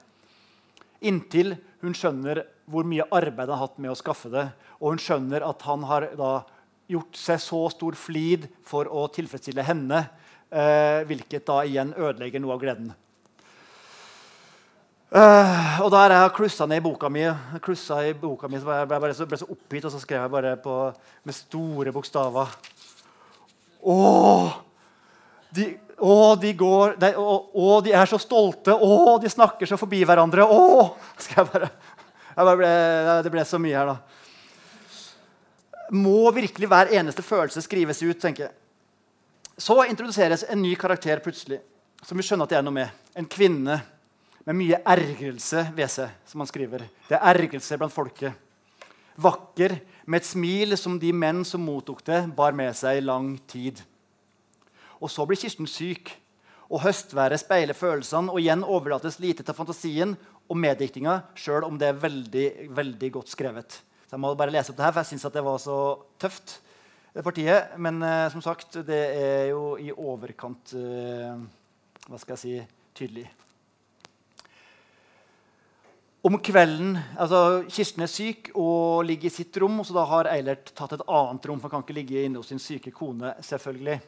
Inntil 1.03 1.57
hun 1.83 1.95
skjønner 1.95 2.45
hvor 2.69 2.87
mye 2.87 3.09
arbeid 3.11 3.49
han 3.49 3.57
har 3.57 3.65
hatt 3.65 3.83
med 3.83 3.91
å 3.91 3.99
skaffe 3.99 4.31
det. 4.31 4.45
Og 4.79 4.95
hun 4.95 5.03
skjønner 5.03 5.43
at 5.43 5.67
han 5.67 5.83
har 5.89 6.07
gjort 6.87 7.19
seg 7.19 7.43
så 7.43 7.65
stor 7.75 7.99
flid 7.99 8.47
for 8.63 8.87
å 8.87 9.09
tilfredsstille 9.11 9.67
henne 9.67 10.05
hvilket 10.49 11.45
da 11.45 11.59
igjen 11.61 11.93
ødelegger 11.93 12.41
noe 12.41 12.55
av 12.55 12.63
gleden. 12.63 12.89
Uh, 15.09 15.79
og 15.81 15.95
har 15.97 16.13
jeg 16.13 16.33
klussa 16.37 16.67
ned 16.69 16.83
i 16.83 16.85
boka 16.85 17.09
mi, 17.09 17.23
i 17.25 18.11
boka 18.13 18.45
mi 18.45 18.59
så 18.61 18.67
ble 18.67 18.75
jeg 18.77 18.89
bare 18.91 19.13
så, 19.17 19.25
ble 19.25 19.39
så 19.41 19.47
oppgitt, 19.49 19.87
og 19.87 19.93
så 19.95 20.01
skrev 20.03 20.21
jeg 20.21 20.29
bare 20.35 20.51
på, 20.61 20.73
med 21.25 21.33
store 21.33 21.89
bokstaver 21.95 22.51
Å! 23.81 23.95
De, 25.49 25.65
å, 25.97 26.35
de 26.37 26.51
går 26.53 26.93
de, 27.01 27.09
å, 27.17 27.39
å, 27.49 27.79
de 27.81 27.95
er 27.97 28.05
så 28.11 28.19
stolte! 28.21 28.69
Å, 28.69 29.17
de 29.17 29.33
snakker 29.33 29.65
så 29.65 29.79
forbi 29.81 30.03
hverandre! 30.05 30.45
Å! 30.45 30.93
Skal 31.25 31.41
jeg 31.41 31.49
bare, 31.55 31.71
jeg 32.29 32.49
bare 32.51 32.61
ble, 32.61 32.71
det 33.25 33.33
ble 33.33 33.49
så 33.49 33.57
mye 33.65 33.81
her, 33.81 33.89
da. 33.89 33.97
Må 35.97 36.29
virkelig 36.37 36.69
hver 36.69 36.93
eneste 37.01 37.25
følelse 37.25 37.65
skrives 37.65 38.05
ut? 38.05 38.21
tenker 38.21 38.45
jeg. 38.45 38.53
Så 39.59 39.75
introduseres 39.85 40.45
en 40.47 40.61
ny 40.61 40.71
karakter 40.79 41.19
plutselig, 41.19 41.59
som 42.07 42.15
vi 42.15 42.23
skjønner 42.23 42.47
at 42.47 42.53
det 42.53 42.57
er 42.61 42.63
noe 42.63 42.75
med. 42.77 42.99
En 43.19 43.25
kvinne 43.27 43.75
med 44.47 44.55
mye 44.55 44.77
ergrelse 44.87 45.65
ved 45.75 45.91
seg, 45.91 46.13
som 46.23 46.39
han 46.39 46.47
skriver. 46.47 46.85
Det 47.09 47.17
er 47.17 47.25
ergrelse 47.33 47.75
blant 47.81 47.91
folket. 47.91 48.37
Vakker, 49.19 49.75
med 50.07 50.21
et 50.21 50.29
smil 50.29 50.77
som 50.79 50.95
de 51.01 51.11
menn 51.11 51.43
som 51.43 51.59
mottok 51.59 51.99
det, 52.07 52.21
bar 52.37 52.55
med 52.55 52.71
seg 52.79 53.01
i 53.01 53.03
lang 53.03 53.33
tid. 53.51 53.83
Og 55.03 55.11
så 55.11 55.27
blir 55.27 55.41
Kirsten 55.41 55.67
syk, 55.67 56.13
og 56.71 56.85
høstværet 56.85 57.43
speiler 57.43 57.75
følelsene, 57.75 58.31
og 58.31 58.39
igjen 58.39 58.63
overlates 58.63 59.19
lite 59.19 59.43
til 59.43 59.57
fantasien 59.57 60.15
og 60.47 60.55
meddiktinga, 60.55 61.19
sjøl 61.35 61.67
om 61.67 61.75
det 61.81 61.91
er 61.91 61.99
veldig, 61.99 62.47
veldig 62.79 63.11
godt 63.19 63.35
skrevet. 63.35 63.81
Så 64.07 64.15
jeg 64.15 64.23
må 64.23 64.31
bare 64.39 64.55
lese 64.55 64.71
opp 64.71 64.79
det 64.79 64.87
her, 64.87 64.95
for 64.95 65.03
jeg 65.03 65.17
syns 65.17 65.31
det 65.35 65.47
var 65.51 65.59
så 65.67 65.79
tøft 66.21 66.61
partiet. 67.23 67.75
Men 67.77 68.01
uh, 68.03 68.29
som 68.33 68.43
sagt, 68.43 68.81
det 68.87 69.01
er 69.17 69.49
jo 69.51 69.75
i 69.81 69.91
overkant 69.91 70.75
uh, 70.77 71.39
Hva 72.09 72.19
skal 72.21 72.35
jeg 72.35 72.41
si 72.43 72.55
tydelig. 72.97 73.27
Om 76.19 76.35
kvelden 76.43 76.97
altså 77.15 77.63
Kirsten 77.71 78.03
er 78.03 78.11
syk 78.11 78.49
og 78.51 79.05
ligger 79.07 79.29
i 79.29 79.33
sitt 79.33 79.55
rom. 79.61 79.77
og 79.79 79.85
så 79.87 79.95
da 79.95 80.03
har 80.09 80.27
Eilert 80.33 80.73
tatt 80.75 80.97
et 80.97 81.05
annet 81.07 81.45
rom, 81.47 81.61
for 81.61 81.69
han 81.69 81.79
kan 81.79 81.85
ikke 81.87 81.99
ligge 82.01 82.23
inne 82.27 82.41
hos 82.41 82.49
sin 82.51 82.59
syke 82.59 82.91
kone. 82.91 83.33
selvfølgelig. 83.39 83.99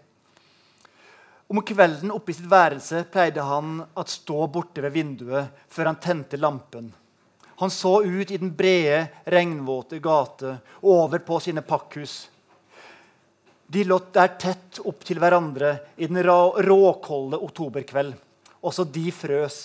Om 1.52 1.62
kvelden 1.68 2.12
oppe 2.12 2.32
i 2.32 2.36
sitt 2.36 2.48
værelse 2.52 3.06
pleide 3.12 3.44
han 3.44 3.80
å 3.84 4.04
stå 4.08 4.46
borte 4.48 4.84
ved 4.84 4.94
vinduet 4.96 5.64
før 5.68 5.90
han 5.90 6.00
tente 6.04 6.40
lampen. 6.40 6.92
Han 7.60 7.72
så 7.72 8.02
ut 8.04 8.32
i 8.32 8.38
den 8.40 8.54
brede, 8.56 9.08
regnvåte 9.26 10.00
gate, 10.00 10.58
over 10.82 11.20
på 11.20 11.40
sine 11.44 11.62
pakkhus. 11.62 12.30
De 13.72 13.84
lå 13.88 13.96
der 14.12 14.34
tett 14.36 14.82
opp 14.84 15.06
til 15.08 15.22
hverandre 15.22 15.70
i 15.96 16.08
den 16.10 16.20
råkolde 16.26 17.38
oktoberkveld. 17.40 18.18
Også 18.68 18.84
de 18.84 19.06
frøs. 19.16 19.60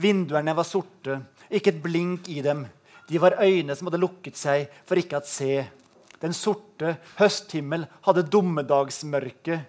Vinduene 0.00 0.54
var 0.56 0.64
sorte, 0.64 1.18
ikke 1.52 1.74
et 1.74 1.82
blink 1.84 2.30
i 2.32 2.40
dem. 2.40 2.62
De 3.10 3.20
var 3.20 3.36
øyne 3.44 3.76
som 3.76 3.90
hadde 3.90 4.00
lukket 4.00 4.40
seg 4.40 4.72
for 4.88 4.96
ikke 4.96 5.20
å 5.20 5.28
se. 5.28 5.66
Den 6.22 6.32
sorte 6.32 6.94
høsthimmel 7.18 7.84
hadde 8.06 8.24
dommedagsmørke. 8.32 9.60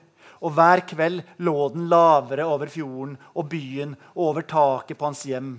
Og 0.47 0.55
hver 0.55 0.85
kveld 0.87 1.19
lå 1.43 1.57
den 1.73 1.89
lavere 1.91 2.47
over 2.47 2.71
fjorden 2.71 3.17
og 3.33 3.51
byen 3.51 3.97
og 4.13 4.29
over 4.29 4.47
taket 4.47 4.99
på 4.99 5.09
hans 5.09 5.25
hjem. 5.27 5.57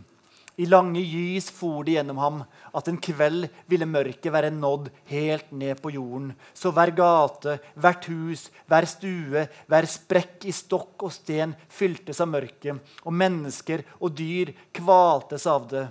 I 0.57 0.66
lange 0.70 1.00
gys 1.02 1.48
for 1.50 1.82
det 1.82 1.96
gjennom 1.96 2.18
ham 2.22 2.36
at 2.78 2.86
en 2.86 2.98
kveld 3.02 3.48
ville 3.70 3.88
mørket 3.90 4.30
være 4.30 4.52
nådd 4.55 4.86
helt 5.11 5.50
ned 5.50 5.80
på 5.82 5.90
jorden. 5.96 6.28
Så 6.55 6.70
hver 6.74 6.92
gate, 6.94 7.57
hvert 7.74 8.07
hus, 8.07 8.46
hver 8.70 8.86
stue, 8.86 9.42
hver 9.66 9.88
sprekk 9.90 10.46
i 10.46 10.55
stokk 10.55 11.09
og 11.09 11.14
sten 11.16 11.57
fyltes 11.66 12.22
av 12.22 12.30
mørket, 12.30 12.78
og 13.02 13.18
mennesker 13.18 13.82
og 13.98 14.14
dyr 14.14 14.55
kvaltes 14.78 15.48
av 15.50 15.66
det. 15.74 15.84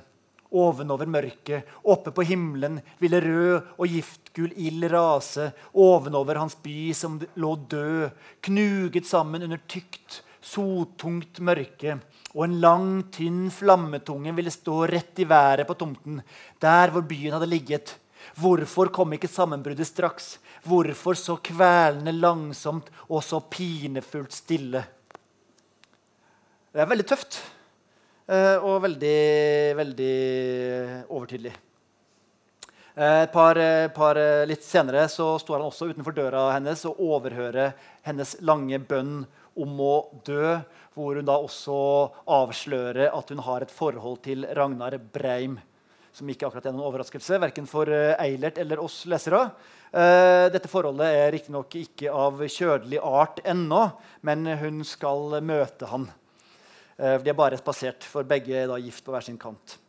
Ovenover 0.54 1.10
mørket, 1.10 1.68
oppe 1.90 2.14
på 2.14 2.24
himmelen, 2.30 2.78
ville 3.02 3.20
rød 3.20 3.74
og 3.74 3.88
giftgul 3.90 4.52
ild 4.54 4.86
rase 4.94 5.50
ovenover 5.74 6.40
hans 6.40 6.56
by 6.62 6.94
som 6.96 7.18
lå 7.36 7.56
død, 7.68 8.14
knuget 8.48 9.10
sammen 9.10 9.44
under 9.44 9.60
tykt, 9.68 10.22
sotungt 10.44 11.42
mørke 11.44 11.98
og 12.34 12.48
en 12.48 12.56
lang, 12.62 12.88
tynn 13.14 13.52
flammetunge 13.54 14.34
ville 14.34 14.52
stå 14.54 14.88
rett 14.90 15.20
i 15.22 15.28
været 15.30 15.68
på 15.70 15.76
tomten, 15.78 16.22
der 16.62 16.94
hvor 16.94 17.06
byen 17.06 17.36
hadde 17.36 17.50
ligget. 17.50 17.94
Hvorfor 18.40 18.90
kom 18.94 19.14
ikke 19.14 19.30
sammenbruddet 19.30 19.86
straks? 19.86 20.38
Hvorfor 20.66 21.18
så 21.20 21.38
kvelende 21.44 22.14
langsomt 22.16 22.90
og 23.06 23.22
så 23.26 23.42
pinefullt 23.54 24.34
stille? 24.34 24.82
Det 26.74 26.82
er 26.82 26.90
veldig 26.90 27.06
tøft 27.06 27.38
eh, 28.26 28.58
og 28.58 28.82
veldig, 28.88 29.20
veldig 29.78 30.16
overtydelig. 31.14 31.54
Eh, 32.96 33.20
et 33.28 33.34
par, 33.36 33.60
eh, 33.62 33.92
par, 33.94 34.18
litt 34.50 34.66
senere 34.66 35.06
så 35.12 35.36
står 35.38 35.60
han 35.60 35.70
også 35.70 35.92
utenfor 35.92 36.18
døra 36.18 36.48
hennes 36.56 36.82
og 36.90 36.98
overhører 36.98 37.76
hennes 38.08 38.40
lange 38.42 38.82
bønn 38.82 39.20
om 39.54 39.86
å 39.86 39.96
dø 40.26 40.56
hvor 40.94 41.18
hun 41.18 41.26
da 41.26 41.36
også 41.42 41.76
avslører 42.30 43.10
at 43.10 43.32
hun 43.34 43.42
har 43.46 43.66
et 43.66 43.74
forhold 43.74 44.22
til 44.26 44.46
Ragnar 44.56 44.98
Breim. 45.14 45.58
Som 46.14 46.30
ikke 46.30 46.46
akkurat 46.46 46.68
er 46.70 46.76
noen 46.76 46.86
overraskelse, 46.86 47.40
verken 47.42 47.66
for 47.70 47.90
eh, 47.90 48.14
Eilert 48.22 48.60
eller 48.62 48.82
oss 48.84 49.00
lesere. 49.10 49.48
Uh, 49.94 50.50
dette 50.50 50.70
forholdet 50.70 51.06
er 51.06 51.32
riktignok 51.36 51.76
ikke 51.78 52.10
av 52.10 52.40
kjødelig 52.50 52.98
art 53.06 53.42
ennå, 53.46 53.82
men 54.26 54.48
hun 54.58 54.80
skal 54.90 55.38
møte 55.46 55.90
han. 55.90 56.08
Uh, 56.98 57.18
de 57.22 57.30
er 57.30 57.38
bare 57.38 57.60
spasert, 57.62 58.06
for 58.06 58.26
begge 58.26 58.56
er 58.58 58.70
da 58.70 58.80
gift 58.82 59.06
på 59.06 59.14
hver 59.14 59.26
sin 59.26 59.38
kant. 59.42 59.80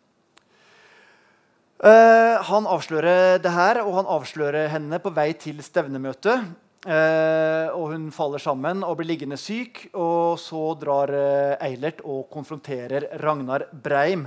Han 1.84 2.64
avslører 2.70 3.42
det 3.44 3.50
her, 3.52 3.80
og 3.82 3.96
han 3.98 4.06
avslører 4.08 4.70
henne 4.72 4.96
på 5.02 5.10
vei 5.12 5.34
til 5.36 5.58
stevnemøtet. 5.60 6.46
Eh, 6.84 7.70
og 7.72 7.94
hun 7.94 8.10
faller 8.12 8.42
sammen 8.42 8.82
og 8.84 8.98
blir 8.98 9.08
liggende 9.14 9.38
syk. 9.40 9.86
Og 9.96 10.36
så 10.40 10.62
drar 10.80 11.12
eh, 11.16 11.56
Eilert 11.64 12.02
og 12.04 12.26
konfronterer 12.32 13.08
Ragnar 13.24 13.68
Breim. 13.72 14.26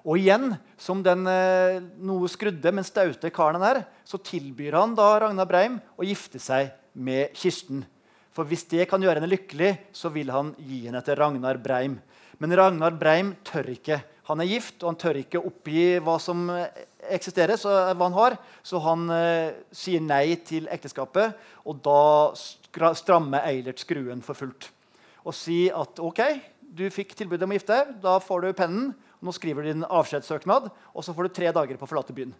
Og 0.00 0.16
igjen, 0.16 0.54
som 0.80 1.02
den 1.04 1.26
eh, 1.28 1.80
noe 2.00 2.28
skrudde, 2.32 2.72
men 2.72 2.86
staute 2.86 3.32
karen 3.34 3.64
er, 3.66 3.82
så 4.04 4.20
tilbyr 4.24 4.78
han 4.78 4.94
da 4.96 5.12
Ragnar 5.26 5.48
Breim 5.48 5.76
å 6.00 6.06
gifte 6.08 6.40
seg 6.40 6.72
med 6.96 7.36
Kirsten. 7.36 7.84
For 8.32 8.48
hvis 8.48 8.64
det 8.70 8.86
kan 8.88 9.02
gjøre 9.02 9.20
henne 9.20 9.32
lykkelig, 9.32 9.74
så 9.92 10.08
vil 10.14 10.30
han 10.32 10.54
gi 10.56 10.86
henne 10.86 11.02
til 11.04 11.18
Ragnar 11.20 11.60
Breim. 11.60 11.98
Men 12.40 12.56
Ragnar 12.56 12.96
Breim 12.96 13.34
tør 13.44 13.68
ikke. 13.74 14.00
Han 14.30 14.40
er 14.40 14.48
gift, 14.48 14.78
og 14.80 14.94
han 14.94 15.00
tør 15.02 15.18
ikke 15.20 15.42
oppgi 15.44 15.84
hva 16.00 16.16
som 16.22 16.46
eksisterer, 17.14 17.58
så, 17.60 17.72
hva 17.94 18.08
han 18.08 18.16
har. 18.16 18.36
Så 18.66 18.80
han 18.84 19.06
eh, 19.14 19.56
sier 19.74 20.02
nei 20.04 20.36
til 20.46 20.68
ekteskapet, 20.72 21.38
og 21.66 21.80
da 21.84 22.92
strammer 22.98 23.46
Eilert 23.46 23.82
skruen 23.82 24.24
for 24.24 24.38
fullt. 24.38 24.70
Og 25.26 25.36
sier 25.36 25.76
at 25.76 26.00
OK, 26.00 26.22
du 26.70 26.86
fikk 26.92 27.16
tilbud 27.18 27.42
om 27.44 27.52
å 27.52 27.58
gifte 27.58 27.76
deg, 27.76 27.96
da 28.04 28.18
får 28.22 28.46
du 28.46 28.52
pennen. 28.56 28.92
Nå 29.20 29.34
skriver 29.36 29.66
du 29.66 29.72
din 29.74 29.84
avskjedssøknad, 29.84 30.70
og 30.70 31.04
så 31.04 31.12
får 31.12 31.28
du 31.28 31.36
tre 31.36 31.50
dager 31.52 31.76
på 31.76 31.84
å 31.84 31.90
forlate 31.90 32.16
byen. 32.16 32.32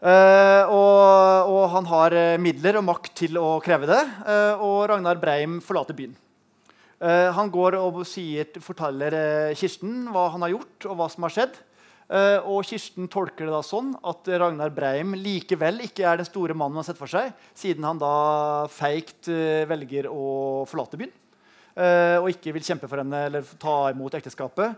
Uh, 0.00 0.64
og, 0.72 1.50
og, 1.52 1.64
han 1.74 1.88
har 1.90 2.14
eh, 2.16 2.38
midler 2.40 2.78
og 2.78 2.86
makt 2.86 3.10
til 3.20 3.36
å 3.36 3.58
kreve 3.60 3.84
det. 3.90 4.00
Uh, 4.24 4.62
og 4.64 4.76
Ragnar 4.88 5.20
Breim 5.20 5.58
forlater 5.60 5.96
byen. 5.98 6.14
Uh, 7.00 7.28
han 7.36 7.52
går 7.52 7.76
og 7.76 8.00
sier, 8.08 8.48
forteller 8.64 9.52
Kirsten 9.60 10.06
hva 10.12 10.30
han 10.32 10.46
har 10.46 10.54
gjort, 10.54 10.88
og 10.88 10.96
hva 10.96 11.10
som 11.12 11.28
har 11.28 11.36
skjedd. 11.36 11.60
Og 12.10 12.64
Kirsten 12.66 13.06
tolker 13.06 13.46
det 13.46 13.52
da 13.54 13.60
sånn 13.62 13.92
at 14.02 14.26
Ragnar 14.42 14.72
Breim 14.74 15.12
likevel 15.14 15.84
ikke 15.84 16.02
er 16.10 16.18
den 16.18 16.26
store 16.26 16.56
mannen 16.58 16.74
han 16.74 16.82
har 16.82 16.88
sett 16.88 16.98
for 16.98 17.12
seg, 17.12 17.30
siden 17.54 17.86
han 17.86 18.00
da 18.00 18.66
feigt 18.74 19.30
velger 19.70 20.08
å 20.10 20.64
forlate 20.66 20.98
byen. 20.98 21.12
og 22.18 22.26
ikke 22.32 22.56
vil 22.56 22.66
kjempe 22.66 22.90
for 22.90 22.98
henne 22.98 23.20
eller 23.28 23.46
ta 23.62 23.76
imot 23.92 24.18
ekteskapet. 24.18 24.74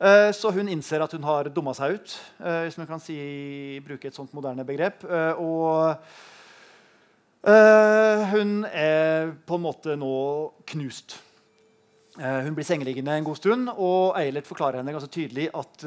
Eh, 0.00 0.30
så 0.32 0.48
hun 0.56 0.68
innser 0.72 1.02
at 1.04 1.12
hun 1.12 1.24
har 1.28 1.50
dumma 1.52 1.74
seg 1.76 1.98
ut, 1.98 2.12
eh, 2.40 2.62
hvis 2.64 2.78
man 2.80 2.88
kan 2.88 3.02
si, 3.04 3.16
bruke 3.84 4.08
et 4.08 4.16
sånt 4.16 4.32
moderne 4.32 4.64
begrep. 4.64 5.04
Eh, 5.04 5.32
og 5.36 5.96
hun 7.40 8.64
er 8.68 9.30
på 9.48 9.56
en 9.56 9.64
måte 9.64 9.96
nå 9.96 10.14
knust. 10.72 11.18
Hun 12.18 12.54
blir 12.56 12.66
sengeliggende 12.66 13.14
en 13.14 13.24
god 13.24 13.38
stund, 13.38 13.70
og 13.70 14.16
Eilert 14.18 14.48
forklarer 14.48 14.80
henne 14.80 14.92
ganske 14.96 15.12
tydelig 15.14 15.46
at 15.54 15.84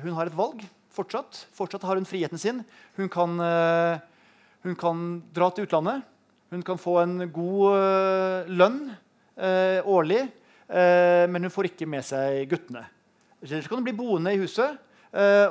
hun 0.00 0.14
har 0.16 0.30
et 0.30 0.36
valg 0.38 0.62
fortsatt. 0.90 1.44
Fortsatt 1.54 1.84
har 1.86 2.00
hun 2.00 2.08
friheten 2.08 2.40
sin. 2.40 2.62
Hun 2.96 3.10
kan, 3.12 3.36
hun 4.64 4.76
kan 4.80 5.02
dra 5.36 5.50
til 5.52 5.68
utlandet. 5.68 6.00
Hun 6.50 6.64
kan 6.66 6.80
få 6.80 6.96
en 7.02 7.28
god 7.30 8.48
lønn 8.50 8.80
årlig, 9.84 10.22
men 11.30 11.46
hun 11.46 11.52
får 11.52 11.68
ikke 11.70 11.88
med 11.92 12.08
seg 12.08 12.48
guttene. 12.50 12.86
Ellers 13.44 13.68
kan 13.68 13.78
hun 13.78 13.86
bli 13.86 13.94
boende 14.00 14.32
i 14.34 14.40
huset 14.40 14.80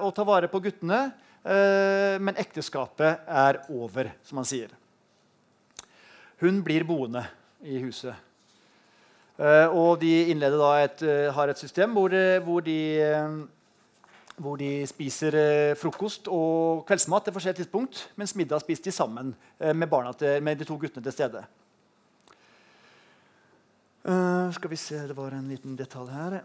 og 0.02 0.10
ta 0.18 0.26
vare 0.28 0.50
på 0.52 0.62
guttene. 0.66 1.04
Men 1.46 2.42
ekteskapet 2.42 3.30
er 3.30 3.62
over, 3.72 4.10
som 4.28 4.42
han 4.42 4.50
sier. 4.50 4.74
Hun 6.42 6.60
blir 6.66 6.84
boende 6.88 7.24
i 7.64 7.78
huset. 7.86 8.18
Uh, 9.40 9.72
og 9.72 10.02
de 10.02 10.32
et, 10.32 11.02
har 11.32 11.48
et 11.48 11.58
system 11.58 11.94
hvor, 11.96 12.12
hvor, 12.44 12.60
de, 12.60 13.48
hvor 14.36 14.58
de 14.60 14.88
spiser 14.88 15.76
frokost 15.80 16.28
og 16.28 16.84
kveldsmat 16.86 17.24
til 17.24 17.34
forskjellig 17.34 17.56
tidspunkt, 17.56 18.12
mens 18.16 18.36
middag 18.36 18.60
spiser 18.60 18.84
de 18.84 18.92
sammen 18.92 19.36
med, 19.60 20.14
til, 20.20 20.44
med, 20.44 20.56
de 20.56 20.66
to 20.66 20.76
guttene 20.76 21.04
til 21.04 21.12
stede. 21.12 21.44
skal 24.52 24.70
vi 24.70 24.76
se, 24.76 25.08
Det 25.08 25.18
var 25.18 25.32
en 25.32 25.50
liten 25.50 25.76
detalj 25.76 26.12
her. 26.12 26.42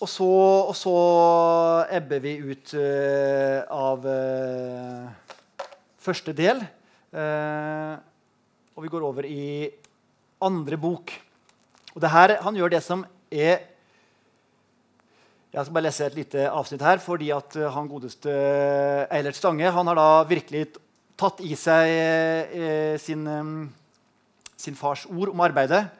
Og 0.00 0.08
så, 0.08 0.24
og 0.24 0.72
så 0.72 0.92
ebber 1.92 2.22
vi 2.24 2.38
ut 2.40 2.70
uh, 2.72 3.60
av 3.68 4.06
uh, 4.08 5.34
første 6.00 6.32
del. 6.32 6.62
Uh, 7.12 8.00
og 8.72 8.86
vi 8.86 8.92
går 8.94 9.04
over 9.04 9.28
i 9.28 9.68
andre 10.40 10.78
bok. 10.80 11.12
Og 11.94 12.00
det 12.00 12.10
her, 12.10 12.36
Han 12.42 12.56
gjør 12.56 12.70
det 12.70 12.82
som 12.82 13.04
er 13.30 13.60
Jeg 15.52 15.64
skal 15.64 15.74
bare 15.74 15.88
lese 15.88 16.06
et 16.06 16.14
lite 16.14 16.50
avsnitt 16.50 16.82
her. 16.82 16.98
fordi 16.98 17.30
at 17.30 17.54
han 17.74 17.88
godeste 17.88 18.30
Eilert 19.10 19.34
Stange 19.34 19.70
han 19.70 19.86
har 19.86 19.94
da 19.94 20.24
virkelig 20.24 20.76
tatt 21.16 21.40
i 21.40 21.56
seg 21.56 23.00
sin, 23.00 23.26
sin, 24.56 24.74
fars 24.74 25.06
ord 25.06 25.28
om 25.30 25.40
arbeidet. 25.40 25.90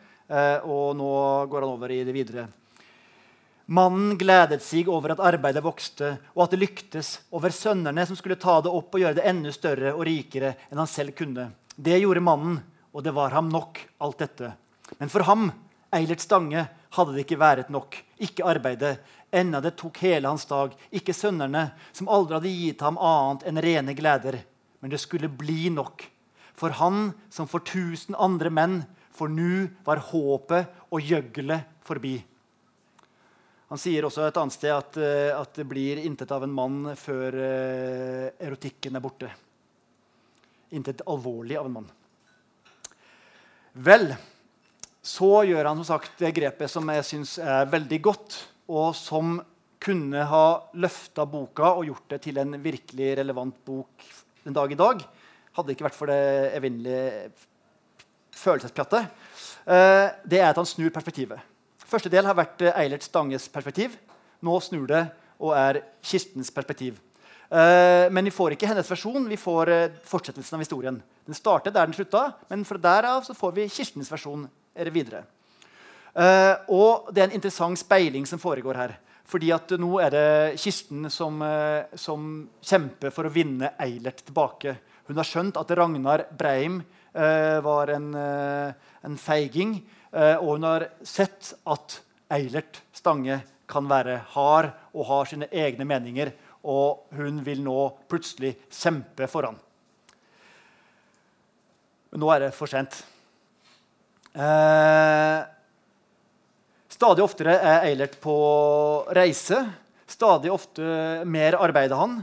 og 0.64 0.96
nå 0.96 1.46
går 1.50 1.60
han 1.60 1.70
over 1.74 1.90
i 1.90 2.04
det 2.04 2.14
videre. 2.14 2.46
Mannen 3.70 4.16
gledet 4.18 4.64
seg 4.66 4.88
over 4.90 5.12
at 5.14 5.20
arbeidet 5.22 5.62
vokste, 5.62 6.16
og 6.34 6.42
at 6.42 6.54
det 6.54 6.58
lyktes, 6.58 7.10
over 7.30 7.52
sønnene 7.54 8.02
som 8.02 8.16
skulle 8.18 8.38
ta 8.40 8.56
det 8.64 8.70
opp 8.74 8.96
og 8.96 9.02
gjøre 9.02 9.20
det 9.20 9.26
enda 9.30 9.52
større 9.54 9.92
og 9.94 10.02
rikere 10.08 10.56
enn 10.70 10.80
han 10.82 10.90
selv 10.90 11.14
kunne. 11.14 11.52
Det 11.78 12.00
gjorde 12.00 12.22
mannen, 12.24 12.56
og 12.90 13.04
det 13.06 13.12
var 13.14 13.30
ham 13.30 13.46
nok, 13.46 13.78
alt 14.02 14.24
dette. 14.24 14.50
Men 14.98 15.12
for 15.12 15.22
ham, 15.22 15.52
Eilert 15.94 16.22
Stange, 16.22 16.68
hadde 16.94 17.14
det 17.14 17.24
ikke 17.24 17.40
vært 17.40 17.70
nok. 17.72 17.96
Ikke 18.22 18.46
arbeidet, 18.46 18.98
enda 19.34 19.60
det 19.62 19.76
tok 19.78 19.98
hele 20.04 20.30
hans 20.30 20.46
dag. 20.50 20.74
Ikke 20.94 21.14
sønnene, 21.16 21.70
som 21.92 22.10
aldri 22.10 22.36
hadde 22.38 22.54
gitt 22.54 22.84
ham 22.86 22.98
annet 22.98 23.46
enn 23.50 23.62
rene 23.62 23.94
gleder. 23.98 24.40
Men 24.80 24.92
det 24.92 25.02
skulle 25.02 25.30
bli 25.30 25.68
nok. 25.74 26.06
For 26.54 26.76
han 26.78 27.12
som 27.32 27.48
for 27.50 27.64
tusen 27.66 28.18
andre 28.18 28.52
menn, 28.52 28.82
for 29.10 29.32
nu 29.32 29.68
var 29.84 30.02
håpet 30.10 30.70
og 30.90 31.04
gjøglet 31.04 31.66
forbi. 31.84 32.18
Han 33.70 33.78
sier 33.78 34.02
også 34.06 34.24
et 34.26 34.38
annet 34.40 34.54
sted 34.56 34.72
at, 34.74 34.96
eh, 34.98 35.30
at 35.30 35.54
det 35.54 35.66
blir 35.70 36.00
intet 36.02 36.32
av 36.34 36.42
en 36.42 36.54
mann 36.54 36.78
før 36.98 37.36
uh, 37.38 38.24
erotikken 38.42 38.98
er 38.98 39.04
borte. 39.04 39.28
Intet 40.74 41.04
alvorlig 41.06 41.58
av 41.58 41.68
en 41.68 41.76
mann. 41.76 41.86
Vel, 43.86 44.08
så 45.00 45.44
gjør 45.48 45.64
han 45.70 45.78
som 45.80 45.96
sagt 45.96 46.18
det 46.20 46.34
grepet 46.36 46.68
som 46.68 46.88
jeg 46.92 47.06
syns 47.08 47.38
er 47.40 47.68
veldig 47.72 48.00
godt, 48.04 48.36
og 48.70 48.92
som 48.96 49.38
kunne 49.80 50.26
ha 50.28 50.44
løfta 50.76 51.24
boka 51.24 51.72
og 51.78 51.86
gjort 51.88 52.12
det 52.12 52.18
til 52.26 52.40
en 52.42 52.58
virkelig 52.60 53.14
relevant 53.16 53.56
bok 53.64 54.04
den 54.44 54.56
dag 54.56 54.72
i 54.72 54.78
dag. 54.78 55.00
Hadde 55.56 55.70
det 55.70 55.76
ikke 55.76 55.86
vært 55.88 55.96
for 55.96 56.12
det 56.12 56.52
evinnelige 56.58 57.30
følelsespjattet. 58.36 59.08
Uh, 59.64 60.12
det 60.28 60.42
er 60.42 60.50
at 60.50 60.60
han 60.60 60.68
snur 60.68 60.92
perspektivet. 60.92 61.40
Første 61.90 62.12
del 62.12 62.28
har 62.28 62.36
vært 62.38 62.60
eh, 62.62 62.76
Eilert 62.84 63.02
Stanges 63.02 63.48
perspektiv. 63.50 63.96
Nå 64.46 64.60
snur 64.62 64.84
det 64.86 65.02
og 65.40 65.56
er 65.56 65.80
Kirstens 66.04 66.52
perspektiv. 66.54 67.00
Uh, 67.50 68.06
men 68.12 68.28
vi 68.28 68.34
får 68.34 68.54
ikke 68.54 68.68
hennes 68.70 68.86
versjon, 68.86 69.26
vi 69.26 69.40
får 69.40 69.72
fortsettelsen 70.06 70.60
av 70.60 70.62
historien. 70.62 71.00
Den 71.26 71.34
starter 71.34 71.72
der 71.74 71.88
den 71.88 71.96
slutta, 71.96 72.28
men 72.52 72.68
fra 72.68 72.78
derav 72.78 73.24
så 73.26 73.34
får 73.34 73.56
vi 73.56 73.70
Kirstens 73.72 74.12
versjon 74.12 74.46
videre. 74.88 75.20
Uh, 76.16 76.56
og 76.72 77.12
det 77.12 77.20
er 77.20 77.28
en 77.28 77.36
interessant 77.36 77.78
speiling 77.78 78.24
som 78.26 78.40
foregår 78.40 78.80
her. 78.80 78.96
Fordi 79.28 79.52
at 79.54 79.76
nå 79.78 79.92
er 80.02 80.10
det 80.10 80.30
Kirsten 80.58 81.04
som, 81.12 81.36
som 81.94 82.24
kjemper 82.66 83.12
for 83.14 83.28
å 83.28 83.30
vinne 83.30 83.76
Eilert 83.78 84.24
tilbake. 84.26 84.72
Hun 85.06 85.20
har 85.20 85.28
skjønt 85.28 85.60
at 85.60 85.70
Ragnar 85.78 86.24
Breim 86.34 86.80
var 87.62 87.92
en, 87.94 88.08
en 88.16 89.20
feiging. 89.22 89.76
Eh, 90.10 90.36
og 90.36 90.56
hun 90.56 90.66
har 90.66 90.88
sett 91.06 91.52
at 91.70 92.00
Eilert 92.34 92.82
Stange 92.94 93.40
kan 93.70 93.86
være 93.90 94.18
hard 94.34 94.72
og 94.90 95.06
har 95.06 95.30
sine 95.30 95.50
egne 95.52 95.86
meninger. 95.86 96.32
Og 96.66 97.06
hun 97.16 97.40
vil 97.46 97.62
nå 97.64 97.78
plutselig 98.10 98.56
kjempe 98.68 99.28
for 99.30 99.48
han. 99.48 99.58
Men 102.10 102.24
nå 102.24 102.30
er 102.34 102.46
det 102.46 102.54
for 102.56 102.70
sent. 102.70 102.98
Eh, 104.30 105.38
stadig 106.88 107.24
oftere 107.24 107.56
er 107.58 107.88
Eilert 107.88 108.18
på 108.22 108.34
reise. 109.16 109.64
Stadig 110.10 110.52
ofte 110.52 111.24
mer 111.26 111.58
arbeider 111.58 111.98
han. 111.98 112.20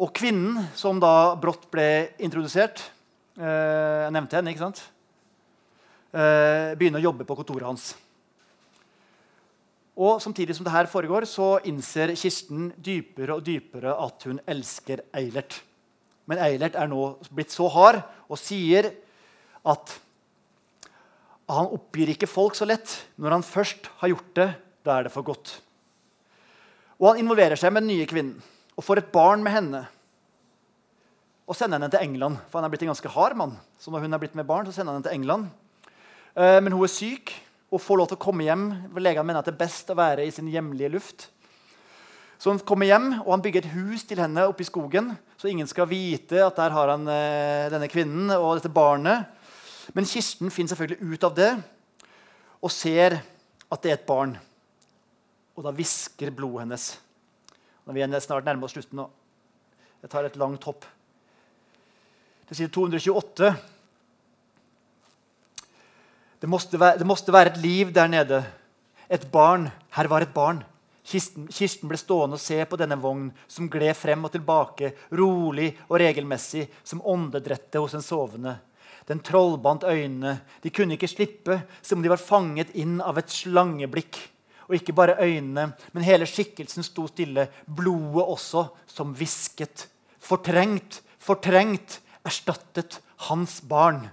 Og 0.00 0.14
kvinnen 0.16 0.70
som 0.78 1.00
da 1.00 1.34
brått 1.36 1.66
ble 1.72 2.14
introdusert 2.24 2.80
eh, 3.36 4.06
Jeg 4.06 4.14
nevnte 4.16 4.38
henne, 4.38 4.54
ikke 4.54 4.64
sant? 4.64 4.80
eh, 6.14 6.72
begynner 6.78 7.02
å 7.02 7.08
jobbe 7.10 7.26
på 7.28 7.36
kontoret 7.38 7.68
hans. 7.68 7.90
Og 10.00 10.20
Samtidig 10.22 10.56
som 10.56 10.64
dette 10.64 10.88
foregår, 10.88 11.26
så 11.28 11.58
innser 11.68 12.14
Kirsten 12.16 12.70
dypere 12.80 13.36
og 13.36 13.44
dypere 13.44 13.92
at 14.00 14.24
hun 14.28 14.40
elsker 14.48 15.04
Eilert. 15.16 15.60
Men 16.30 16.40
Eilert 16.40 16.78
er 16.78 16.88
nå 16.88 17.16
blitt 17.34 17.52
så 17.52 17.68
hard 17.68 18.00
og 18.30 18.38
sier 18.40 18.92
at 19.66 19.98
han 21.56 21.72
oppgir 21.74 22.12
ikke 22.12 22.28
folk 22.30 22.56
så 22.58 22.68
lett. 22.68 22.92
Når 23.20 23.38
han 23.38 23.46
først 23.46 23.88
har 24.02 24.12
gjort 24.12 24.32
det, 24.38 24.48
da 24.86 24.96
er 24.96 25.06
det 25.06 25.14
for 25.14 25.26
godt. 25.26 25.56
Og 27.00 27.12
han 27.12 27.22
involverer 27.22 27.58
seg 27.58 27.72
med 27.72 27.86
den 27.86 27.94
nye 27.94 28.08
kvinnen 28.08 28.36
og 28.76 28.84
får 28.84 29.02
et 29.02 29.10
barn 29.12 29.42
med 29.44 29.52
henne. 29.52 29.80
Og 31.50 31.56
sender 31.58 31.76
henne 31.76 31.90
til 31.92 32.04
England, 32.04 32.38
for 32.48 32.60
han 32.60 32.68
er 32.68 32.72
blitt 32.72 32.84
en 32.86 32.92
ganske 32.92 33.12
hard 33.12 33.34
mann. 33.36 33.56
Så 33.80 33.92
når 33.92 34.06
hun 34.06 34.16
er 34.16 34.22
blitt 34.22 34.36
med 34.38 34.48
barn, 34.48 34.68
så 34.68 34.72
sender 34.72 34.94
han 34.94 35.00
henne 35.00 35.08
til 35.08 35.18
England. 35.18 35.50
Eh, 36.36 36.60
men 36.62 36.72
hun 36.72 36.86
er 36.86 36.92
syk 36.92 37.34
og 37.70 37.82
får 37.82 38.00
lov 38.00 38.08
til 38.10 38.18
å 38.18 38.22
komme 38.22 38.46
hjem. 38.46 38.64
Legene 38.96 39.26
mener 39.26 39.42
at 39.42 39.50
det 39.50 39.56
er 39.56 39.64
best 39.64 39.90
å 39.92 39.98
være 39.98 40.24
i 40.24 40.32
sin 40.34 40.48
hjemlige 40.50 40.92
luft. 40.94 41.26
Så 42.40 42.48
han 42.48 42.60
kommer 42.64 42.88
hjem 42.88 43.10
og 43.18 43.34
han 43.34 43.42
bygger 43.44 43.66
et 43.66 43.74
hus 43.74 44.06
til 44.08 44.22
henne 44.22 44.46
oppe 44.48 44.64
i 44.64 44.68
skogen, 44.68 45.10
så 45.36 45.50
ingen 45.50 45.68
skal 45.68 45.88
vite 45.90 46.40
at 46.40 46.56
der 46.56 46.72
har 46.72 46.94
han 46.94 47.04
eh, 47.12 47.68
denne 47.72 47.88
kvinnen 47.92 48.32
og 48.38 48.54
dette 48.56 48.72
barnet. 48.72 49.28
Men 49.94 50.06
Kirsten 50.06 50.52
finner 50.54 50.72
selvfølgelig 50.72 51.14
ut 51.14 51.26
av 51.26 51.34
det 51.36 51.50
og 52.60 52.72
ser 52.72 53.18
at 53.70 53.82
det 53.82 53.92
er 53.92 53.98
et 53.98 54.06
barn. 54.06 54.36
Og 55.56 55.64
da 55.66 55.72
hvisker 55.74 56.32
blodet 56.34 56.64
hennes. 56.64 56.86
Når 57.86 57.96
vi 57.96 58.04
er 58.04 58.22
snart 58.22 58.46
nærmer 58.46 58.68
oss 58.68 58.76
slutten 58.76 59.00
nå. 59.00 59.08
Jeg 60.00 60.12
tar 60.12 60.28
et 60.28 60.38
langt 60.40 60.64
hopp. 60.68 60.86
Det 62.48 62.56
sier 62.58 62.70
228. 62.72 63.50
Det 66.40 66.48
måtte, 66.48 66.80
være, 66.80 66.98
det 66.98 67.06
måtte 67.06 67.34
være 67.34 67.52
et 67.52 67.60
liv 67.60 67.92
der 67.94 68.08
nede. 68.08 68.40
Et 69.10 69.26
barn. 69.32 69.68
Her 69.96 70.08
var 70.08 70.24
et 70.24 70.32
barn. 70.34 70.62
Kirsten, 71.10 71.48
Kirsten, 71.50 71.88
ble 71.90 71.98
stående 71.98 72.38
og 72.38 72.42
se 72.42 72.58
på 72.68 72.78
denne 72.78 72.98
vogn 73.00 73.28
som 73.50 73.68
gled 73.72 73.96
frem 73.98 74.24
og 74.28 74.32
tilbake, 74.34 74.92
rolig 75.18 75.72
og 75.88 75.98
regelmessig, 76.00 76.68
som 76.86 77.02
åndedrettet 77.02 77.80
hos 77.80 77.96
en 77.98 78.04
sovende. 78.04 78.54
Den 79.10 79.22
trollbandt 79.26 79.84
øynene. 79.90 80.36
De 80.62 80.70
kunne 80.70 80.94
ikke 80.94 81.10
slippe, 81.10 81.56
som 81.82 81.98
om 81.98 82.04
de 82.04 82.12
var 82.12 82.22
fanget 82.22 82.70
inn 82.78 83.00
av 83.02 83.18
et 83.18 83.32
slangeblikk. 83.34 84.20
Og 84.68 84.76
ikke 84.78 84.94
bare 84.94 85.18
øynene, 85.18 85.72
men 85.90 86.06
hele 86.06 86.28
skikkelsen 86.30 86.86
sto 86.86 87.08
stille. 87.10 87.48
Blodet 87.66 88.22
også, 88.22 88.68
som 88.86 89.10
hvisket. 89.18 89.88
Fortrengt, 90.22 91.00
fortrengt, 91.18 91.98
erstattet 92.22 93.00
hans 93.26 93.58
barn. 93.66 94.04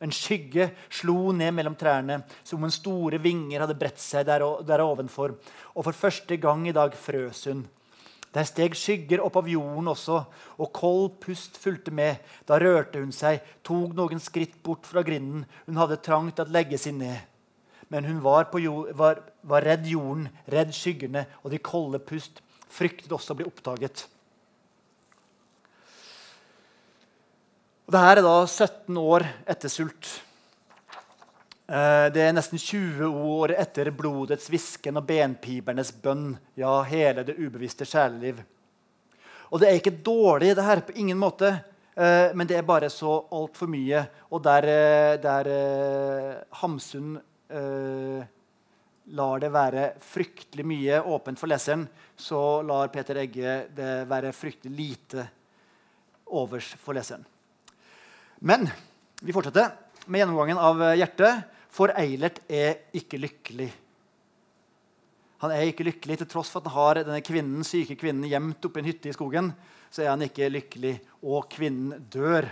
En 0.00 0.14
skygge 0.14 0.70
slo 0.88 1.32
ned 1.36 1.50
mellom 1.56 1.74
trærne, 1.76 2.22
som 2.46 2.60
om 2.60 2.68
en 2.68 2.72
store 2.72 3.18
vinger 3.20 3.64
hadde 3.64 3.76
bredt 3.76 4.00
seg 4.00 4.28
der, 4.30 4.46
der 4.64 4.84
ovenfor. 4.84 5.34
Og 5.74 5.84
for 5.88 6.04
første 6.06 6.38
gang 6.40 6.68
i 6.70 6.76
dag 6.76 6.94
frøs 6.96 7.48
hun. 7.50 7.66
Der 8.30 8.46
steg 8.46 8.76
skygger 8.78 9.24
opp 9.24 9.40
av 9.40 9.48
jorden 9.50 9.90
også, 9.90 10.20
og 10.62 10.70
kold 10.76 11.08
pust 11.22 11.56
fulgte 11.58 11.90
med. 11.94 12.20
Da 12.46 12.60
rørte 12.62 13.02
hun 13.02 13.10
seg, 13.14 13.42
tok 13.66 13.96
noen 13.98 14.22
skritt 14.22 14.54
bort 14.62 14.86
fra 14.86 15.02
grinden. 15.06 15.42
Hun 15.66 15.80
hadde 15.80 15.98
trang 16.04 16.30
til 16.30 16.46
å 16.46 16.54
legge 16.54 16.78
seg 16.78 16.94
ned. 17.00 17.26
Men 17.90 18.06
hun 18.06 18.20
var, 18.22 18.46
jord, 18.62 18.92
var, 18.94 19.18
var 19.42 19.66
redd 19.66 19.88
jorden, 19.90 20.28
redd 20.46 20.70
skyggene, 20.76 21.24
og 21.42 21.50
de 21.50 21.58
kolde 21.58 21.98
pust 21.98 22.38
fryktet 22.70 23.10
også 23.10 23.34
å 23.34 23.40
bli 23.40 23.48
oppdaget. 23.50 24.06
Og 27.90 27.94
Dette 27.96 28.10
er 28.14 28.22
da 28.22 28.36
17 28.46 28.98
år 29.02 29.26
etter 29.50 29.72
sult. 29.72 30.12
Eh, 31.70 32.06
det 32.10 32.22
er 32.26 32.32
nesten 32.34 32.58
20 32.58 33.06
år 33.06 33.52
etter 33.54 33.92
blodets 33.94 34.48
hvisken 34.50 34.98
og 34.98 35.06
benpibernes 35.06 35.92
bønn. 36.02 36.32
Ja, 36.58 36.80
hele 36.82 37.22
det 37.22 37.36
ubevisste 37.38 37.86
sjeleliv. 37.86 38.40
Og 39.50 39.62
det 39.62 39.68
er 39.68 39.78
ikke 39.78 40.00
dårlig, 40.02 40.56
det 40.58 40.66
her, 40.66 40.82
på 40.82 40.96
ingen 40.98 41.18
måte. 41.18 41.52
Eh, 41.94 42.34
men 42.34 42.46
det 42.46 42.56
er 42.58 42.66
bare 42.66 42.90
så 42.90 43.20
altfor 43.34 43.70
mye. 43.70 44.02
Og 44.34 44.42
der, 44.42 44.66
eh, 44.66 45.16
der 45.22 45.50
Hamsun 46.58 47.20
eh, 47.50 48.26
lar 49.14 49.42
det 49.42 49.52
være 49.54 49.86
fryktelig 50.02 50.66
mye 50.66 51.00
åpent 51.02 51.38
for 51.38 51.50
leseren, 51.50 51.86
så 52.16 52.62
lar 52.66 52.90
Peter 52.94 53.18
Egge 53.22 53.66
det 53.74 53.92
være 54.10 54.34
fryktelig 54.34 54.74
lite 54.74 55.28
overs 56.26 56.74
for 56.82 56.94
leseren. 56.94 57.22
Men 58.40 58.66
vi 59.22 59.34
fortsetter 59.34 59.70
med 60.06 60.22
gjennomgangen 60.22 60.58
av 60.58 60.82
hjertet. 60.94 61.59
For 61.70 61.92
Eilert 61.98 62.42
er 62.50 62.90
ikke 62.96 63.20
lykkelig. 63.20 63.68
Han 65.40 65.52
er 65.54 65.70
ikke 65.70 65.86
lykkelig 65.86 66.18
til 66.20 66.28
tross 66.28 66.50
for 66.52 66.60
at 66.60 66.68
han 66.68 66.76
har 66.76 66.98
denne 67.00 67.22
kvinnen, 67.24 67.64
syke 67.64 67.96
kvinnen 67.96 68.28
gjemt 68.28 68.66
oppe 68.66 68.80
i 68.80 68.82
en 68.82 68.90
hytte 68.90 69.08
i 69.08 69.16
skogen. 69.16 69.52
så 69.90 70.02
er 70.02 70.12
han 70.12 70.22
ikke 70.22 70.50
lykkelig, 70.50 71.00
og 71.26 71.48
kvinnen 71.50 72.04
dør. 72.12 72.46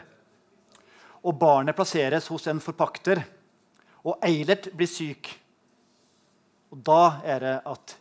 Og 1.23 1.37
barnet 1.39 1.77
plasseres 1.77 2.27
hos 2.27 2.47
en 2.51 2.59
forpakter, 2.61 3.21
og 4.03 4.19
Eilert 4.25 4.71
blir 4.75 4.89
syk. 4.91 5.29
Og 6.73 6.81
da 6.83 7.21
er 7.25 7.45
det 7.45 7.55
at 7.67 7.95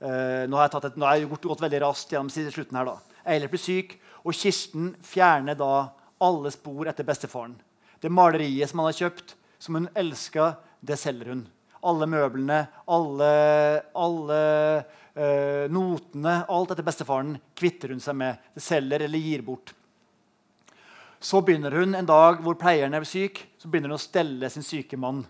eh, 0.00 0.44
Nå 0.48 0.58
har 0.58 0.68
jeg, 0.68 0.82
et, 0.84 0.96
nå 0.96 1.06
har 1.06 1.16
jeg 1.16 1.30
gått, 1.30 1.48
gått, 1.48 1.62
veldig 1.64 1.80
raskt 1.86 2.12
gjennom 2.12 2.30
slutten 2.30 2.76
her. 2.76 2.90
da. 2.90 3.20
Eilert 3.24 3.54
blir 3.54 3.62
syk, 3.62 3.96
og 4.24 4.34
Kirsten 4.36 4.92
fjerner 5.04 5.56
da 5.56 5.88
alle 6.24 6.52
spor 6.52 6.90
etter 6.90 7.06
bestefaren. 7.06 7.54
Det 8.00 8.12
maleriet 8.12 8.68
som 8.70 8.82
han 8.82 8.90
har 8.90 8.98
kjøpt, 8.98 9.36
som 9.64 9.74
hun 9.78 9.88
elska, 9.94 10.54
det 10.80 10.96
selger 11.00 11.30
hun. 11.32 11.46
Alle 11.84 12.04
møblene, 12.08 12.58
alle, 12.84 13.30
alle 13.96 14.40
øh, 15.16 15.64
notene, 15.72 16.34
alt 16.52 16.74
etter 16.74 16.84
bestefaren 16.84 17.30
kvitter 17.56 17.94
hun 17.94 18.02
seg 18.04 18.18
med. 18.20 18.42
Det 18.52 18.64
selger 18.64 19.06
eller 19.06 19.24
gir 19.24 19.44
bort. 19.46 19.72
Så 21.16 21.40
begynner 21.40 21.72
hun 21.80 21.96
en 21.96 22.08
dag 22.08 22.42
hvor 22.44 22.58
pleieren 22.60 22.92
er 22.96 23.06
syk, 23.08 23.40
så 23.56 23.70
begynner 23.72 23.94
hun 23.94 23.96
å 23.96 24.04
stelle 24.04 24.50
sin 24.52 24.66
syke 24.66 24.98
mann. 25.00 25.22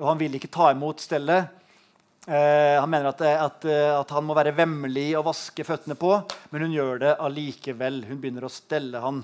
Og 0.00 0.08
han 0.10 0.18
vil 0.18 0.34
ikke 0.34 0.50
ta 0.50 0.72
imot 0.74 1.04
stellet. 1.04 1.52
Eh, 2.26 2.80
han 2.80 2.90
mener 2.90 3.12
at, 3.12 3.22
at, 3.30 3.68
at, 3.70 4.16
han 4.16 4.26
må 4.26 4.34
være 4.38 4.56
vemmelig 4.58 5.12
og 5.20 5.28
vaske 5.30 5.66
føttene 5.66 5.94
på, 5.98 6.16
men 6.50 6.66
hun 6.66 6.74
gjør 6.74 6.98
det 7.04 7.14
allikevel. 7.22 8.02
Hun 8.10 8.18
begynner 8.18 8.48
å 8.48 8.50
stelle 8.50 9.06
han. 9.06 9.22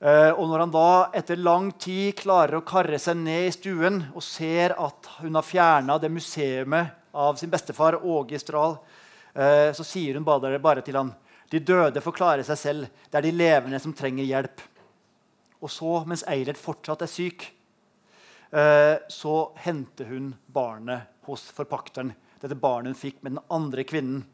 Eh, 0.00 0.30
og 0.30 0.44
når 0.50 0.64
han 0.64 0.72
da 0.74 0.88
etter 1.16 1.40
lang 1.40 1.70
tid 1.80 2.18
klarer 2.18 2.58
å 2.58 2.64
karre 2.68 2.98
seg 3.00 3.16
ned 3.16 3.46
i 3.48 3.54
stuen 3.54 4.02
og 4.12 4.24
ser 4.24 4.74
at 4.76 5.08
hun 5.22 5.38
har 5.38 5.46
fjerna 5.46 5.96
det 6.00 6.10
museet 6.12 6.68
av 7.16 7.38
sin 7.40 7.52
bestefar 7.52 7.96
Åge 8.04 8.38
Stral, 8.42 8.76
eh, 9.32 9.72
så 9.72 9.84
sier 9.84 10.18
hun 10.18 10.26
bare 10.26 10.84
til 10.84 11.00
han 11.00 11.14
de 11.48 11.60
døde 11.62 12.02
får 12.02 12.12
klare 12.12 12.44
seg 12.44 12.58
selv. 12.58 12.86
Det 13.08 13.20
er 13.20 13.28
de 13.28 13.36
levende 13.36 13.78
som 13.80 13.94
trenger 13.94 14.26
hjelp. 14.26 14.62
Og 15.62 15.70
så, 15.70 15.92
mens 16.04 16.24
Eilert 16.28 16.58
fortsatt 16.58 17.04
er 17.06 17.10
syk, 17.10 17.46
eh, 18.50 18.96
så 19.08 19.34
henter 19.62 20.10
hun 20.10 20.34
barnet 20.52 21.06
hos 21.28 21.46
forpakteren. 21.54 22.12
Dette 22.42 22.58
barnet 22.58 22.92
hun 22.92 22.98
fikk 22.98 23.22
med 23.22 23.36
den 23.36 23.44
andre 23.48 23.86
kvinnen. 23.86 24.24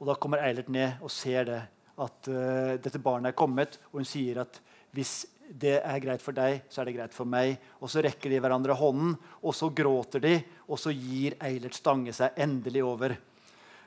Og 0.00 0.06
Da 0.06 0.14
kommer 0.14 0.42
Eilert 0.42 0.68
ned 0.68 0.98
og 1.00 1.10
ser 1.10 1.44
det 1.44 1.62
at 1.96 2.28
uh, 2.28 2.76
dette 2.82 3.00
barnet 3.02 3.32
er 3.32 3.38
kommet, 3.38 3.78
og 3.92 4.02
hun 4.02 4.08
sier 4.08 4.42
at 4.44 4.60
hvis 4.96 5.24
det 5.46 5.76
er 5.78 6.02
greit 6.02 6.22
for 6.24 6.34
deg, 6.36 6.64
så 6.70 6.80
er 6.80 6.88
det 6.88 6.96
greit 6.96 7.14
for 7.14 7.28
meg. 7.28 7.56
Og 7.80 7.90
så 7.90 8.02
rekker 8.04 8.32
de 8.32 8.40
hverandre 8.42 8.76
hånden, 8.76 9.14
og 9.42 9.54
så 9.54 9.70
gråter 9.74 10.22
de, 10.22 10.34
og 10.66 10.80
så 10.80 10.92
gir 10.94 11.36
Eilert 11.44 11.76
Stange 11.76 12.14
seg 12.16 12.38
endelig 12.42 12.82
over. 12.86 13.16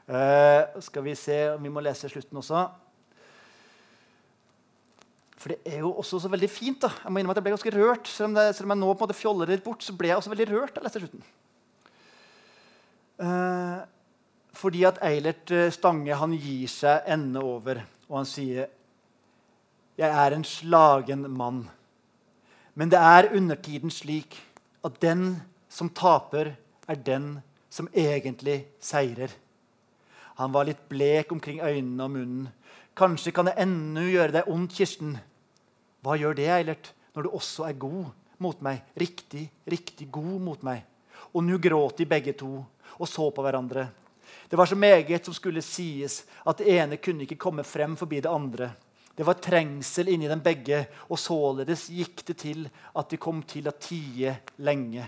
Uh, 0.09 0.79
skal 0.81 1.05
vi 1.05 1.17
se 1.19 1.35
vi 1.61 1.71
må 1.71 1.83
lese 1.85 2.09
slutten 2.09 2.39
også. 2.41 2.63
For 5.39 5.53
det 5.53 5.75
er 5.75 5.83
jo 5.83 5.93
også 6.01 6.19
så 6.23 6.31
veldig 6.31 6.49
fint. 6.51 6.81
da. 6.83 6.91
Jeg 7.03 7.11
må 7.11 7.21
innrømme 7.21 7.37
at 7.37 7.39
jeg 7.39 7.47
ble 7.47 7.55
ganske 7.55 7.75
rørt. 7.75 8.09
Selv 8.11 8.31
om, 8.31 8.39
det, 8.39 8.47
selv 8.55 8.67
om 8.67 8.73
jeg 8.75 8.81
nå 8.81 8.89
på 8.89 8.97
en 8.97 9.07
måte 9.07 9.19
fjoller 9.19 9.53
litt 9.53 9.63
bort, 9.63 9.85
så 9.85 9.95
ble 9.95 10.11
jeg 10.11 10.19
også 10.19 10.33
veldig 10.33 10.49
rørt 10.49 10.73
da 10.75 10.81
jeg 10.81 10.87
leste 10.89 11.03
slutten. 11.05 11.29
Uh, 13.19 13.79
fordi 14.55 14.83
at 14.87 14.99
Eilert 15.05 15.51
Stange 15.75 16.17
han 16.19 16.33
gir 16.35 16.67
seg 16.71 17.07
ende 17.11 17.43
over 17.43 17.83
og 18.09 18.17
han 18.17 18.25
sier, 18.25 18.67
'Jeg 19.97 20.09
er 20.09 20.35
en 20.35 20.43
slagen 20.43 21.29
mann.' 21.29 21.69
Men 22.75 22.89
det 22.89 22.99
er 22.99 23.35
undertiden 23.35 23.91
slik 23.91 24.37
at 24.83 25.01
den 25.01 25.41
som 25.69 25.89
taper, 25.89 26.55
er 26.87 26.95
den 26.95 27.41
som 27.69 27.89
egentlig 27.93 28.65
seirer. 28.79 29.29
Han 30.39 30.53
var 30.53 30.65
litt 30.65 30.89
blek 30.89 31.31
omkring 31.31 31.59
øynene 31.59 32.03
og 32.03 32.11
munnen. 32.11 32.47
Kanskje 32.95 33.31
kan 33.31 33.45
det 33.45 33.57
ennå 33.59 34.01
gjøre 34.07 34.31
deg 34.31 34.47
ondt, 34.47 34.73
Kirsten. 34.73 35.17
Hva 36.01 36.15
gjør 36.15 36.37
det, 36.39 36.47
Eilert, 36.47 36.93
når 37.13 37.23
du 37.23 37.29
også 37.29 37.67
er 37.67 37.73
god 37.79 38.05
mot 38.39 38.61
meg? 38.61 38.81
Riktig, 38.95 39.49
riktig 39.67 40.09
god 40.11 40.39
mot 40.39 40.63
meg. 40.63 40.85
Og 41.33 41.43
nå 41.43 41.59
gråt 41.59 41.99
de 41.99 42.07
begge 42.07 42.33
to 42.39 42.65
og 42.99 43.07
så 43.07 43.29
på 43.31 43.43
hverandre. 43.43 43.89
Det 44.49 44.57
var 44.57 44.65
så 44.65 44.75
meget 44.75 45.25
som 45.25 45.33
skulle 45.33 45.61
sies, 45.61 46.23
at 46.45 46.57
det 46.57 46.71
ene 46.73 46.97
kunne 46.97 47.23
ikke 47.27 47.37
komme 47.37 47.63
frem 47.63 47.95
forbi 47.97 48.21
det 48.21 48.31
andre. 48.31 48.71
Det 49.15 49.25
var 49.27 49.37
trengsel 49.37 50.09
inni 50.09 50.29
dem 50.31 50.41
begge, 50.41 50.85
og 51.11 51.19
således 51.19 51.89
gikk 51.91 52.23
det 52.25 52.37
til 52.39 52.65
at 52.95 53.09
de 53.11 53.19
kom 53.21 53.43
til 53.43 53.67
å 53.69 53.75
tie 53.77 54.37
lenge. 54.63 55.05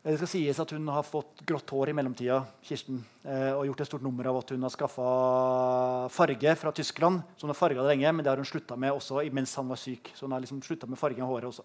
Det 0.00 0.14
skal 0.16 0.30
sies 0.30 0.60
at 0.62 0.70
Hun 0.72 0.88
har 0.88 1.04
fått 1.04 1.42
grått 1.44 1.68
hår 1.74 1.90
i 1.90 1.92
mellomtida 1.92 2.38
Kirsten, 2.64 3.02
eh, 3.24 3.52
og 3.52 3.66
gjort 3.66 3.82
et 3.82 3.90
stort 3.90 4.02
nummer 4.06 4.24
av 4.30 4.38
at 4.38 4.50
hun 4.54 4.62
har 4.62 4.72
skaffa 4.72 6.08
farge 6.08 6.54
fra 6.56 6.72
Tyskland. 6.72 7.20
Så 7.36 7.44
hun 7.44 7.52
har 7.52 7.58
farga 7.58 7.82
det 7.82 7.96
lenge, 7.96 8.12
men 8.12 8.24
det 8.24 8.30
har 8.30 8.40
hun 8.40 8.48
slutta 8.48 8.78
med 8.80 8.94
også 8.94 9.20
mens 9.30 9.54
han 9.56 9.68
var 9.68 9.76
syk. 9.76 10.12
Så 10.14 10.24
hun 10.24 10.32
har 10.32 10.40
liksom 10.40 10.62
med 10.88 10.98
fargen 10.98 11.22
av 11.22 11.28
håret 11.28 11.50
også. 11.52 11.64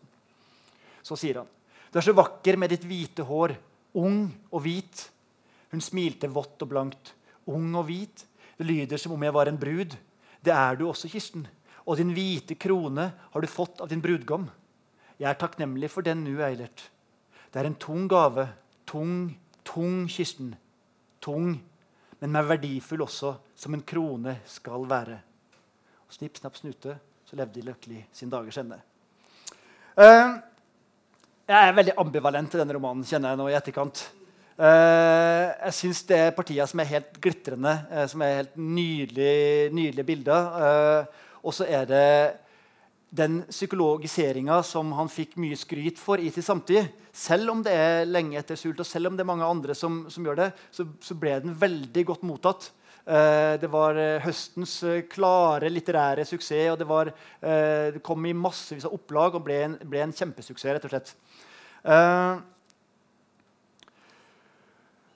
Så 1.01 1.15
sier 1.15 1.37
han 1.37 1.47
Du 1.91 1.99
er 1.99 2.03
så 2.03 2.11
vakker 2.11 2.57
med 2.57 2.69
ditt 2.69 2.83
hvite 2.83 3.23
hår, 3.23 3.55
ung 3.93 4.33
og 4.51 4.61
hvit. 4.61 5.11
Hun 5.71 5.83
smilte 5.83 6.29
vått 6.31 6.61
og 6.63 6.71
blankt. 6.71 7.13
Ung 7.51 7.73
og 7.77 7.87
hvit. 7.89 8.25
Det 8.57 8.65
lyder 8.67 9.01
som 9.01 9.15
om 9.15 9.23
jeg 9.23 9.35
var 9.35 9.51
en 9.51 9.59
brud. 9.59 9.95
Det 10.45 10.53
er 10.53 10.77
du 10.77 10.87
også, 10.89 11.09
Kirsten. 11.11 11.47
Og 11.85 11.99
din 11.99 12.13
hvite 12.15 12.57
krone 12.57 13.11
har 13.31 13.41
du 13.41 13.47
fått 13.49 13.81
av 13.81 13.89
din 13.91 14.01
brudgom. 14.01 14.47
Jeg 15.19 15.29
er 15.29 15.39
takknemlig 15.39 15.89
for 15.93 16.05
den 16.05 16.23
nu, 16.25 16.39
Eilert. 16.43 16.89
Det 17.51 17.61
er 17.61 17.69
en 17.69 17.77
tung 17.79 18.07
gave. 18.11 18.47
Tung, 18.85 19.35
tung, 19.63 20.05
Kirsten. 20.11 20.55
Tung, 21.21 21.55
men 22.19 22.33
mer 22.33 22.47
verdifull 22.49 23.05
også, 23.05 23.35
som 23.55 23.73
en 23.73 23.83
krone 23.85 24.39
skal 24.49 24.85
være. 24.89 25.21
Og 26.05 26.13
Snipp, 26.13 26.37
snapp, 26.37 26.57
snute, 26.59 26.97
så 27.25 27.37
levde 27.37 27.57
de 27.57 27.65
lykkelig 27.65 28.03
sin 28.13 28.29
dagers 28.29 28.59
ende. 28.61 28.77
Uh, 29.95 30.37
jeg 31.47 31.55
er 31.55 31.75
veldig 31.77 31.95
ambivalent 32.01 32.51
til 32.51 32.61
denne 32.61 32.75
romanen, 32.75 33.05
kjenner 33.07 33.33
jeg 33.33 33.39
nå 33.41 33.49
i 33.49 33.57
etterkant. 33.57 34.03
Uh, 34.55 35.51
jeg 35.65 35.75
syns 35.75 35.99
det 36.07 36.15
er 36.15 36.35
partier 36.35 36.67
som 36.69 36.79
er 36.79 36.87
helt 36.93 37.17
glitrende, 37.19 37.73
uh, 37.91 38.05
som 38.07 38.23
er 38.23 38.37
helt 38.39 38.55
nydelige, 38.55 39.69
nydelige 39.75 40.07
bilder. 40.07 41.07
og 41.43 41.53
så 41.53 41.67
er 41.67 41.85
det 41.85 42.05
den 43.15 43.41
psykologiseringa 43.49 44.59
som 44.65 44.91
han 44.97 45.11
fikk 45.11 45.35
mye 45.41 45.57
skryt 45.59 45.99
for 46.01 46.21
i 46.21 46.31
sin 46.33 46.45
samtid, 46.45 46.89
selv 47.15 47.53
om 47.53 47.61
det 47.63 47.75
er 47.75 48.09
lenge 48.09 48.39
etter 48.39 48.59
sult, 48.59 48.81
og 48.81 48.87
selv 48.87 49.09
om 49.09 49.17
det 49.17 49.23
er 49.23 49.29
mange 49.29 49.47
andre 49.47 49.75
som, 49.77 50.03
som 50.11 50.25
gjør 50.25 50.41
det, 50.41 50.49
så, 50.73 50.87
så, 51.03 51.15
ble 51.19 51.37
den 51.43 51.55
veldig 51.59 52.03
godt 52.09 52.25
mottatt. 52.27 52.69
Eh, 53.05 53.55
det 53.61 53.69
var 53.71 53.99
eh, 54.01 54.23
høstens 54.25 54.75
eh, 54.83 55.03
klare 55.11 55.71
litterære 55.71 56.25
suksess, 56.27 56.73
og 56.73 56.81
det, 56.81 56.89
var, 56.89 57.13
eh, 57.39 57.93
det 57.95 58.03
kom 58.05 58.25
i 58.27 58.35
massevis 58.35 58.87
av 58.87 58.97
opplag 58.97 59.37
og 59.37 59.45
ble 59.47 59.61
en, 59.69 59.77
ble 59.85 60.03
en 60.03 60.15
kjempesuksess. 60.15 60.75
rett 60.75 60.89
og 60.89 60.95
slett. 60.95 61.15
Eh, 61.85 62.43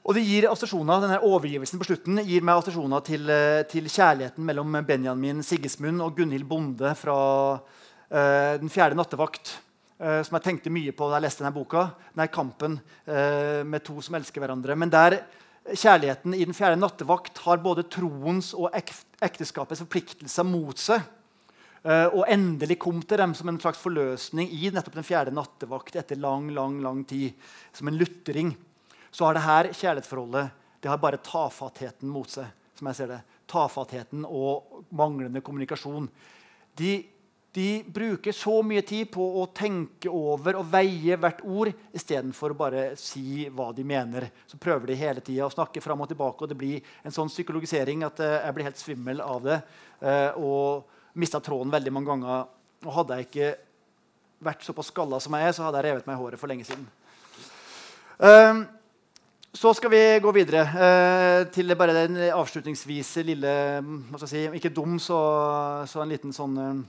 og 0.09 0.15
det 0.17 0.23
gir 0.25 0.47
denne 0.49 1.19
Overgivelsen 1.21 1.77
på 1.77 1.85
slutten 1.85 2.17
gir 2.25 2.41
meg 2.41 2.57
assosiasjoner 2.57 3.03
til, 3.05 3.29
eh, 3.29 3.61
til, 3.69 3.85
kjærligheten 3.85 4.41
mellom 4.41 4.79
Benjamin 4.81 5.43
Siggesmund 5.45 6.01
og 6.01 6.15
Gunhild 6.17 6.47
Bonde 6.49 6.95
fra 6.97 7.17
uh, 7.53 8.57
Den 8.57 8.71
fjerde 8.73 8.97
nattevakt. 8.97 9.59
Uh, 10.01 10.23
som 10.25 10.33
jeg 10.39 10.45
tenkte 10.47 10.71
mye 10.73 10.95
på 10.97 11.05
da 11.05 11.19
jeg 11.19 11.27
leste 11.27 11.43
denne 11.43 11.53
boka. 11.53 11.91
Denne 12.15 12.25
kampen 12.33 12.79
uh, 13.05 13.61
med 13.61 13.85
to 13.85 14.01
som 14.01 14.17
elsker 14.17 14.41
hverandre. 14.41 14.73
Men 14.73 14.89
der 14.89 15.19
kjærligheten 15.69 16.33
i 16.33 16.41
Den 16.41 16.57
fjerde 16.57 16.79
nattevakt 16.81 17.37
har 17.45 17.61
både 17.61 17.85
troens 17.85 18.55
og 18.57 18.73
ek 18.73 18.89
ekteskapets 19.21 19.83
forpliktelser 19.83 20.47
mot 20.47 20.79
seg. 20.79 21.03
og 21.85 22.25
endelig 22.27 22.79
kom 22.79 23.01
til 23.01 23.17
dem 23.17 23.33
som 23.35 23.47
en 23.47 23.59
slags 23.59 23.77
forløsning 23.79 24.49
i 24.51 24.71
nettopp 24.73 24.95
Den 24.95 25.05
fjerde 25.05 25.31
nattevakt 25.31 25.95
etter 25.95 26.17
lang, 26.17 26.49
lang, 26.49 26.81
lang 26.81 27.05
tid. 27.05 27.35
Som 27.73 27.87
en 27.87 27.99
lutring. 27.99 28.55
Så 29.11 29.25
har 29.25 29.37
det 29.37 29.45
her 29.45 29.71
kjærlighetsforholdet 29.73 30.55
det 30.79 30.87
har 30.87 30.99
bare 31.01 31.19
tafattheten 31.19 32.09
mot 32.09 32.29
seg. 32.29 32.47
som 32.79 32.87
jeg 32.87 32.95
ser 32.95 33.07
det. 33.11 33.21
Tafattheten 33.51 34.21
og 34.23 34.85
manglende 34.95 35.41
kommunikasjon. 35.43 36.05
De 36.79 36.93
de 37.51 37.83
bruker 37.83 38.31
så 38.31 38.59
mye 38.61 38.81
tid 38.85 39.07
på 39.09 39.23
å 39.41 39.47
tenke 39.57 40.09
over 40.13 40.59
og 40.59 40.67
veie 40.69 41.15
hvert 41.17 41.39
ord 41.41 41.71
istedenfor 41.97 42.53
bare 42.57 42.83
si 42.99 43.47
hva 43.49 43.71
de 43.73 43.85
mener. 43.87 44.27
Så 44.45 44.59
prøver 44.61 44.91
de 44.91 44.97
hele 44.99 45.23
tida 45.25 45.47
å 45.47 45.53
snakke 45.53 45.81
fram 45.81 46.03
og 46.05 46.11
tilbake, 46.11 46.45
og 46.45 46.51
det 46.51 46.57
blir 46.59 46.85
en 47.01 47.15
sånn 47.15 47.31
psykologisering 47.31 48.05
at 48.05 48.21
eh, 48.21 48.37
jeg 48.43 48.55
blir 48.55 48.69
helt 48.69 48.81
svimmel 48.81 49.23
av 49.25 49.41
det. 49.47 49.57
Eh, 49.97 50.37
og 50.37 51.17
mista 51.17 51.41
tråden 51.41 51.73
veldig 51.73 51.95
mange 51.95 52.11
ganger. 52.13 52.45
Og 52.85 52.95
hadde 52.99 53.17
jeg 53.17 53.29
ikke 53.29 53.49
vært 54.45 54.67
såpass 54.67 54.93
skalla 54.93 55.17
som 55.19 55.33
jeg 55.35 55.49
er, 55.49 55.57
så 55.57 55.65
hadde 55.65 55.81
jeg 55.81 55.89
revet 55.89 56.07
meg 56.07 56.19
i 56.19 56.21
håret 56.21 56.39
for 56.39 56.53
lenge 56.53 56.69
siden. 56.69 56.85
Um, 58.19 58.65
så 59.53 59.73
skal 59.73 59.89
vi 59.89 60.03
gå 60.21 60.31
videre 60.35 60.61
eh, 60.61 61.41
til 61.53 61.73
bare 61.75 61.95
den 62.03 62.19
avslutningsvise 62.29 63.23
lille 63.25 63.53
hva 63.81 64.19
skal 64.19 64.27
jeg 64.27 64.31
si, 64.51 64.57
Ikke 64.59 64.73
dum, 64.73 64.99
så, 65.01 65.17
så 65.89 66.03
en 66.03 66.11
liten 66.11 66.35
sånn 66.35 66.57
uh, 66.57 66.79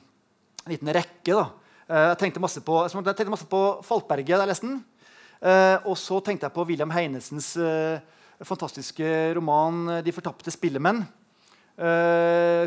en 0.64 0.72
liten 0.72 0.92
rekke. 0.92 1.34
da. 1.34 1.46
Eh, 1.88 2.06
jeg 2.12 2.20
tenkte 2.22 2.42
masse 2.42 2.62
på, 2.64 2.80
jeg 2.86 3.04
tenkte 3.04 3.32
masse 3.32 3.48
på 3.50 3.62
Falkberget 3.86 4.40
da 4.40 4.48
jeg. 4.48 4.74
Eh, 5.40 5.76
og 5.88 5.96
så 5.96 6.20
tenkte 6.20 6.46
jeg 6.46 6.54
på 6.56 6.66
William 6.68 6.92
Heinesens 6.92 7.54
eh, 7.56 8.02
fantastiske 8.44 9.34
roman 9.36 10.02
'De 10.04 10.12
fortapte 10.12 10.50
spillemenn'. 10.50 11.06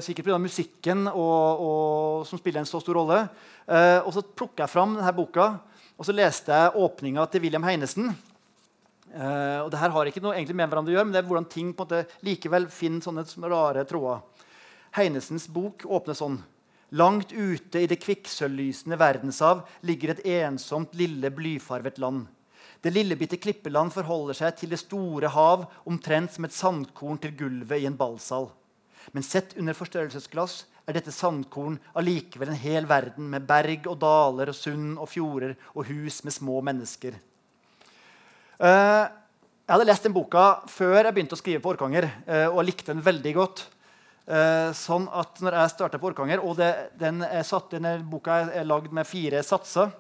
sikkert 0.01 0.25
pga. 0.25 0.37
musikken 0.37 1.07
og, 1.07 1.59
og, 1.61 2.25
som 2.25 2.39
spiller 2.39 2.59
en 2.59 2.65
så 2.65 2.79
stor 2.79 2.95
rolle. 2.95 3.29
og 4.05 4.13
så 4.13 4.23
plukka 4.23 4.63
jeg 4.63 4.69
fram 4.69 4.95
denne 4.95 5.13
boka 5.13 5.59
og 5.97 6.05
så 6.05 6.11
leste 6.11 6.49
jeg 6.49 6.73
åpninga 6.75 7.25
til 7.29 7.41
William 7.41 7.63
Heinesen. 7.63 8.09
Og 9.14 9.70
det 9.70 9.78
her 9.78 9.93
har 9.93 10.09
ikke 10.09 10.24
noe 10.24 10.34
egentlig 10.34 10.55
med 10.57 10.72
hverandre 10.72 10.93
å 10.93 10.95
gjøre, 10.95 11.05
men 11.05 11.14
det 11.14 11.22
er 11.22 11.28
hvordan 11.28 11.49
ting 11.51 11.74
på 11.74 11.86
en 11.86 11.89
måte 11.89 12.26
likevel 12.26 12.66
finner 12.74 13.05
sånne 13.05 13.51
rare 13.51 13.84
tråder. 13.86 14.24
Heinesens 14.97 15.45
bok 15.49 15.86
åpner 15.86 16.18
sånn. 16.18 16.39
Langt 16.93 17.32
ute 17.34 17.82
i 17.82 17.88
det 17.89 17.97
kvikksølvlysende 18.03 18.99
verdenshav 19.01 19.64
ligger 19.82 20.14
et 20.14 20.26
ensomt, 20.45 20.93
lille, 20.93 21.32
blyfarvet 21.34 21.97
land. 21.97 22.28
Det 22.84 22.91
lillebitte 22.93 23.39
klippeland 23.41 23.93
forholder 23.95 24.38
seg 24.38 24.59
til 24.59 24.74
det 24.74 24.82
store 24.82 25.32
hav 25.34 25.64
omtrent 25.89 26.36
som 26.36 26.45
et 26.45 26.53
sandkorn 26.53 27.18
til 27.24 27.34
gulvet 27.39 27.82
i 27.82 27.88
en 27.89 27.97
ballsal. 27.97 28.49
Men 29.16 29.26
sett 29.26 29.55
under 29.57 29.74
forstørrelsesglass 29.78 30.59
er 30.86 30.97
dette 30.97 31.14
sandkorn 31.16 31.80
allikevel 31.97 32.51
en 32.51 32.59
hel 32.59 32.86
verden 32.86 33.30
med 33.32 33.47
berg 33.47 33.88
og 33.88 33.97
daler 34.03 34.51
og 34.51 34.57
sund 34.57 34.97
og 34.97 35.09
fjorder 35.09 35.55
og 35.74 35.88
hus 35.89 36.22
med 36.28 36.36
små 36.36 36.59
mennesker. 36.61 37.16
Uh, 38.61 39.09
jeg 39.63 39.73
hadde 39.73 39.87
lest 39.87 40.05
den 40.05 40.13
boka 40.13 40.43
før 40.69 40.99
jeg 40.99 41.15
begynte 41.15 41.37
å 41.37 41.39
skrive 41.39 41.61
på 41.63 41.71
Orkanger, 41.73 42.09
uh, 42.27 42.49
og 42.51 42.65
likte 42.67 42.91
den 42.91 43.03
veldig 43.05 43.33
godt. 43.37 43.63
Uh, 44.27 44.69
sånn 44.77 45.07
at 45.11 45.41
når 45.43 45.57
jeg 45.57 45.71
starta 45.73 45.99
på 45.99 46.07
Orkanger 46.07 46.39
Og 46.47 46.53
det, 46.55 46.69
den 46.95 47.17
er 47.25 47.41
satt, 47.43 47.73
denne 47.73 47.97
boka 48.07 48.37
er, 48.45 48.63
lagd 48.63 48.93
med 48.95 49.07
fire 49.09 49.41
satser. 49.43 49.91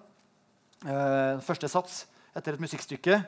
Første 0.83 1.67
sats 1.71 2.01
etter 2.35 2.55
et 2.55 2.63
musikkstykke. 2.63 3.21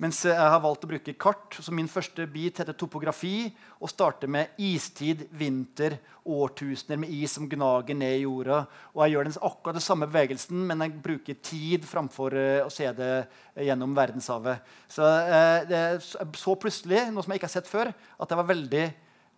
Mens 0.00 0.22
jeg 0.24 0.38
har 0.38 0.60
valgt 0.62 0.86
å 0.86 0.90
bruke 0.90 1.14
kart. 1.20 1.58
Så 1.60 1.74
min 1.74 1.90
første 1.90 2.24
bit 2.30 2.62
heter 2.62 2.76
topografi 2.78 3.50
og 3.78 3.90
starter 3.92 4.30
med 4.30 4.56
istid, 4.62 5.26
vinter, 5.36 5.98
årtusener 6.22 7.00
med 7.02 7.12
is 7.12 7.36
som 7.36 7.48
gnager 7.50 7.98
ned 7.98 8.16
i 8.16 8.24
jorda. 8.24 8.62
Og 8.94 9.04
jeg 9.04 9.14
gjør 9.14 9.28
den 9.28 9.38
akkurat 9.50 9.78
den 9.78 9.84
samme 9.84 10.08
bevegelsen, 10.08 10.64
men 10.70 10.86
jeg 10.86 10.98
bruker 11.04 11.38
tid 11.44 11.86
framfor 11.88 12.38
uh, 12.38 12.66
å 12.66 12.72
se 12.72 12.88
det 12.96 13.12
gjennom 13.66 13.94
verdenshavet. 13.96 14.74
Så 14.90 15.06
jeg 15.68 16.02
så 16.40 16.56
plutselig, 16.56 17.08
noe 17.12 17.24
som 17.24 17.34
jeg 17.34 17.42
ikke 17.42 17.50
har 17.50 17.58
sett 17.60 17.70
før, 17.70 17.92
at 17.92 18.32
jeg 18.32 18.40
var 18.40 18.52
veldig 18.52 18.86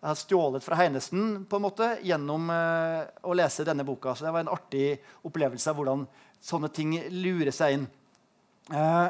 jeg 0.04 0.10
har 0.10 0.18
stjålet 0.20 0.60
fra 0.60 0.76
Heinesen 0.76 1.46
på 1.48 1.56
en 1.56 1.62
måte, 1.64 1.86
gjennom 2.04 2.50
eh, 2.52 3.06
å 3.24 3.32
lese 3.32 3.64
denne 3.64 3.86
boka. 3.88 4.12
Så 4.12 4.26
det 4.26 4.34
var 4.34 4.44
en 4.44 4.50
artig 4.52 4.98
opplevelse 5.24 5.72
av 5.72 5.78
hvordan 5.78 6.02
sånne 6.44 6.68
ting 6.76 6.90
lurer 7.08 7.48
seg 7.56 7.78
inn. 7.78 7.86
Eh, 8.68 9.06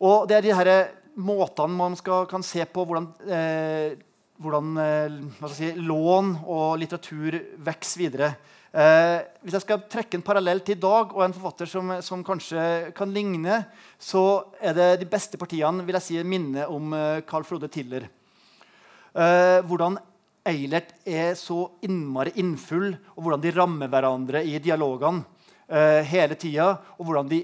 og 0.00 0.26
det 0.28 0.36
er 0.36 0.44
de 0.44 0.56
her 0.56 0.70
måtene 1.16 1.76
man 1.76 1.96
skal, 1.96 2.26
kan 2.28 2.44
se 2.44 2.64
på 2.68 2.84
hvordan, 2.84 3.08
eh, 3.24 3.96
hvordan 4.42 4.80
eh, 4.82 5.46
si, 5.54 5.70
lån 5.80 6.34
og 6.44 6.76
litteratur 6.80 7.38
vokser 7.64 8.02
videre. 8.02 8.34
Eh, 8.76 9.22
hvis 9.40 9.56
jeg 9.56 9.64
skal 9.64 9.86
trekke 9.88 10.18
en 10.18 10.26
parallell 10.26 10.60
til 10.60 10.76
i 10.76 10.82
dag 10.82 11.14
og 11.14 11.22
en 11.24 11.36
forfatter 11.36 11.70
som, 11.70 11.94
som, 12.04 12.24
kanskje 12.26 12.92
kan 12.96 13.14
ligne, 13.14 13.62
så 13.96 14.44
er 14.60 14.76
det 14.76 14.90
de 15.00 15.08
beste 15.08 15.40
partiene 15.40 15.86
vil 15.86 15.96
jeg 15.96 16.08
si, 16.10 16.20
minne 16.28 16.68
om 16.68 16.92
eh, 16.92 17.22
Carl 17.28 17.46
Frode 17.48 17.72
Tiller. 17.72 18.10
Uh, 19.16 19.64
hvordan 19.64 19.94
Eilert 20.44 20.90
er 21.08 21.30
så 21.40 21.70
innmari 21.88 22.34
innfull, 22.36 22.90
og 23.16 23.22
hvordan 23.24 23.40
de 23.40 23.52
rammer 23.56 23.88
hverandre 23.88 24.42
i 24.44 24.58
dialogene 24.60 25.24
hele 26.06 26.36
tida. 26.38 26.66
Og 27.00 27.08
hvordan 27.08 27.30
de 27.30 27.40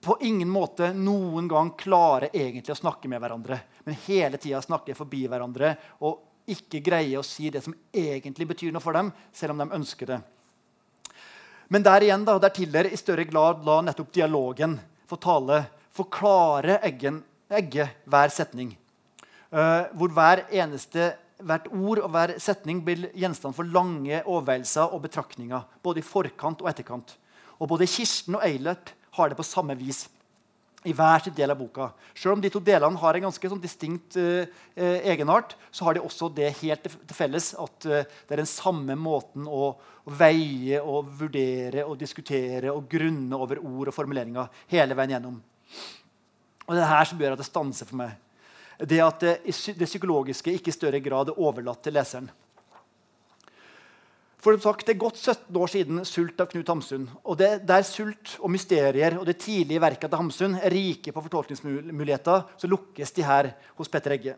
på 0.00 0.16
ingen 0.20 0.48
måte 0.48 0.92
noen 0.94 1.48
gang 1.50 1.72
klare 1.78 2.30
egentlig 2.32 2.74
å 2.74 2.78
snakke 2.78 3.10
med 3.10 3.20
hverandre. 3.22 3.58
Men 3.84 3.98
hele 4.06 4.38
tida 4.38 4.62
snakke 4.62 4.96
forbi 4.96 5.24
hverandre 5.26 5.74
og 6.06 6.24
ikke 6.48 6.80
greie 6.84 7.18
å 7.18 7.26
si 7.26 7.50
det 7.52 7.62
som 7.64 7.74
egentlig 7.92 8.46
betyr 8.48 8.72
noe 8.72 8.82
for 8.82 8.96
dem, 8.96 9.10
selv 9.32 9.54
om 9.54 9.62
de 9.62 9.76
ønsker 9.76 10.14
det. 10.14 10.18
Men 11.68 11.84
der 11.84 12.06
igjen 12.06 12.24
da, 12.24 12.38
der 12.40 12.54
Tiller 12.56 12.88
i 12.88 12.96
større 12.96 13.26
grad 13.28 13.66
la 13.66 13.82
nettopp 13.84 14.12
dialogen 14.16 14.78
få 15.08 15.18
tale, 15.20 15.62
forklare 15.92 16.78
eggen, 16.84 17.20
egget 17.52 18.04
hver 18.08 18.32
setning. 18.32 18.72
Uh, 19.52 19.88
hvor 19.96 20.12
hver 20.12 20.46
eneste, 20.52 21.10
hvert 21.44 21.68
ord 21.72 22.02
og 22.02 22.10
hver 22.12 22.34
setning 22.42 22.80
blir 22.84 23.08
gjenstand 23.16 23.56
for 23.56 23.68
lange 23.68 24.22
overveielser 24.24 24.94
og 24.94 25.04
betraktninger. 25.04 25.64
Både 25.84 26.00
i 26.00 26.06
forkant 26.06 26.64
og 26.64 26.70
etterkant. 26.72 27.16
Og 27.58 27.68
Både 27.68 27.88
Kirsten 27.90 28.38
og 28.38 28.44
Eilert 28.46 28.94
har 29.18 29.30
det 29.30 29.38
på 29.38 29.46
samme 29.46 29.76
vis 29.78 30.06
i 30.86 30.94
hver 30.94 31.24
sin 31.24 31.34
del 31.34 31.50
av 31.50 31.58
boka. 31.58 31.88
Selv 32.14 32.36
om 32.36 32.42
de 32.42 32.50
to 32.54 32.60
delene 32.62 33.00
har 33.02 33.16
en 33.18 33.26
ganske 33.26 33.50
sånn 33.50 33.60
distinkt 33.60 34.16
uh, 34.16 34.46
egenart, 34.78 35.56
så 35.74 35.88
har 35.88 35.96
de 35.96 36.04
også 36.06 36.30
det 36.32 36.52
helt 36.60 36.86
til 36.86 37.16
felles 37.18 37.50
at 37.58 37.88
uh, 37.90 38.04
det 38.06 38.36
er 38.36 38.42
den 38.44 38.50
samme 38.50 38.94
måten 38.98 39.48
å, 39.50 39.72
å, 39.74 40.14
veie 40.18 40.78
og 40.78 41.10
vurdere 41.18 41.82
og 41.84 41.98
diskutere 42.00 42.70
og 42.72 42.86
grunne 42.90 43.36
over 43.36 43.58
ord 43.58 43.90
og 43.90 43.96
formuleringer 43.96 44.62
hele 44.70 44.96
veien 44.96 45.18
gjennom. 45.18 45.42
Og 46.68 46.76
det 46.76 46.84
er 46.84 46.94
her 46.94 47.10
som 47.10 47.20
gjør 47.20 47.34
at 47.34 47.42
det 47.42 47.50
stanser 47.50 47.90
for 47.90 48.04
meg 48.04 48.16
det 48.78 49.00
at 49.02 49.22
det, 49.24 49.32
det 49.74 49.88
psykologiske 49.88 50.52
ikke 50.54 50.70
i 50.70 50.76
større 50.76 51.00
grad 51.02 51.32
er 51.32 51.40
overlatt 51.42 51.82
til 51.82 51.96
leseren. 51.98 52.28
For 54.38 54.54
sagt, 54.62 54.86
Det 54.86 54.94
er 54.94 54.98
godt 54.98 55.16
17 55.18 55.56
år 55.56 55.66
siden 55.66 56.00
'Sult' 56.00 56.40
av 56.40 56.46
Knut 56.46 56.68
Hamsun. 56.68 57.08
Og 57.24 57.36
det, 57.38 57.66
Der 57.66 57.82
sult 57.82 58.38
og 58.40 58.50
mysterier 58.50 59.18
og 59.18 59.26
det 59.26 59.38
tidlige 59.38 59.80
verket 59.80 60.10
til 60.10 60.18
Hamsun 60.18 60.54
er 60.54 60.70
rike 60.70 61.12
på 61.12 61.22
fortolkningsmuligheter, 61.22 62.44
så 62.56 62.68
lukkes 62.68 63.12
de 63.12 63.22
her 63.22 63.54
hos 63.76 63.88
Petter 63.88 64.12
Egge. 64.12 64.36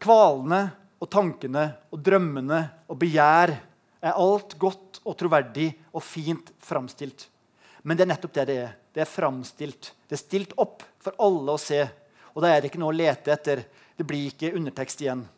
Kvalene 0.00 0.72
og 1.00 1.08
tankene 1.08 1.76
og 1.92 2.02
drømmene 2.02 2.70
og 2.88 2.98
begjær 2.98 3.54
er 4.02 4.12
alt 4.12 4.58
godt 4.58 5.00
og 5.04 5.16
troverdig 5.16 5.72
og 5.94 6.02
fint 6.02 6.50
framstilt. 6.58 7.28
Men 7.84 7.96
det 7.96 8.02
er 8.02 8.14
nettopp 8.14 8.32
det 8.34 8.46
det 8.46 8.56
er. 8.56 8.76
Det 8.92 9.00
er 9.00 9.04
framstilt. 9.04 9.92
Det 10.08 10.16
er 10.16 10.26
stilt 10.26 10.52
opp 10.58 10.82
for 10.98 11.14
alle 11.18 11.52
å 11.52 11.58
se. 11.58 11.88
Og 12.34 12.42
da 12.42 12.48
er 12.48 12.60
det 12.60 12.70
ikke 12.70 12.78
noe 12.82 12.90
å 12.90 12.96
lete 12.96 13.32
etter. 13.32 13.64
Det 13.96 14.06
blir 14.06 14.26
ikke 14.26 14.54
undertekst 14.56 15.00
igjen. 15.00 15.28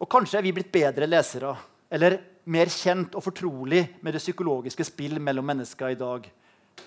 Og 0.00 0.08
kanskje 0.10 0.38
er 0.38 0.42
vi 0.42 0.52
blitt 0.52 0.72
bedre 0.72 1.08
lesere 1.08 1.56
eller 1.94 2.18
mer 2.50 2.70
kjent 2.72 3.14
og 3.14 3.22
fortrolig 3.24 3.84
med 4.02 4.16
det 4.16 4.22
psykologiske 4.22 4.86
spill 4.88 5.20
mellom 5.22 5.46
mennesker 5.46 5.94
i 5.94 5.98
dag. 5.98 6.26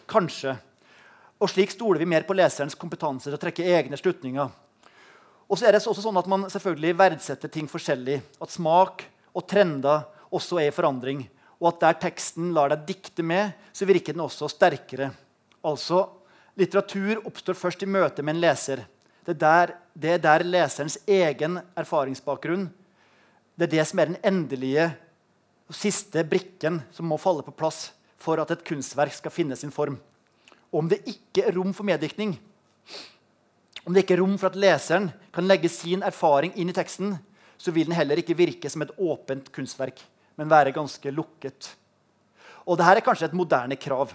Kanskje. 0.10 0.58
Og 1.40 1.52
slik 1.52 1.72
stoler 1.72 2.02
vi 2.02 2.10
mer 2.10 2.26
på 2.28 2.36
leserens 2.36 2.76
kompetanse 2.76 3.30
til 3.30 3.38
å 3.38 3.42
trekke 3.42 3.66
egne 3.78 3.98
slutninger. 4.00 4.50
Og 5.48 5.56
så 5.56 5.68
er 5.68 5.78
det 5.78 5.86
også 5.86 6.04
sånn 6.04 6.20
at 6.20 6.28
man 6.28 6.44
selvfølgelig 6.52 6.98
verdsetter 7.00 7.52
ting 7.54 7.70
forskjellig. 7.72 8.20
At 8.44 8.52
smak 8.52 9.06
og 9.32 9.46
trender 9.48 10.04
også 10.34 10.60
er 10.60 10.72
i 10.72 10.76
forandring. 10.76 11.24
Og 11.62 11.70
at 11.72 11.80
der 11.86 12.02
teksten 12.10 12.52
lar 12.54 12.74
deg 12.74 12.84
dikte 12.90 13.24
med, 13.24 13.56
så 13.72 13.88
virker 13.88 14.14
den 14.14 14.26
også 14.26 14.50
sterkere. 14.52 15.14
Altså, 15.66 16.04
litteratur 16.60 17.24
oppstår 17.24 17.58
først 17.58 17.86
i 17.86 17.90
møte 17.90 18.26
med 18.26 18.36
en 18.36 18.44
leser. 18.44 18.84
Det 19.24 19.38
er 19.38 19.40
der, 19.40 19.74
det 19.96 20.12
er 20.18 20.22
der 20.26 20.46
leserens 20.48 21.00
egen 21.08 21.62
erfaringsbakgrunn 21.80 22.68
det 23.58 23.66
er 23.66 23.74
det 23.80 23.86
som 23.90 24.00
er 24.00 24.12
den 24.12 24.20
endelige 24.22 24.92
og 25.68 25.76
siste 25.76 26.22
brikken 26.30 26.80
som 26.94 27.10
må 27.10 27.18
falle 27.20 27.44
på 27.44 27.56
plass 27.58 27.90
for 28.22 28.40
at 28.42 28.52
et 28.54 28.66
kunstverk 28.66 29.16
skal 29.18 29.34
finne 29.34 29.58
sin 29.58 29.74
form. 29.74 29.98
Og 30.70 30.84
om 30.84 30.92
det 30.92 31.02
ikke 31.10 31.48
er 31.48 31.56
rom 31.58 31.74
for 31.74 31.88
meddiktning, 31.88 32.36
om 33.88 33.96
det 33.96 34.04
ikke 34.04 34.18
er 34.18 34.22
rom 34.22 34.36
for 34.38 34.52
at 34.52 34.60
leseren 34.60 35.10
kan 35.34 35.48
legge 35.48 35.72
sin 35.72 36.04
erfaring 36.06 36.54
inn 36.60 36.70
i 36.70 36.76
teksten, 36.76 37.16
så 37.58 37.74
vil 37.74 37.88
den 37.88 37.98
heller 37.98 38.20
ikke 38.22 38.38
virke 38.38 38.70
som 38.70 38.84
et 38.84 38.94
åpent 39.00 39.50
kunstverk, 39.56 40.02
men 40.38 40.52
være 40.52 40.76
ganske 40.76 41.14
lukket. 41.14 41.72
Og 42.68 42.78
dette 42.78 43.00
er 43.00 43.06
kanskje 43.06 43.30
et 43.32 43.38
moderne 43.38 43.78
krav. 43.80 44.12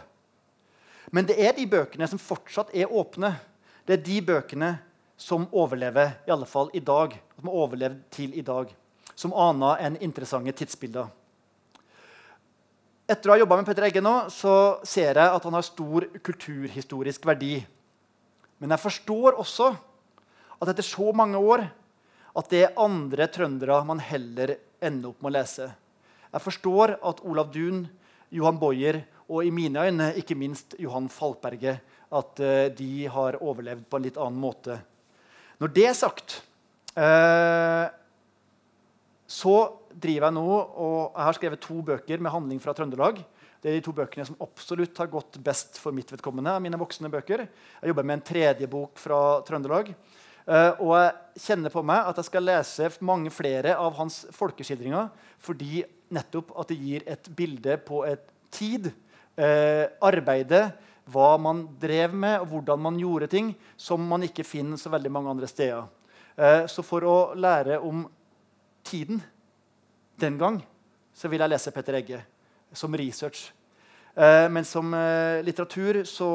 Men 1.11 1.26
det 1.26 1.38
er 1.40 1.57
de 1.57 1.64
bøkene 1.66 2.07
som 2.07 2.20
fortsatt 2.20 2.70
er 2.76 2.93
åpne. 2.93 3.32
Det 3.88 3.97
er 3.97 4.05
de 4.05 4.20
bøkene 4.22 4.76
som 5.18 5.49
overlever, 5.51 6.14
i 6.28 6.34
alle 6.34 6.47
fall 6.47 6.70
i 6.76 6.84
dag. 6.84 7.16
Som 7.40 7.49
har 7.49 7.59
overlevd 7.64 8.05
til 8.14 8.36
i 8.38 8.45
dag 8.47 8.70
som 9.15 9.35
ana 9.35 9.77
en 9.79 9.99
interessante 10.03 10.55
tidsbilder. 10.57 11.11
Etter 13.13 13.29
å 13.29 13.35
ha 13.35 13.43
jobba 13.43 13.59
med 13.59 13.69
Petter 13.69 13.89
Egge 13.89 14.01
nå, 14.05 14.15
så 14.33 14.81
ser 14.87 15.19
jeg 15.19 15.37
at 15.37 15.47
han 15.47 15.57
har 15.59 15.67
stor 15.67 16.07
kulturhistorisk 16.25 17.27
verdi. 17.29 17.57
Men 18.63 18.73
jeg 18.73 18.85
forstår 18.85 19.41
også 19.43 19.73
at 20.63 20.71
etter 20.71 20.87
så 20.87 21.11
mange 21.17 21.41
år 21.41 21.67
at 22.39 22.49
det 22.53 22.63
er 22.65 22.79
andre 22.81 23.27
trøndere 23.29 23.81
man 23.85 24.01
heller 24.01 24.55
ender 24.83 25.11
opp 25.11 25.25
med 25.25 25.33
å 25.33 25.37
lese. 25.37 25.67
Jeg 26.33 26.45
forstår 26.47 26.95
at 27.05 27.21
Olav 27.29 27.51
Duun, 27.53 27.83
Johan 28.33 28.61
Boyer 28.61 29.03
og 29.29 29.45
i 29.45 29.53
mine 29.53 29.83
øyne 29.85 30.13
ikke 30.21 30.39
minst 30.39 30.77
Johan 30.81 31.11
Falkberget 31.13 31.83
at 32.13 32.41
uh, 32.41 32.69
de 32.73 33.07
har 33.13 33.41
overlevd 33.41 33.85
på 33.89 33.99
en 33.99 34.07
litt 34.07 34.21
annen 34.21 34.41
måte. 34.41 34.79
Når 35.61 35.75
det 35.77 35.87
er 35.91 35.99
sagt 35.99 36.39
uh, 36.97 37.91
så 39.33 39.57
driver 39.89 40.28
jeg 40.28 40.37
nå, 40.37 40.49
og 40.53 40.99
jeg 41.14 41.24
har 41.24 41.37
skrevet 41.39 41.62
to 41.62 41.78
bøker 41.87 42.20
med 42.20 42.35
handling 42.35 42.61
fra 42.61 42.74
Trøndelag. 42.76 43.22
Det 43.62 43.70
er 43.70 43.78
de 43.78 43.85
to 43.87 43.95
bøkene 43.97 44.26
som 44.26 44.41
absolutt 44.43 44.99
har 44.99 45.09
gått 45.09 45.39
best 45.45 45.78
for 45.80 45.95
mitt 45.95 46.11
vedkommende. 46.12 46.59
mine 46.61 46.80
voksne 46.80 47.09
bøker. 47.09 47.47
Jeg 47.47 47.89
jobber 47.89 48.05
med 48.05 48.18
en 48.18 48.26
tredje 48.26 48.68
bok 48.68 48.99
fra 48.99 49.41
Trøndelag. 49.47 49.95
Uh, 50.43 50.74
og 50.83 50.93
jeg 50.99 51.45
kjenner 51.45 51.70
på 51.70 51.85
meg 51.87 52.09
at 52.11 52.18
jeg 52.18 52.26
skal 52.26 52.43
lese 52.43 52.89
mange 53.07 53.30
flere 53.30 53.76
av 53.78 53.95
hans 53.95 54.24
folkeskildringer 54.35 55.12
fordi 55.39 55.85
nettopp 56.11 56.51
at 56.59 56.72
det 56.72 56.78
gir 56.80 57.05
et 57.07 57.28
bilde 57.39 57.76
på 57.87 58.01
et 58.09 58.24
tid, 58.51 58.89
uh, 59.39 59.87
arbeidet, 60.03 60.64
hva 61.07 61.37
man 61.39 61.62
drev 61.78 62.12
med, 62.14 62.41
og 62.43 62.51
hvordan 62.51 62.83
man 62.83 62.99
gjorde 62.99 63.30
ting, 63.30 63.55
som 63.78 64.03
man 64.03 64.26
ikke 64.26 64.47
finner 64.47 64.76
så 64.78 64.91
veldig 64.91 65.14
mange 65.14 65.30
andre 65.30 65.49
steder. 65.51 65.87
Uh, 66.35 66.66
så 66.66 66.83
for 66.83 67.07
å 67.07 67.16
lære 67.39 67.78
om 67.78 68.05
tiden 68.85 69.22
den 70.20 70.39
gang 70.39 70.61
så 71.12 71.28
vil 71.28 71.43
jeg 71.43 71.53
lese 71.53 71.72
Petter 71.74 71.99
Egge 71.99 72.22
som 72.72 72.95
research. 72.97 73.51
Eh, 74.14 74.49
men 74.53 74.64
som 74.64 74.93
eh, 74.95 75.43
litteratur 75.45 76.03
så, 76.05 76.33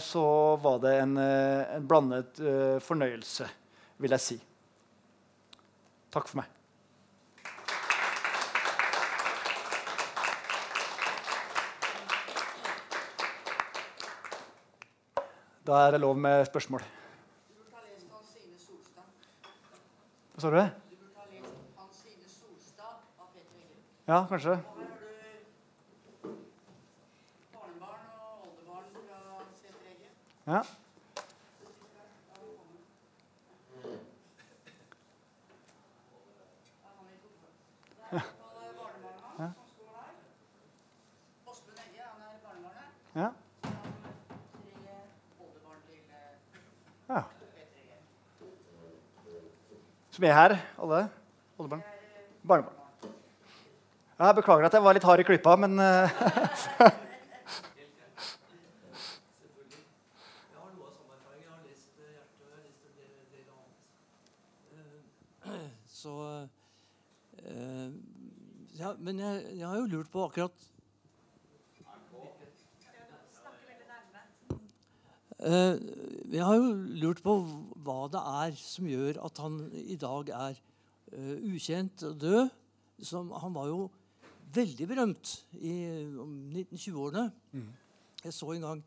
så, 0.00 0.24
var 0.60 0.80
det 0.82 0.96
en, 1.00 1.16
eh, 1.20 1.76
en 1.76 1.86
blandet 1.88 2.40
eh, 2.40 2.80
fornøyelse, 2.84 3.48
vil 4.00 4.16
jeg 4.16 4.24
si. 4.24 4.36
Takk 6.12 6.28
for 6.28 6.42
meg. 6.42 6.50
Da 15.64 15.86
er 15.86 15.94
det 15.94 16.04
lov 16.04 16.18
med 16.20 16.44
spørsmål. 16.44 16.84
Hva 20.34 20.42
sa 20.42 20.50
du? 20.52 20.83
Ja, 24.06 24.26
kanskje. 24.28 24.58
Ja. 30.46 30.62
Ja. 43.14 43.32
ja. 47.08 47.22
Som 50.10 50.24
er 50.24 50.32
her, 50.32 50.58
alle? 50.78 51.08
Oldebarn? 51.58 51.82
Barnebarn. 52.42 52.83
Jeg 54.14 54.34
beklager 54.36 54.68
at 54.68 54.74
jeg 54.76 54.84
var 54.84 54.94
litt 54.94 55.04
hard 55.08 55.18
i 55.18 55.24
klypa, 55.26 55.56
men 55.58 55.72
eh, 55.82 56.10
Så 66.04 66.12
uh, 66.14 67.90
ja, 68.78 68.92
Men 69.00 69.18
jeg, 69.18 69.40
jeg, 69.56 69.66
har 69.66 69.78
jo 69.80 69.88
lurt 69.88 70.10
på 70.12 70.22
akkurat 70.28 70.64
uh, 75.40 75.74
Jeg 76.30 76.44
har 76.44 76.54
jo 76.60 76.70
lurt 77.02 77.24
på 77.24 77.38
hva 77.88 77.98
det 78.12 78.22
er 78.44 78.54
som 78.62 78.86
gjør 78.92 79.18
at 79.26 79.42
han 79.42 79.58
i 79.74 79.98
dag 79.98 80.30
er 80.38 80.62
uh, 81.16 81.36
ukjent 81.50 82.06
og 82.06 82.20
død. 82.20 82.48
Som, 83.02 83.34
han 83.42 83.56
var 83.56 83.72
jo 83.72 83.88
veldig 84.54 84.86
berømt 84.88 85.32
i 85.60 85.72
1920-årene. 85.84 87.24
Mm. 87.52 87.70
Jeg 88.24 88.34
så 88.34 88.52
en 88.54 88.66
gang 88.68 88.84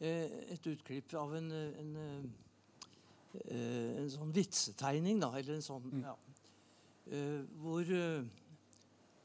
eh, 0.00 0.32
et 0.54 0.66
utklipp 0.70 1.14
av 1.18 1.34
en, 1.38 1.50
en, 1.52 1.92
eh, 3.44 3.90
en 4.00 4.10
sånn 4.12 4.32
vitsetegning, 4.34 5.20
da, 5.22 5.30
eller 5.38 5.58
en 5.58 5.66
sånn 5.66 5.86
mm. 5.90 6.00
ja, 6.06 6.16
eh, 7.12 7.44
Hvor 7.62 7.92
eh, 8.00 8.24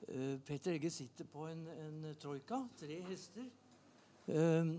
eh, 0.10 0.36
Peter 0.46 0.76
Egge 0.76 0.92
sitter 0.94 1.28
på 1.30 1.48
en, 1.50 1.66
en 1.88 2.14
troika, 2.22 2.62
tre 2.80 3.02
hester. 3.10 3.50
Eh, 4.30 4.76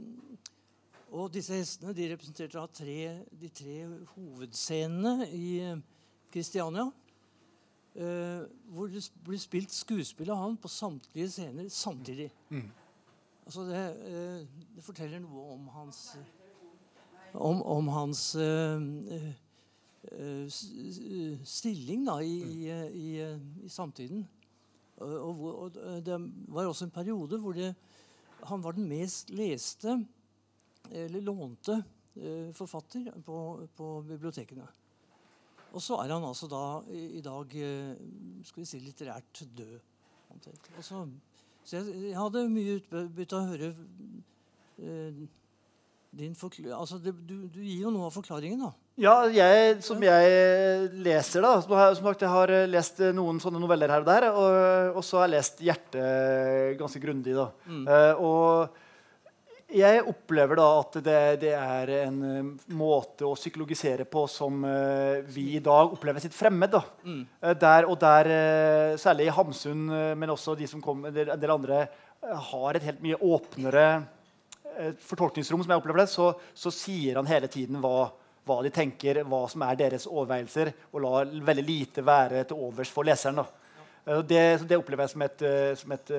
og 1.11 1.33
disse 1.35 1.57
hestene 1.59 1.95
de 1.97 2.07
representerte 2.13 2.67
tre, 2.85 2.99
de 3.35 3.49
tre 3.51 3.81
hovedscenene 4.13 5.27
i 5.35 5.49
Kristiania. 6.31 6.87
Uh, 7.91 8.47
hvor 8.71 8.87
det 8.87 9.03
blir 9.27 9.39
spilt 9.43 9.73
skuespill 9.75 10.29
av 10.31 10.39
han 10.39 10.53
på 10.63 10.69
samtlige 10.71 11.27
scener 11.33 11.67
samtidig. 11.75 12.29
Mm. 12.49 12.69
Altså 13.43 13.65
det, 13.67 13.81
uh, 14.07 14.67
det, 14.77 14.85
forteller 14.87 15.19
noe 15.19 15.47
om 15.57 15.65
hans 15.75 15.99
om, 17.35 17.59
om 17.67 17.89
hans 17.91 18.37
uh, 18.39 19.27
stilling 21.45 22.07
da, 22.07 22.21
i, 22.23 22.39
i, 22.47 22.71
i, 22.95 23.09
i 23.67 23.69
samtiden. 23.69 24.23
Og, 25.01 25.45
og, 25.51 25.75
det 26.07 26.17
var 26.49 26.71
også 26.71 26.87
en 26.87 26.95
periode 26.95 27.41
hvor 27.43 27.59
det, 27.59 27.75
han 28.47 28.63
var 28.63 28.79
den 28.79 28.87
mest 28.89 29.31
leste 29.35 29.99
eller 30.91 31.25
lånte 31.25 31.83
forfatter 32.55 33.11
på, 33.25 33.67
på 33.77 33.95
bibliotekene. 34.07 34.67
Og 35.71 35.83
så 35.83 35.99
er 36.03 36.13
han 36.13 36.27
altså 36.27 36.49
da 36.51 36.63
i, 36.91 37.21
dag 37.25 37.57
eh, 37.57 37.95
skal 38.47 38.63
vi 38.63 38.69
si, 38.69 38.81
litterært 38.83 39.43
død. 39.57 39.77
Så, 40.81 41.05
så 41.65 41.77
jeg, 41.77 41.95
jeg, 42.11 42.17
hadde 42.19 42.47
mye 42.51 42.79
utbytte 42.79 43.39
av 43.39 43.45
å 43.45 43.53
høre 43.55 43.71
eh, 44.79 45.23
din 46.11 46.35
forklaring 46.35 46.75
altså 46.75 46.99
det, 47.03 47.13
du, 47.27 47.45
du, 47.51 47.61
gir 47.63 47.85
jo 47.85 47.93
noe 47.95 48.09
av 48.09 48.15
forklaringen, 48.15 48.63
da. 48.65 48.71
Ja, 49.01 49.15
jeg, 49.33 49.79
som 49.87 50.03
jeg 50.03 50.91
leser, 51.07 51.45
da 51.45 51.55
som 51.63 51.73
har, 51.79 51.95
som 51.97 52.09
sagt, 52.11 52.25
Jeg 52.27 52.35
har 52.35 52.53
lest 52.69 52.99
noen 53.17 53.39
sånne 53.41 53.63
noveller 53.63 53.93
her 53.95 54.03
og 54.03 54.11
der. 54.11 54.27
Og, 54.35 54.99
og 55.01 55.07
så 55.07 55.23
har 55.23 55.31
jeg 55.31 55.37
lest 55.39 55.63
'Hjertet' 55.63 56.77
ganske 56.81 57.01
grundig. 57.01 57.33
da. 57.39 57.47
Mm. 57.65 57.87
Eh, 57.89 58.21
og 58.21 58.77
jeg 59.71 60.03
opplever 60.09 60.59
da 60.59 60.67
at 60.81 60.97
det, 61.05 61.19
det 61.45 61.51
er 61.55 61.93
en 62.01 62.19
eh, 62.27 62.47
måte 62.77 63.27
å 63.27 63.37
psykologisere 63.39 64.07
på 64.09 64.25
som 64.31 64.65
eh, 64.67 65.21
vi 65.31 65.47
i 65.59 65.63
dag 65.65 65.93
opplever 65.95 66.23
sitt 66.23 66.35
fremmed. 66.35 66.73
da. 66.73 66.83
Mm. 67.05 67.21
Eh, 67.41 67.57
der 67.61 67.87
og 67.89 67.99
der, 68.03 68.31
særlig 69.01 69.29
i 69.29 69.35
Hamsun, 69.35 69.85
men 70.19 70.33
også 70.33 70.57
de 70.59 70.69
som 70.71 70.83
kom, 70.83 71.05
en 71.07 71.15
del, 71.15 71.51
andre, 71.51 71.85
har 72.51 72.77
et 72.77 72.85
helt 72.85 73.05
mye 73.05 73.17
åpnere 73.17 73.85
fortolkningsrom, 75.03 75.63
som 75.65 75.73
jeg 75.73 75.81
opplever 75.81 76.03
det, 76.03 76.11
så, 76.13 76.31
så 76.57 76.71
sier 76.73 77.19
han 77.19 77.29
hele 77.29 77.49
tiden 77.53 77.81
hva, 77.83 78.11
hva 78.47 78.61
de 78.65 78.71
tenker, 78.73 79.23
hva 79.29 79.43
som 79.51 79.65
er 79.67 79.79
deres 79.81 80.07
overveielser, 80.09 80.71
og 80.93 81.03
lar 81.05 81.33
veldig 81.51 81.65
lite 81.67 82.05
være 82.07 82.45
til 82.49 82.61
overs 82.69 82.93
for 82.93 83.09
leseren. 83.09 83.41
da. 83.41 84.21
Det, 84.25 84.45
så 84.61 84.69
det 84.69 84.79
opplever 84.81 85.05
jeg 85.05 85.15
som 85.15 85.25
et, 85.27 85.45
som 85.81 85.93
et, 85.97 86.13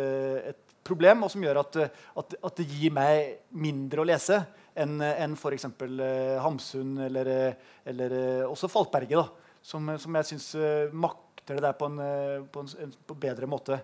et 0.51 0.70
problem, 0.83 1.23
og 1.25 1.31
som 1.33 1.43
gjør 1.45 1.61
at, 1.61 1.79
eh, 1.81 2.01
at, 2.21 2.35
at 2.49 2.59
det 2.59 2.67
gir 2.71 2.95
meg 2.95 3.37
mindre 3.53 4.03
å 4.03 4.07
lese 4.07 4.41
enn 4.77 5.01
en 5.03 5.35
f.eks. 5.35 5.67
Uh, 5.81 6.39
Hamsun 6.41 6.97
eller, 7.07 7.27
eh, 7.27 7.71
eller 7.91 8.17
eh, 8.17 8.43
også 8.47 8.69
Falkberget, 8.71 9.19
da, 9.19 9.55
som, 9.61 9.89
som 9.99 10.15
jeg 10.17 10.29
syns 10.31 10.47
makter 10.95 11.57
det 11.57 11.65
der 11.65 11.75
på 11.77 11.89
en, 11.89 11.99
eh, 11.99 12.37
på 12.51 12.63
en, 12.63 12.71
en 12.85 12.93
på 13.07 13.17
bedre 13.19 13.49
måte. 13.49 13.81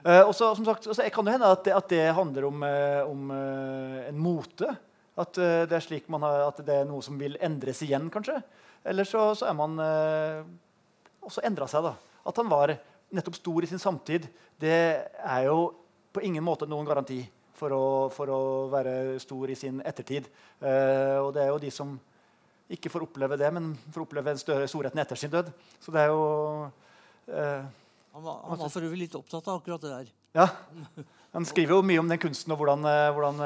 Uh, 0.00 0.24
og 0.24 0.32
så, 0.32 0.54
kan 1.12 1.26
det 1.26 1.34
hende 1.34 1.48
at 1.52 1.64
det, 1.66 1.74
at 1.76 1.90
det 1.92 2.04
handler 2.16 2.46
om, 2.48 2.62
eh, 2.64 3.00
om 3.04 3.32
eh, 3.36 4.08
en 4.08 4.20
mote. 4.20 4.70
At 5.20 5.36
eh, 5.36 5.66
det 5.68 5.76
har, 5.76 6.46
at 6.46 6.62
det 6.64 6.76
er 6.78 6.86
noe 6.88 7.04
som 7.04 7.18
vil 7.20 7.36
endres 7.42 7.82
igjen, 7.84 8.08
kanskje. 8.12 8.38
Eller 8.84 9.04
så, 9.04 9.34
så 9.36 9.50
er 9.50 9.56
man 9.58 9.74
uh, 9.76 10.40
også 11.20 11.42
endra 11.44 11.66
seg. 11.68 11.84
da. 11.84 11.92
At 12.24 12.38
han 12.40 12.48
var 12.48 12.72
nettopp 13.12 13.36
stor 13.36 13.66
i 13.66 13.68
sin 13.68 13.82
samtid, 13.82 14.24
det 14.62 14.78
er 15.20 15.42
jo 15.44 15.58
på 16.12 16.22
ingen 16.26 16.44
måte 16.44 16.68
noen 16.68 16.88
garanti 16.88 17.20
for 17.60 17.74
å, 17.74 17.84
for 18.12 18.32
å 18.32 18.40
være 18.72 19.18
stor 19.22 19.50
i 19.52 19.58
sin 19.58 19.82
ettertid. 19.86 20.28
Eh, 20.60 21.18
og 21.20 21.32
det 21.36 21.44
er 21.44 21.52
jo 21.52 21.60
de 21.62 21.72
som 21.74 21.94
ikke 22.70 22.92
får 22.92 23.08
oppleve 23.08 23.38
det, 23.40 23.50
men 23.54 23.72
får 23.92 24.06
oppleve 24.06 24.32
den 24.32 24.40
større 24.40 24.68
storheten 24.70 25.02
etter 25.02 25.18
sin 25.18 25.32
død. 25.32 25.50
Så 25.82 25.94
det 25.94 26.04
er 26.04 26.12
jo 26.12 26.24
eh, 27.28 27.62
Han 28.14 28.24
var, 28.26 28.42
han 28.48 28.58
var 28.58 28.72
for 28.72 28.86
øvrig 28.86 29.04
litt 29.04 29.16
opptatt 29.18 29.48
av 29.48 29.60
akkurat 29.60 29.82
det 29.84 29.94
der. 29.94 30.12
Ja. 30.34 30.48
Han 31.34 31.46
skriver 31.46 31.76
jo 31.76 31.86
mye 31.86 32.00
om 32.02 32.08
den 32.10 32.18
kunsten 32.18 32.50
og 32.54 32.58
hvordan, 32.58 32.86
eh, 32.90 33.08
hvordan 33.14 33.42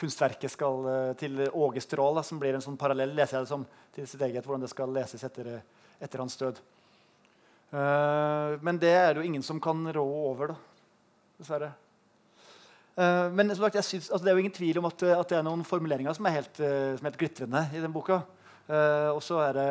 kunstverket 0.00 0.52
skal 0.52 0.88
til 1.20 1.42
Åge 1.50 1.82
Strål, 1.84 2.22
som 2.24 2.40
blir 2.40 2.56
en 2.56 2.64
sånn 2.64 2.80
parallell 2.80 3.12
leser 3.16 3.40
jeg 3.40 3.48
det 3.48 3.52
som, 3.52 3.66
til 3.96 4.08
sitt 4.08 4.24
eget, 4.24 4.46
hvordan 4.46 4.64
det 4.64 4.72
skal 4.72 4.92
leses 4.94 5.24
etter, 5.26 5.58
etter 6.00 6.22
hans 6.22 6.38
død. 6.40 6.60
Uh, 7.70 8.58
men 8.66 8.80
det 8.82 8.90
er 8.90 9.12
det 9.12 9.22
jo 9.22 9.28
ingen 9.28 9.44
som 9.46 9.60
kan 9.62 9.84
rå 9.94 10.02
over, 10.02 10.50
da. 10.50 10.56
Dessverre. 11.38 11.70
Eh, 12.98 13.26
men 13.32 13.52
som 13.54 13.64
sagt, 13.64 13.78
jeg 13.78 13.88
synes, 13.88 14.10
altså, 14.10 14.24
det 14.24 14.32
er 14.32 14.38
jo 14.38 14.44
ingen 14.44 14.56
tvil 14.56 14.80
om 14.80 14.88
at, 14.90 15.02
at 15.14 15.32
det 15.32 15.38
er 15.38 15.46
noen 15.46 15.66
formuleringer 15.66 16.16
som 16.16 16.26
er 16.26 16.38
helt, 16.40 16.62
eh, 16.62 16.94
som 16.96 17.04
er 17.04 17.12
helt 17.12 17.20
glitrende 17.20 17.66
i 17.74 17.82
den 17.82 17.94
boka. 17.94 18.22
Uh, 18.70 19.10
og 19.16 19.18
så 19.26 19.40
er 19.42 19.56
det 19.56 19.70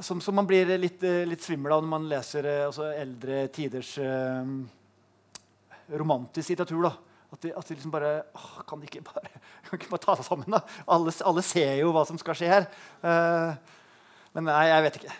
som, 0.00 0.20
som 0.24 0.36
man 0.38 0.46
blir 0.48 0.70
litt, 0.78 1.02
eh, 1.04 1.26
litt 1.28 1.42
svimmel 1.44 1.74
av 1.74 1.82
når 1.82 1.90
man 1.90 2.06
leser 2.08 2.46
eh, 2.48 2.64
altså 2.64 2.86
eldre 2.94 3.42
tiders 3.54 3.90
uh, 4.00 4.46
romantisk 6.00 6.54
litteratur. 6.54 6.86
da. 6.86 6.92
At 7.28 7.42
de, 7.44 7.52
at 7.52 7.68
de 7.68 7.76
liksom 7.76 7.92
bare 7.92 8.12
åh, 8.32 8.52
Kan 8.64 8.80
de 8.80 8.88
ikke 8.88 9.02
bare, 9.04 9.28
kan 9.66 9.74
de 9.74 9.80
ikke 9.82 9.92
bare 9.92 10.04
ta 10.06 10.16
seg 10.16 10.28
sammen? 10.30 10.54
da? 10.54 10.62
Alle, 10.88 11.12
alle 11.28 11.44
ser 11.44 11.74
jo 11.82 11.92
hva 11.96 12.06
som 12.08 12.20
skal 12.20 12.38
skje 12.38 12.52
her. 12.52 12.68
Uh, 13.02 13.76
men 14.36 14.48
nei, 14.48 14.68
jeg 14.70 14.86
vet 14.86 15.00
ikke. 15.02 15.16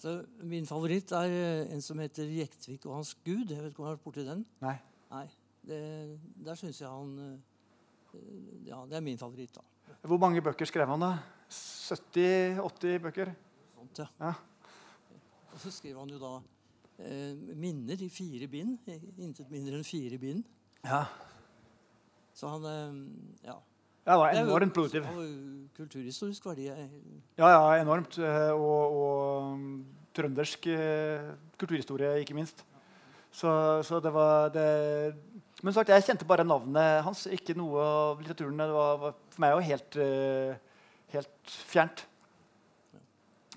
Så 0.00 0.14
min 0.48 0.64
favoritt 0.68 1.12
er 1.12 1.34
eh, 1.36 1.74
en 1.74 1.82
som 1.84 1.98
heter 2.00 2.28
Jektvik 2.32 2.86
og 2.88 2.96
hans 2.98 3.12
gud. 3.20 3.52
Jeg 3.52 3.60
vet 3.60 3.70
ikke 3.70 3.82
om 3.82 3.84
du 3.84 3.90
har 3.90 3.98
vært 3.98 4.06
borti 4.06 4.24
den? 4.24 4.46
Nei. 4.64 4.78
Nei. 5.12 5.26
Det, 5.66 5.80
der 6.46 6.56
syns 6.56 6.80
jeg 6.80 6.88
han 6.88 7.10
eh, 7.24 8.20
Ja, 8.66 8.78
det 8.88 8.96
er 8.96 9.04
min 9.04 9.18
favoritt, 9.20 9.52
da. 9.54 9.62
Hvor 10.08 10.18
mange 10.22 10.40
bøker 10.42 10.66
skrev 10.66 10.88
han, 10.88 11.02
da? 11.02 11.10
70-80 11.50 12.98
bøker? 13.04 13.32
Sånt, 13.76 13.98
ja. 14.00 14.06
Ja. 14.22 14.32
Og 15.52 15.58
så 15.62 15.72
skrev 15.74 15.98
han 15.98 16.10
jo 16.14 16.18
da 16.22 16.30
eh, 17.02 17.34
minner 17.58 18.00
i 18.02 18.08
fire 18.12 18.46
bind. 18.50 18.78
Intet 19.18 19.50
mindre 19.52 19.76
enn 19.80 19.84
fire 19.86 20.18
bind. 20.22 20.44
Ja. 20.86 21.04
Så 22.34 22.48
han 22.54 22.64
eh, 22.70 23.02
Ja. 23.50 23.58
Ja, 24.08 24.14
det 24.16 24.18
var 24.22 24.32
enormt 24.40 24.72
produktiv. 24.74 25.04
Kulturhistorisk 25.76 26.46
verdi. 26.48 26.68
eh, 26.72 26.88
Ja, 27.38 27.50
ja, 27.52 27.82
enormt. 27.82 28.16
eh, 28.18 28.50
Og, 28.56 28.96
og 28.96 29.52
um, 29.52 29.84
trøndersk 30.16 30.64
kulturhistorie, 31.60 32.14
ikke 32.24 32.34
minst. 32.34 32.64
Så, 33.30 33.50
så 33.86 34.00
det 34.02 34.10
var 34.12 34.48
det 34.50 35.14
Men 35.60 35.74
sagt, 35.76 35.90
jeg 35.92 36.04
kjente 36.06 36.24
bare 36.28 36.44
navnet 36.46 37.02
hans, 37.04 37.26
ikke 37.28 37.52
noe 37.58 37.82
av 37.84 38.20
litteraturen. 38.22 38.60
Det 38.62 38.72
var, 38.72 38.94
var 39.02 39.16
for 39.28 39.42
meg 39.44 39.52
jo 39.52 39.64
helt, 39.66 39.98
eh, 40.00 40.86
helt 41.12 41.56
fjernt. 41.68 42.06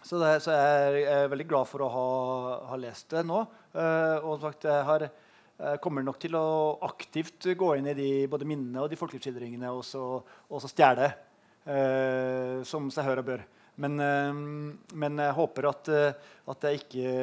Så, 0.04 0.20
det, 0.20 0.34
så 0.44 0.52
jeg 0.52 1.06
er, 1.08 1.30
veldig 1.32 1.48
glad 1.48 1.70
for 1.70 1.86
å 1.86 1.92
ha, 1.94 2.08
ha 2.74 2.80
lest 2.82 3.08
det 3.16 3.24
nå. 3.24 3.40
Eh, 3.72 4.18
og 4.20 4.44
sagt, 4.44 4.68
jeg 4.68 4.88
har, 4.90 5.08
jeg 5.64 5.80
kommer 5.86 6.04
nok 6.04 6.20
til 6.20 6.36
å 6.36 6.46
aktivt 6.90 7.48
gå 7.56 7.72
inn 7.80 7.88
i 7.94 7.96
de, 7.96 8.12
både 8.28 8.50
minnene 8.52 8.84
og 8.84 8.92
de 8.92 9.00
folkeskildringene 9.00 9.72
og 9.72 9.86
så, 9.88 10.04
og 10.20 10.60
så 10.60 10.72
stjele, 10.74 11.08
eh, 11.64 12.60
som 12.68 12.92
seg 12.92 13.08
hør 13.08 13.24
og 13.24 13.30
bør. 13.32 13.46
Men, 13.80 13.98
men 14.94 15.24
jeg 15.24 15.34
håper 15.34 15.66
at, 15.72 15.88
at 16.52 16.66
jeg 16.68 16.84
ikke 16.84 17.14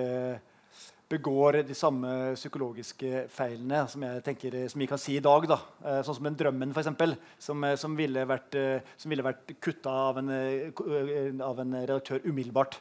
begår 1.11 1.61
de 1.67 1.75
samme 1.75 2.11
psykologiske 2.39 3.25
feilene 3.35 3.83
som 3.91 4.05
jeg 4.07 4.23
tenker, 4.27 4.57
som 4.71 4.83
vi 4.83 4.89
kan 4.91 5.01
si 5.03 5.17
i 5.19 5.25
dag. 5.25 5.49
Da. 5.51 5.59
Eh, 5.83 6.03
sånn 6.07 6.21
som 6.21 6.29
den 6.29 6.39
drømmen, 6.39 6.75
eksempel, 6.75 7.17
som, 7.39 7.65
eh, 7.65 7.77
som 7.81 7.97
ville 7.99 8.25
vært, 8.31 8.55
eh, 8.55 8.95
som 8.97 9.11
vært 9.11 9.57
kutta 9.61 9.91
av 10.11 10.19
en, 10.23 10.31
eh, 10.31 10.71
eh, 10.71 11.43
av 11.43 11.59
en 11.59 11.75
redaktør 11.83 12.23
umiddelbart. 12.25 12.79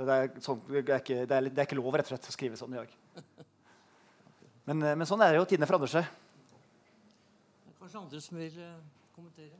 Det 0.00 0.08
er, 0.08 0.28
sånn, 0.40 0.60
det, 0.68 0.88
er 0.88 1.00
ikke, 1.00 1.26
det, 1.28 1.36
er, 1.36 1.48
det 1.50 1.58
er 1.58 1.66
ikke 1.68 1.76
lov 1.76 1.94
rett 1.94 2.08
og 2.08 2.14
slett 2.16 2.28
å 2.28 2.34
skrive 2.34 2.56
sånn 2.56 2.74
i 2.74 2.80
dag. 2.82 2.88
Men, 4.70 4.82
eh, 4.82 4.94
men 4.94 5.06
sånn 5.08 5.22
er 5.24 5.32
det 5.32 5.40
jo. 5.40 5.46
Tidene 5.50 5.66
forandrer 5.66 5.90
seg. 5.90 6.04
Kanskje 7.80 7.98
andre 7.98 8.20
som 8.22 8.36
vil 8.38 8.58
eh, 8.60 8.76
kommentere? 9.16 9.56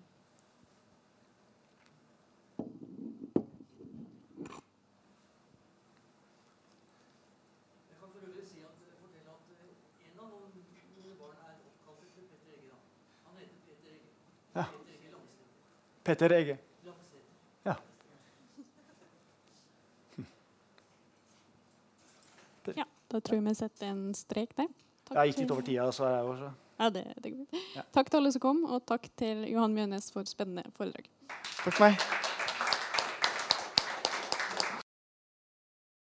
Jeg 7.89 7.97
kan 7.99 8.13
for 8.13 8.23
øvrig 8.23 8.47
si 8.47 8.63
at, 8.63 8.77
fortelle 9.01 9.35
at 9.35 9.45
eh, 9.57 9.73
en 10.13 10.21
av 10.23 10.31
noen 10.31 10.53
mine 10.55 11.17
barn 11.19 11.35
er 11.43 11.57
oppkalt 11.59 12.07
etter 12.07 12.29
Petter 12.31 12.53
Egge. 12.55 12.71
da. 12.71 12.79
Han 13.27 13.35
heter 13.41 13.59
Peter 13.67 13.91
Egge. 13.97 14.11
Ja. 14.55 14.65
Peter 14.77 14.95
Egge 14.95 15.09
Langstedt. 15.17 15.51
Peter 16.11 16.33
Ege. 16.35 16.57
Ja. 17.65 17.77
Ja, 22.77 22.85
da 23.11 23.21
tror 23.21 23.39
jeg 23.39 23.45
vi 23.47 23.55
setter 23.55 23.93
en 23.93 24.03
strek 24.15 24.57
der. 24.59 24.67
Takk 25.07 25.21
Jeg 25.21 25.33
gikk 25.33 25.45
litt 25.45 25.55
over 25.55 25.67
tida, 25.67 25.87
så 25.95 26.09
er 26.09 26.17
jeg 26.17 26.33
også. 26.35 26.51
Ja, 26.81 26.91
det, 26.97 27.05
det 27.23 27.33
går. 27.37 27.63
Ja. 27.77 27.87
Takk 27.95 28.11
til 28.11 28.23
alle 28.23 28.33
som 28.35 28.43
kom, 28.43 28.65
og 28.67 28.83
takk 28.89 29.07
til 29.21 29.47
Johan 29.51 29.75
Mjønes 29.77 30.11
for 30.15 30.27
spennende 30.27 30.67
foredrag. 30.77 31.07
Takk 31.63 31.75
for 31.75 31.87
meg. 31.87 32.30